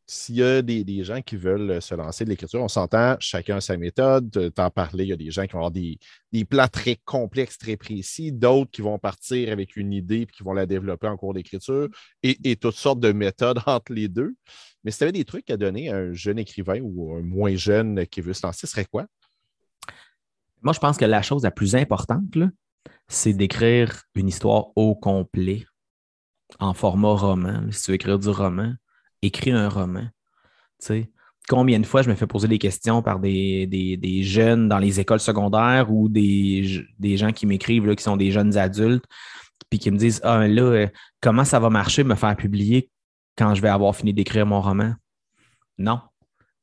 [0.08, 3.58] s'il y a des, des gens qui veulent se lancer de l'écriture, on s'entend, chacun
[3.58, 4.54] a sa méthode.
[4.54, 5.98] T'en parlais, il y a des gens qui vont avoir des,
[6.32, 10.44] des plans très complexes, très précis, d'autres qui vont partir avec une idée et qui
[10.44, 11.90] vont la développer en cours d'écriture
[12.22, 14.36] et, et toutes sortes de méthodes entre les deux.
[14.84, 17.56] Mais si tu avais des trucs à donner à un jeune écrivain ou un moins
[17.56, 19.08] jeune qui veut se lancer, ce serait quoi?
[20.66, 22.50] Moi, je pense que la chose la plus importante, là,
[23.08, 25.66] c'est d'écrire une histoire au complet
[26.60, 27.62] en format roman.
[27.72, 28.74] Si tu veux écrire du roman,
[29.22, 30.04] écris un roman.
[30.82, 31.12] Tu sais,
[31.48, 34.80] combien de fois je me fais poser des questions par des, des- des jeunes dans
[34.80, 39.06] les écoles secondaires ou des, des gens qui m'écrivent, là, qui sont des jeunes adultes,
[39.70, 40.88] puis qui me disent Ah, là, euh,
[41.22, 42.90] comment ça va marcher me faire publier
[43.38, 44.94] quand je vais avoir fini d'écrire mon roman?
[45.78, 46.00] Non.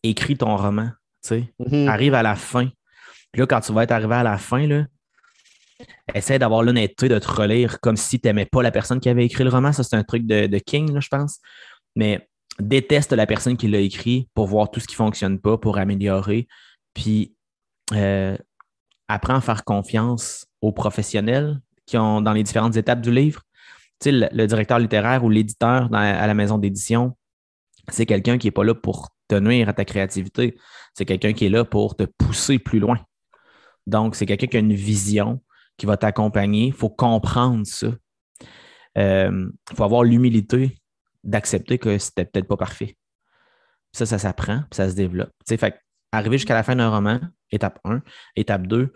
[0.02, 0.90] Écris ton roman.
[1.22, 1.54] Tu sais
[1.88, 2.68] arrive à la fin.
[3.32, 4.84] Puis là, quand tu vas être arrivé à la fin, là,
[6.14, 9.24] essaie d'avoir l'honnêteté de te relire comme si tu n'aimais pas la personne qui avait
[9.24, 9.72] écrit le roman.
[9.72, 11.38] Ça, c'est un truc de, King, là, je pense.
[11.96, 12.28] Mais
[12.60, 15.78] déteste la personne qui l'a écrit pour voir tout ce qui ne fonctionne pas, pour
[15.78, 16.46] améliorer.
[16.94, 17.34] Puis
[17.94, 18.36] euh,
[19.08, 23.42] apprends à faire confiance aux professionnels qui ont dans les différentes étapes du livre.
[24.00, 27.16] Tu sais, le, directeur littéraire ou l'éditeur à la maison d'édition,
[27.88, 30.58] c'est quelqu'un qui n'est pas là pour te à ta créativité.
[30.94, 32.98] C'est quelqu'un qui est là pour te pousser plus loin.
[33.86, 35.42] Donc, c'est quelqu'un qui a une vision,
[35.76, 36.66] qui va t'accompagner.
[36.66, 37.88] Il faut comprendre ça.
[38.96, 40.78] Il faut avoir l'humilité
[41.24, 42.96] d'accepter que c'était peut-être pas parfait.
[43.92, 45.30] Ça, ça s'apprend, ça se développe.
[46.12, 48.02] Arriver jusqu'à la fin d'un roman, étape 1.
[48.36, 48.92] Étape 2,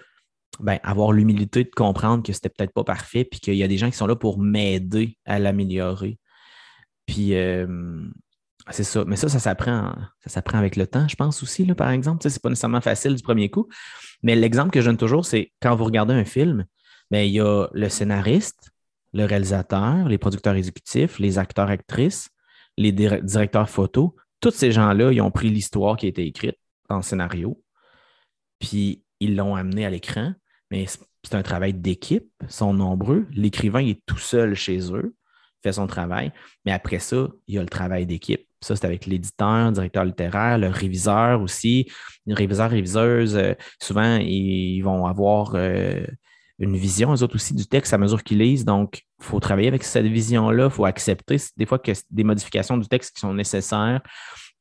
[0.60, 3.78] ben, avoir l'humilité de comprendre que c'était peut-être pas parfait, puis qu'il y a des
[3.78, 6.18] gens qui sont là pour m'aider à l'améliorer.
[7.06, 8.06] Puis, euh,
[8.72, 9.04] c'est ça.
[9.06, 12.22] Mais ça, ça s'apprend, ça s'apprend avec le temps, je pense aussi, là, par exemple.
[12.22, 13.68] Sais, c'est pas nécessairement facile du premier coup.
[14.22, 16.66] Mais l'exemple que je donne toujours, c'est quand vous regardez un film,
[17.10, 18.70] ben, il y a le scénariste,
[19.12, 22.30] le réalisateur, les producteurs exécutifs, les acteurs, actrices,
[22.76, 24.10] les dir- directeurs photos.
[24.40, 26.56] Tous ces gens-là, ils ont pris l'histoire qui a été écrite
[26.88, 27.62] en scénario,
[28.58, 30.34] puis ils l'ont amené à l'écran.
[30.70, 30.86] Mais
[31.22, 33.26] c'est un travail d'équipe, ils sont nombreux.
[33.30, 35.14] L'écrivain est tout seul chez eux,
[35.62, 36.32] fait son travail.
[36.64, 38.45] Mais après ça, il y a le travail d'équipe.
[38.62, 41.90] Ça, c'est avec l'éditeur, directeur littéraire, le réviseur aussi.
[42.26, 46.04] Les réviseurs, réviseuses, euh, souvent, ils vont avoir euh,
[46.58, 48.64] une vision, eux autres aussi, du texte à mesure qu'ils lisent.
[48.64, 50.64] Donc, il faut travailler avec cette vision-là.
[50.64, 54.00] Il faut accepter des fois que des modifications du texte qui sont nécessaires.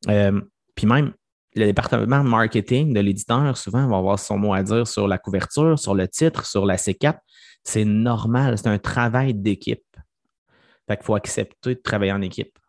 [0.10, 0.42] Euh,
[0.76, 1.14] puis même,
[1.56, 5.80] le département marketing de l'éditeur, souvent, va avoir son mot à dire sur la couverture,
[5.80, 7.18] sur le titre, sur la C4.
[7.64, 9.82] C'est normal, c'est un travail d'équipe.
[10.88, 12.60] Fait qu'il faut accepter de travailler en équipe.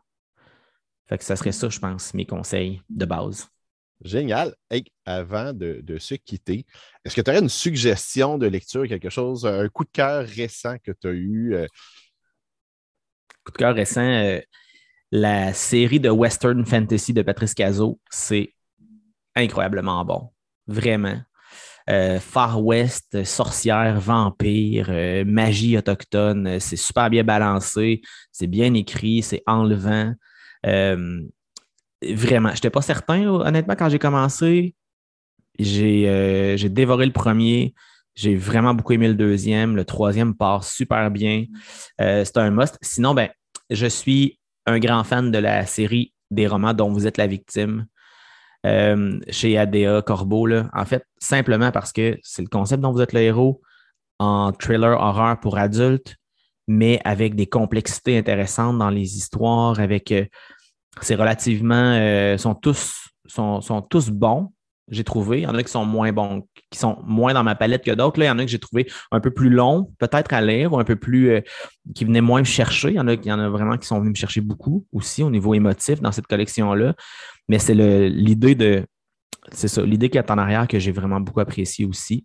[1.08, 3.48] Fait que ça serait ça, je pense, mes conseils de base.
[4.04, 4.54] Génial.
[4.70, 6.66] Hey, avant de, de se quitter,
[7.04, 10.76] est-ce que tu aurais une suggestion de lecture, quelque chose, un coup de cœur récent
[10.82, 11.54] que tu as eu?
[11.54, 11.66] euh,
[13.44, 14.40] Coup de cœur récent, euh,
[15.12, 18.54] la série de Western Fantasy de Patrice Cazot, c'est
[19.36, 20.30] incroyablement bon.
[20.66, 21.20] Vraiment.
[21.90, 24.90] Euh, Far West, sorcière, vampire,
[25.26, 28.02] magie autochtone, c'est super bien balancé,
[28.32, 30.14] c'est bien écrit, c'est enlevant.
[30.66, 31.22] Euh,
[32.02, 34.74] vraiment, je n'étais pas certain, honnêtement, quand j'ai commencé.
[35.58, 37.74] J'ai euh, j'ai dévoré le premier.
[38.14, 39.76] J'ai vraiment beaucoup aimé le deuxième.
[39.76, 41.44] Le troisième part super bien.
[42.00, 42.78] Euh, c'est un must.
[42.82, 43.30] Sinon, ben,
[43.70, 47.86] je suis un grand fan de la série des romans dont vous êtes la victime
[49.30, 50.44] chez ADA Corbeau.
[50.44, 50.68] Là.
[50.74, 53.62] En fait, simplement parce que c'est le concept dont vous êtes le héros
[54.18, 56.16] en thriller horreur pour adultes,
[56.66, 60.12] mais avec des complexités intéressantes dans les histoires, avec
[61.00, 64.52] c'est relativement euh, sont tous bons,
[64.88, 65.40] j'ai trouvé.
[65.40, 67.90] Il y en a qui sont moins bons, qui sont moins dans ma palette que
[67.90, 68.20] d'autres.
[68.20, 70.72] Là, il y en a que j'ai trouvé un peu plus long, peut-être à lire,
[70.72, 71.40] ou un peu plus euh,
[71.94, 72.90] qui venaient moins me chercher.
[72.90, 75.54] Il y en a, y vraiment qui sont venus me chercher beaucoup aussi au niveau
[75.54, 76.94] émotif dans cette collection-là.
[77.48, 78.86] Mais c'est l'idée de.
[79.52, 82.24] C'est ça, l'idée qui est en arrière que j'ai vraiment beaucoup apprécié aussi.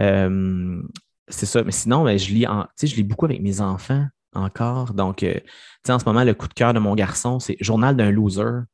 [0.00, 0.80] Euh,
[1.28, 1.62] c'est ça.
[1.64, 2.46] Mais sinon, ben, je lis
[2.80, 4.94] je lis beaucoup avec mes enfants encore.
[4.94, 5.40] Donc, euh, tu
[5.86, 8.64] sais, en ce moment, le coup de cœur de mon garçon, c'est Journal d'un loser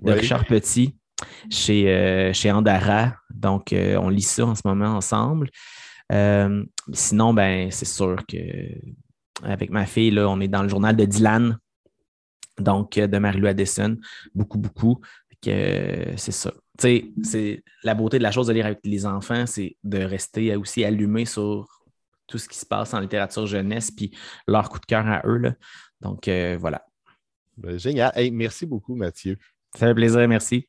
[0.00, 0.12] de Oui.
[0.12, 0.96] Richard Petit
[1.50, 3.14] chez, euh, chez Andara.
[3.30, 5.50] Donc, euh, on lit ça en ce moment ensemble.
[6.12, 8.36] Euh, sinon, ben, c'est sûr que
[9.42, 11.58] avec ma fille, là, on est dans le journal de Dylan,
[12.58, 13.96] donc de Marie-Lou Addison,
[14.34, 15.00] beaucoup, beaucoup.
[15.42, 16.52] c'est ça.
[16.78, 20.84] c'est la beauté de la chose de lire avec les enfants, c'est de rester aussi
[20.84, 21.83] allumé sur
[22.26, 24.16] tout ce qui se passe en littérature jeunesse, puis
[24.48, 25.38] leur coup de cœur à eux.
[25.38, 25.54] Là.
[26.00, 26.84] Donc, euh, voilà.
[27.56, 28.12] Ben, génial.
[28.32, 29.38] merci beaucoup, Mathieu.
[29.74, 30.68] Ça fait plaisir, merci.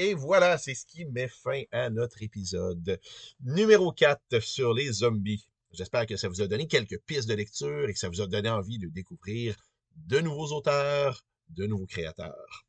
[0.00, 3.00] Et voilà, c'est ce qui met fin à notre épisode
[3.40, 5.48] numéro 4 sur les zombies.
[5.78, 8.26] J'espère que ça vous a donné quelques pistes de lecture et que ça vous a
[8.26, 9.54] donné envie de découvrir
[9.94, 12.66] de nouveaux auteurs, de nouveaux créateurs.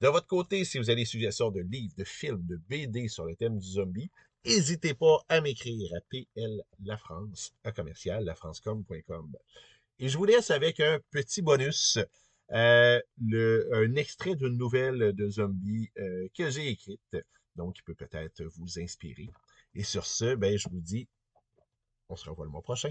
[0.00, 3.24] De votre côté, si vous avez des suggestions de livres, de films, de BD sur
[3.24, 4.10] le thème du zombie,
[4.44, 9.36] n'hésitez pas à m'écrire à PL La France, à commercial lafrancecom.com.
[10.00, 12.00] Et je vous laisse avec un petit bonus
[12.50, 13.00] euh,
[13.72, 17.16] un extrait d'une nouvelle de zombies euh, que j'ai écrite,
[17.54, 19.30] donc qui peut peut-être vous inspirer.
[19.76, 21.06] Et sur ce, ben, je vous dis,
[22.10, 22.90] on se revoit le mois prochain.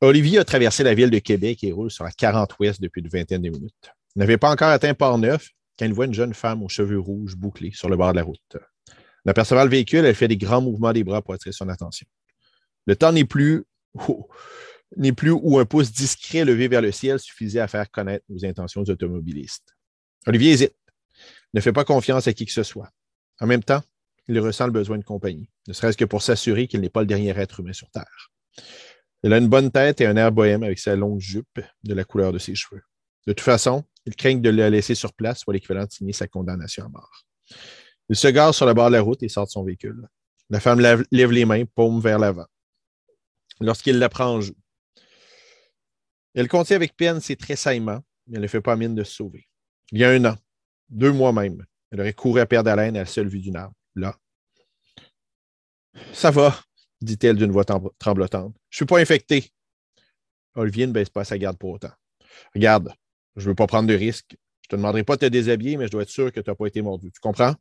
[0.00, 3.08] Olivier a traversé la ville de Québec et roule sur la 40 ouest depuis une
[3.08, 3.90] vingtaine de minutes.
[4.14, 7.36] Il n'avait pas encore atteint Port-Neuf quand il voit une jeune femme aux cheveux rouges
[7.36, 8.56] bouclés sur le bord de la route.
[9.26, 9.32] En
[9.64, 12.06] le véhicule, elle fait des grands mouvements des bras pour attirer son attention.
[12.86, 13.64] Le temps n'est plus
[14.96, 18.44] n'est plus où un pouce discret levé vers le ciel suffisait à faire connaître nos
[18.44, 19.76] intentions automobilistes.
[20.26, 20.74] Olivier hésite,
[21.52, 22.90] ne fait pas confiance à qui que ce soit.
[23.40, 23.82] En même temps,
[24.28, 27.06] il ressent le besoin de compagnie, ne serait-ce que pour s'assurer qu'il n'est pas le
[27.06, 28.32] dernier être humain sur Terre.
[29.22, 32.04] Il a une bonne tête et un air bohème avec sa longue jupe de la
[32.04, 32.82] couleur de ses cheveux.
[33.26, 36.26] De toute façon, il craint de le laisser sur place soit l'équivalent de signer sa
[36.26, 37.26] condamnation à mort.
[38.08, 40.08] Il se gare sur le bord de la route et sort de son véhicule.
[40.48, 42.46] La femme lève les mains, paume vers l'avant.
[43.60, 44.56] Lorsqu'il la prend en joue,
[46.34, 49.46] elle contient avec peine ses tressaillements, mais elle ne fait pas mine de se sauver.
[49.92, 50.36] Il y a un an,
[50.88, 53.74] deux mois même, elle aurait couru à perdre haleine à la seule vue d'une arme.
[53.94, 54.16] Là.
[56.12, 56.58] Ça va,
[57.00, 57.64] dit-elle d'une voix
[57.98, 58.54] tremblotante.
[58.70, 59.50] Je ne suis pas infecté.
[60.54, 61.92] Olivier ne baisse pas sa garde pour autant.
[62.54, 62.92] Regarde,
[63.36, 64.36] je ne veux pas prendre de risques.
[64.62, 66.50] Je ne te demanderai pas de te déshabiller, mais je dois être sûr que tu
[66.50, 67.10] n'as pas été mordu.
[67.12, 67.54] Tu comprends?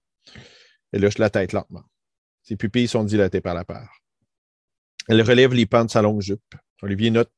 [0.92, 1.84] Elle lâche la tête lentement.
[2.44, 3.88] Ses pupilles sont dilatées par la peur.
[5.08, 6.56] Elle relève les pans de sa longue jupe.
[6.82, 7.32] Olivier note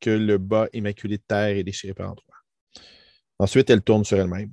[0.00, 2.36] que le bas immaculé de terre est déchiré par endroits.
[3.38, 4.52] Ensuite, elle tourne sur elle-même.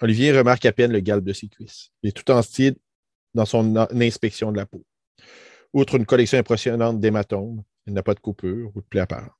[0.00, 1.90] Olivier remarque à peine le galbe de ses cuisses.
[2.02, 2.76] Il est tout entier
[3.32, 4.84] dans son inspection de la peau.
[5.74, 9.32] Outre une collection impressionnante d'hématomes, il n'a pas de coupure ou de plaie apparente.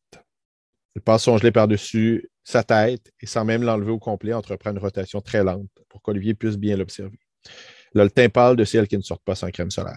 [0.97, 4.79] Il passe son gelé par-dessus sa tête et sans même l'enlever au complet, entreprend une
[4.79, 7.21] rotation très lente pour qu'Olivier puisse bien l'observer.
[7.95, 9.97] Il a le teint pâle de celles qui ne sortent pas sans crème solaire.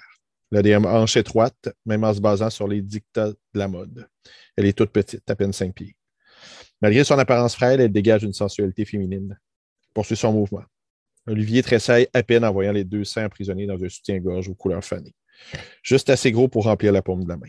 [0.52, 4.08] Elle a des hanches étroites, même en se basant sur les dictats de la mode.
[4.56, 5.96] Elle est toute petite, à peine cinq pieds.
[6.82, 9.40] Malgré son apparence frêle, elle dégage une sensualité féminine.
[9.92, 10.64] poursuit son mouvement.
[11.26, 14.84] Olivier tressaille à peine en voyant les deux seins emprisonnés dans un soutien-gorge aux couleurs
[14.84, 15.16] fanées.
[15.84, 17.48] Juste assez gros pour remplir la paume de la main.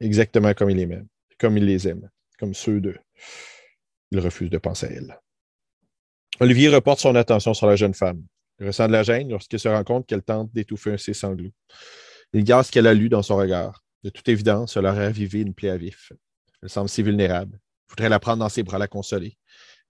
[0.00, 1.06] Exactement comme il les aime,
[1.38, 2.98] comme il les aime, comme ceux d'eux.
[4.10, 5.18] Il refuse de penser à elle.
[6.40, 8.22] Olivier reporte son attention sur la jeune femme.
[8.58, 11.52] Il ressent de la gêne lorsqu'il se rend compte qu'elle tente d'étouffer ses sanglots.
[12.32, 13.84] Il garde ce qu'elle a lu dans son regard.
[14.02, 16.12] De toute évidence, cela aurait ravivé une plaie à vif.
[16.62, 17.58] Elle semble si vulnérable.
[17.86, 19.38] Il voudrait la prendre dans ses bras, la consoler.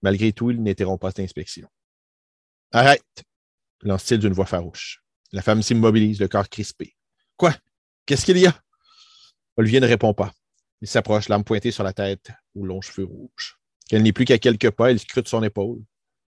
[0.01, 1.67] Malgré tout, il n'interrompt pas cette inspection.
[2.71, 3.03] Arrête!
[3.83, 5.03] lance-t-il d'une voix farouche.
[5.31, 6.96] La femme s'immobilise, le corps crispé.
[7.37, 7.55] Quoi?
[8.05, 8.63] Qu'est-ce qu'il y a?
[9.55, 10.33] Olivier ne répond pas.
[10.81, 13.59] Il s'approche, l'arme pointée sur la tête, aux longs cheveux rouges.
[13.87, 15.83] Qu'elle n'est plus qu'à quelques pas, il scrute son épaule,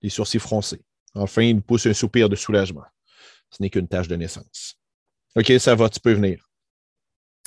[0.02, 0.84] les sourcils froncés.
[1.14, 2.86] Enfin, il pousse un soupir de soulagement.
[3.50, 4.76] Ce n'est qu'une tâche de naissance.
[5.36, 6.50] OK, ça va, tu peux venir.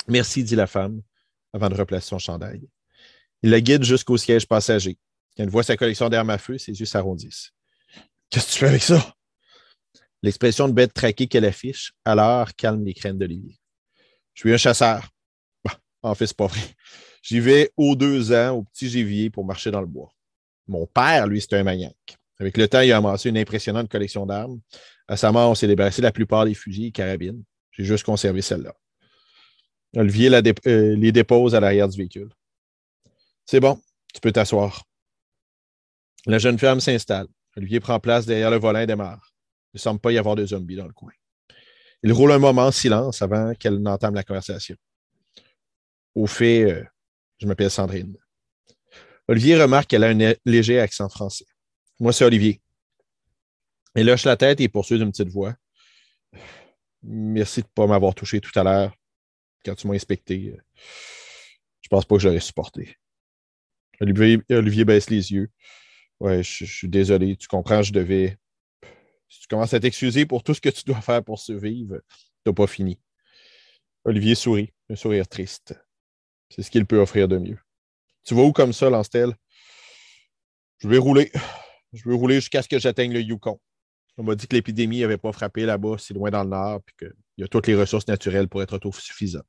[0.07, 1.01] Merci, dit la femme,
[1.53, 2.67] avant de replacer son chandail.
[3.43, 4.97] Il la guide jusqu'au siège passager.
[5.37, 7.51] Quand elle voit sa collection d'armes à feu, ses yeux s'arrondissent.
[8.29, 9.15] Qu'est-ce que tu fais avec ça?
[10.21, 13.57] L'expression de bête traquée qu'elle affiche, alors calme les craintes d'Olivier.
[14.33, 15.09] Je suis un chasseur.
[15.63, 16.61] Bah, en fait, c'est pas vrai.
[17.21, 20.11] J'y vais aux deux ans au petit gibier pour marcher dans le bois.
[20.67, 22.17] Mon père, lui, c'est un maniaque.
[22.39, 24.59] Avec le temps, il a amassé une impressionnante collection d'armes.
[25.07, 27.43] À sa mort, on s'est débarrassé la plupart des fusils et carabines.
[27.71, 28.73] J'ai juste conservé celle-là.
[29.95, 32.29] Olivier euh, les dépose à l'arrière du véhicule.
[33.45, 33.81] C'est bon,
[34.13, 34.83] tu peux t'asseoir.
[36.25, 37.27] La jeune femme s'installe.
[37.57, 39.28] Olivier prend place derrière le volant et démarre.
[39.73, 41.11] Il ne semble pas y avoir de zombies dans le coin.
[42.03, 44.75] Il roule un moment en silence avant qu'elle n'entame la conversation.
[46.15, 46.83] Au fait, euh,
[47.37, 48.17] je m'appelle Sandrine.
[49.27, 51.45] Olivier remarque qu'elle a un léger accent français.
[51.99, 52.61] Moi, c'est Olivier.
[53.95, 55.55] Il lâche la tête et poursuit d'une petite voix.
[57.03, 58.93] Merci de ne pas m'avoir touché tout à l'heure
[59.63, 60.55] quand tu m'as inspecté.
[61.81, 62.95] Je pense pas que j'aurais supporté.
[64.01, 65.49] Olivier, Olivier baisse les yeux.
[66.19, 67.35] Ouais, je, suis désolé.
[67.35, 68.37] Tu comprends, je devais.
[69.29, 72.49] Si tu commences à t'excuser pour tout ce que tu dois faire pour survivre, tu
[72.49, 72.99] n'as pas fini.
[74.03, 75.79] Olivier sourit, un sourire triste.
[76.49, 77.59] C'est ce qu'il peut offrir de mieux.
[78.23, 79.35] Tu vas où comme ça, Lancel?
[80.79, 81.31] Je vais rouler.
[81.93, 83.59] Je vais rouler jusqu'à ce que j'atteigne le Yukon.
[84.17, 86.95] On m'a dit que l'épidémie n'avait pas frappé là-bas, si loin dans le nord, puis
[86.97, 89.43] qu'il y a toutes les ressources naturelles pour être autosuffisant.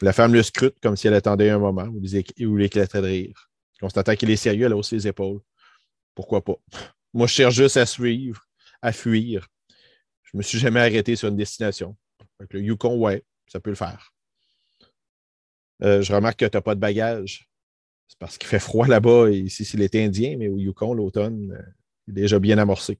[0.00, 3.50] La femme le scrute comme si elle attendait un moment où il éclatait de rire.
[3.80, 5.40] Constatant qu'il est sérieux, elle hausse les épaules.
[6.14, 6.56] Pourquoi pas?
[7.12, 8.47] Moi, je cherche juste à suivre,
[8.82, 9.48] à fuir.
[10.22, 11.96] Je ne me suis jamais arrêté sur une destination.
[12.50, 14.12] Le Yukon, ouais, ça peut le faire.
[15.82, 17.48] Euh, je remarque que tu n'as pas de bagages.
[18.08, 22.10] C'est parce qu'il fait froid là-bas, ici, c'est l'été indien, mais au Yukon, l'automne, euh,
[22.10, 22.98] est déjà bien amorcé.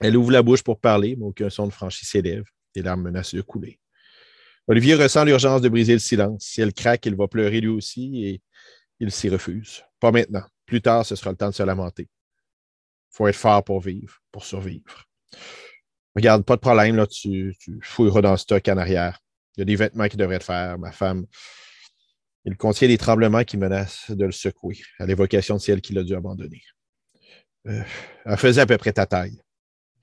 [0.00, 2.48] Elle ouvre la bouche pour parler, mais aucun son ne franchit ses lèvres.
[2.74, 3.78] Les larmes menacent de couler.
[4.66, 6.44] Olivier ressent l'urgence de briser le silence.
[6.44, 8.42] Si elle craque, il va pleurer lui aussi et
[9.00, 9.82] il s'y refuse.
[10.00, 10.44] Pas maintenant.
[10.66, 12.08] Plus tard, ce sera le temps de se lamenter.
[13.12, 15.04] Il faut être fort pour vivre, pour survivre.
[16.14, 19.18] Regarde, pas de problème, là, tu, fouilleras dans le stock en arrière.
[19.56, 20.78] Il y a des vêtements qui devraient te faire.
[20.78, 21.26] Ma femme,
[22.44, 26.02] il contient des tremblements qui menacent de le secouer, à l'évocation de celle qu'il a
[26.02, 26.62] dû abandonner.
[27.66, 27.82] Euh,
[28.24, 29.38] elle faisait à peu près ta taille.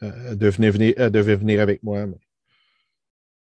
[0.03, 2.19] Euh, elle, devait venir avec moi, mais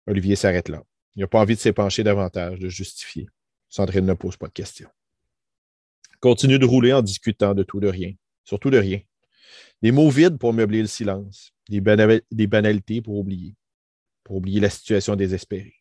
[0.08, 0.84] Olivier s'arrête là.
[1.16, 3.28] Il n'a pas envie de s'épancher davantage, de justifier.
[3.70, 4.90] Sandrine ne pose pas de questions.
[6.20, 8.14] Continue de rouler en discutant de tout, de rien.
[8.44, 9.00] Surtout de rien.
[9.82, 11.52] Des mots vides pour meubler le silence.
[11.70, 13.56] Des, banalités pour oublier.
[14.24, 15.76] Pour oublier la situation désespérée.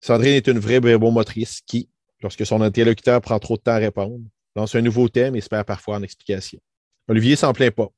[0.00, 1.88] Sandrine est une vraie motrice qui,
[2.20, 4.24] lorsque son interlocuteur prend trop de temps à répondre,
[4.54, 6.60] lance un nouveau thème et espère parfois en explication.
[7.08, 7.88] Olivier s'en plaint pas.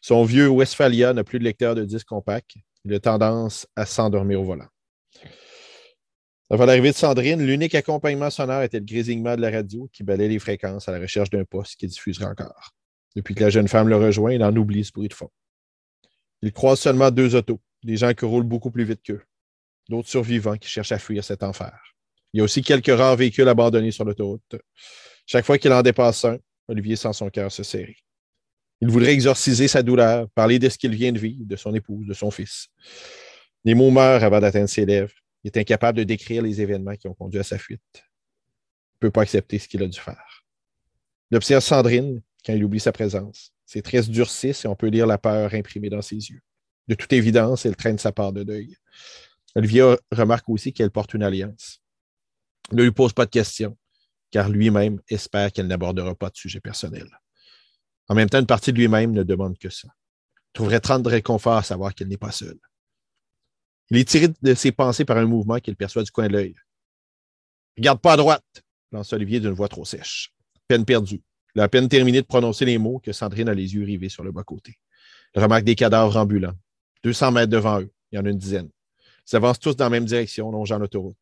[0.00, 2.56] Son vieux Westphalia n'a plus de lecteur de disques compact.
[2.84, 4.68] Il a tendance à s'endormir au volant.
[6.48, 10.28] Avant l'arrivée de Sandrine, l'unique accompagnement sonore était le grésillement de la radio qui balait
[10.28, 12.75] les fréquences à la recherche d'un poste qui diffuserait encore.
[13.16, 15.30] Depuis que la jeune femme le rejoint, il en oublie ce bruit de fond.
[16.42, 19.22] Il croise seulement deux autos, des gens qui roulent beaucoup plus vite qu'eux
[19.88, 21.78] d'autres survivants qui cherchent à fuir cet enfer.
[22.32, 24.56] Il y a aussi quelques rares véhicules abandonnés sur l'autoroute.
[25.26, 26.38] Chaque fois qu'il en dépasse un,
[26.68, 27.96] Olivier sent son cœur se serrer.
[28.80, 32.06] Il voudrait exorciser sa douleur, parler de ce qu'il vient de vivre, de son épouse,
[32.06, 32.68] de son fils.
[33.64, 35.14] Les mots meurent avant d'atteindre ses lèvres.
[35.42, 37.80] Il est incapable de décrire les événements qui ont conduit à sa fuite.
[37.94, 40.44] Il ne peut pas accepter ce qu'il a dû faire.
[41.30, 43.52] Il Sandrine quand il oublie sa présence.
[43.64, 46.40] Ses traits se durcissent et on peut lire la peur imprimée dans ses yeux.
[46.86, 48.76] De toute évidence, elle traîne sa part de deuil.
[49.56, 51.80] Olivier remarque aussi qu'elle porte une alliance.
[52.70, 53.76] Ne lui pose pas de questions,
[54.30, 57.08] car lui-même espère qu'elle n'abordera pas de sujet personnel.
[58.08, 59.88] En même temps, une partie de lui-même ne demande que ça.
[59.88, 62.58] Il trouverait tant de réconfort à savoir qu'elle n'est pas seule.
[63.90, 66.54] Il est tiré de ses pensées par un mouvement qu'il perçoit du coin de l'œil.
[67.76, 68.62] Regarde pas à droite,
[68.92, 70.32] lance Olivier d'une voix trop sèche.
[70.68, 71.22] Peine perdue.
[71.56, 74.10] Il a à peine terminé de prononcer les mots que Sandrine a les yeux rivés
[74.10, 74.78] sur le bas-côté.
[75.34, 76.52] Il remarque des cadavres ambulants.
[77.02, 78.68] 200 mètres devant eux, il y en a une dizaine.
[79.32, 81.16] Ils avancent tous dans la même direction, longeant l'autoroute.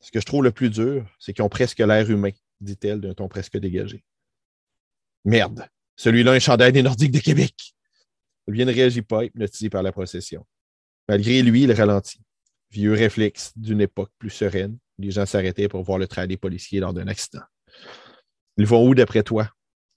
[0.00, 3.14] Ce que je trouve le plus dur, c'est qu'ils ont presque l'air humain, dit-elle d'un
[3.14, 4.04] ton presque dégagé.
[5.24, 5.66] Merde,
[5.96, 7.74] celui-là, un chandail des Nordiques de Québec.
[8.46, 10.46] Olivier ne réagit pas, hypnotisé par la procession.
[11.08, 12.20] Malgré lui, il ralentit.
[12.70, 16.80] Vieux réflexe d'une époque plus sereine, les gens s'arrêtaient pour voir le travail des policiers
[16.80, 17.40] lors d'un accident.
[18.56, 19.50] Ils vont où d'après toi?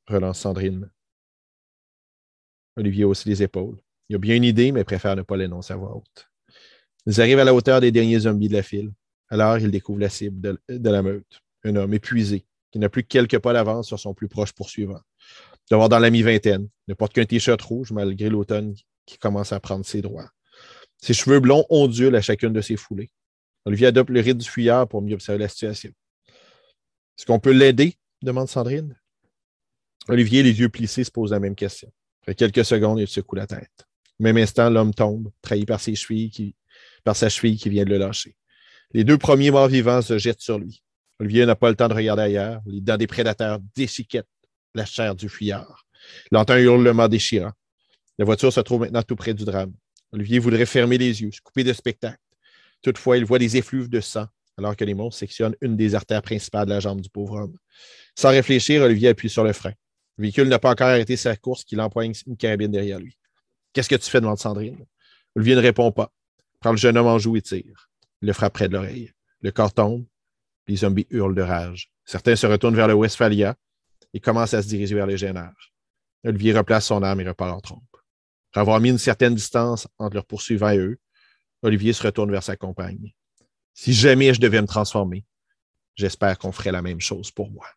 [0.07, 0.89] relance Sandrine.
[2.77, 3.77] Olivier hausse les épaules.
[4.09, 6.29] Il a bien une idée, mais préfère ne pas l'énoncer à voix haute.
[7.05, 8.91] Ils arrivent à la hauteur des derniers zombies de la file.
[9.29, 11.41] Alors, ils découvrent la cible de, la meute.
[11.63, 14.99] Un homme épuisé, qui n'a plus que quelques pas d'avance sur son plus proche poursuivant.
[15.69, 18.75] D'avoir dans la mi-vingtaine, ne porte qu'un t-shirt rouge malgré l'automne
[19.05, 20.29] qui commence à prendre ses droits.
[20.97, 23.09] Ses cheveux blonds ondulent à chacune de ses foulées.
[23.65, 25.91] Olivier adopte le rythme du fuyard pour mieux observer la situation.
[27.21, 27.93] Est-ce qu'on peut l'aider?
[28.23, 28.99] demande Sandrine.
[30.07, 31.91] Olivier, les yeux plissés, se pose la même question.
[32.23, 33.85] Après quelques secondes, il secoue la tête.
[34.19, 36.55] Au même instant, l'homme tombe, trahi par, ses chevilles qui,
[37.03, 38.35] par sa cheville qui vient de le lâcher.
[38.95, 40.81] Les deux premiers morts vivants se jettent sur lui.
[41.19, 42.59] Olivier n'a pas le temps de regarder ailleurs.
[42.65, 44.25] Les dents des prédateurs déchiquettent
[44.73, 45.85] la chair du fuyard.
[46.31, 47.51] Il entend un hurlement déchirant.
[48.17, 49.75] La voiture se trouve maintenant tout près du drame.
[50.11, 52.17] Olivier voudrait fermer les yeux, se couper de spectacle.
[52.81, 54.25] Toutefois, il voit des effluves de sang
[54.61, 57.57] alors que les monstres sectionnent une des artères principales de la jambe du pauvre homme.
[58.15, 59.73] Sans réfléchir, Olivier appuie sur le frein.
[60.17, 63.17] Le véhicule n'a pas encore arrêté sa course qu'il empoigne une carabine derrière lui.
[63.73, 64.85] Qu'est-ce que tu fais devant Sandrine?
[65.35, 66.11] Olivier ne répond pas.
[66.59, 67.89] Prend le jeune homme en joue et tire.
[68.21, 69.11] Il le frappe près de l'oreille.
[69.41, 70.05] Le corps tombe.
[70.67, 71.91] Les zombies hurlent de rage.
[72.05, 73.55] Certains se retournent vers le Westphalia
[74.13, 75.71] et commencent à se diriger vers les gêneurs.
[76.23, 77.97] Olivier replace son arme et repart en trompe.
[78.49, 80.99] Après avoir mis une certaine distance entre leurs poursuivants et eux,
[81.63, 83.13] Olivier se retourne vers sa compagne.
[83.73, 85.25] Si jamais je devais me transformer,
[85.95, 87.67] j'espère qu'on ferait la même chose pour moi.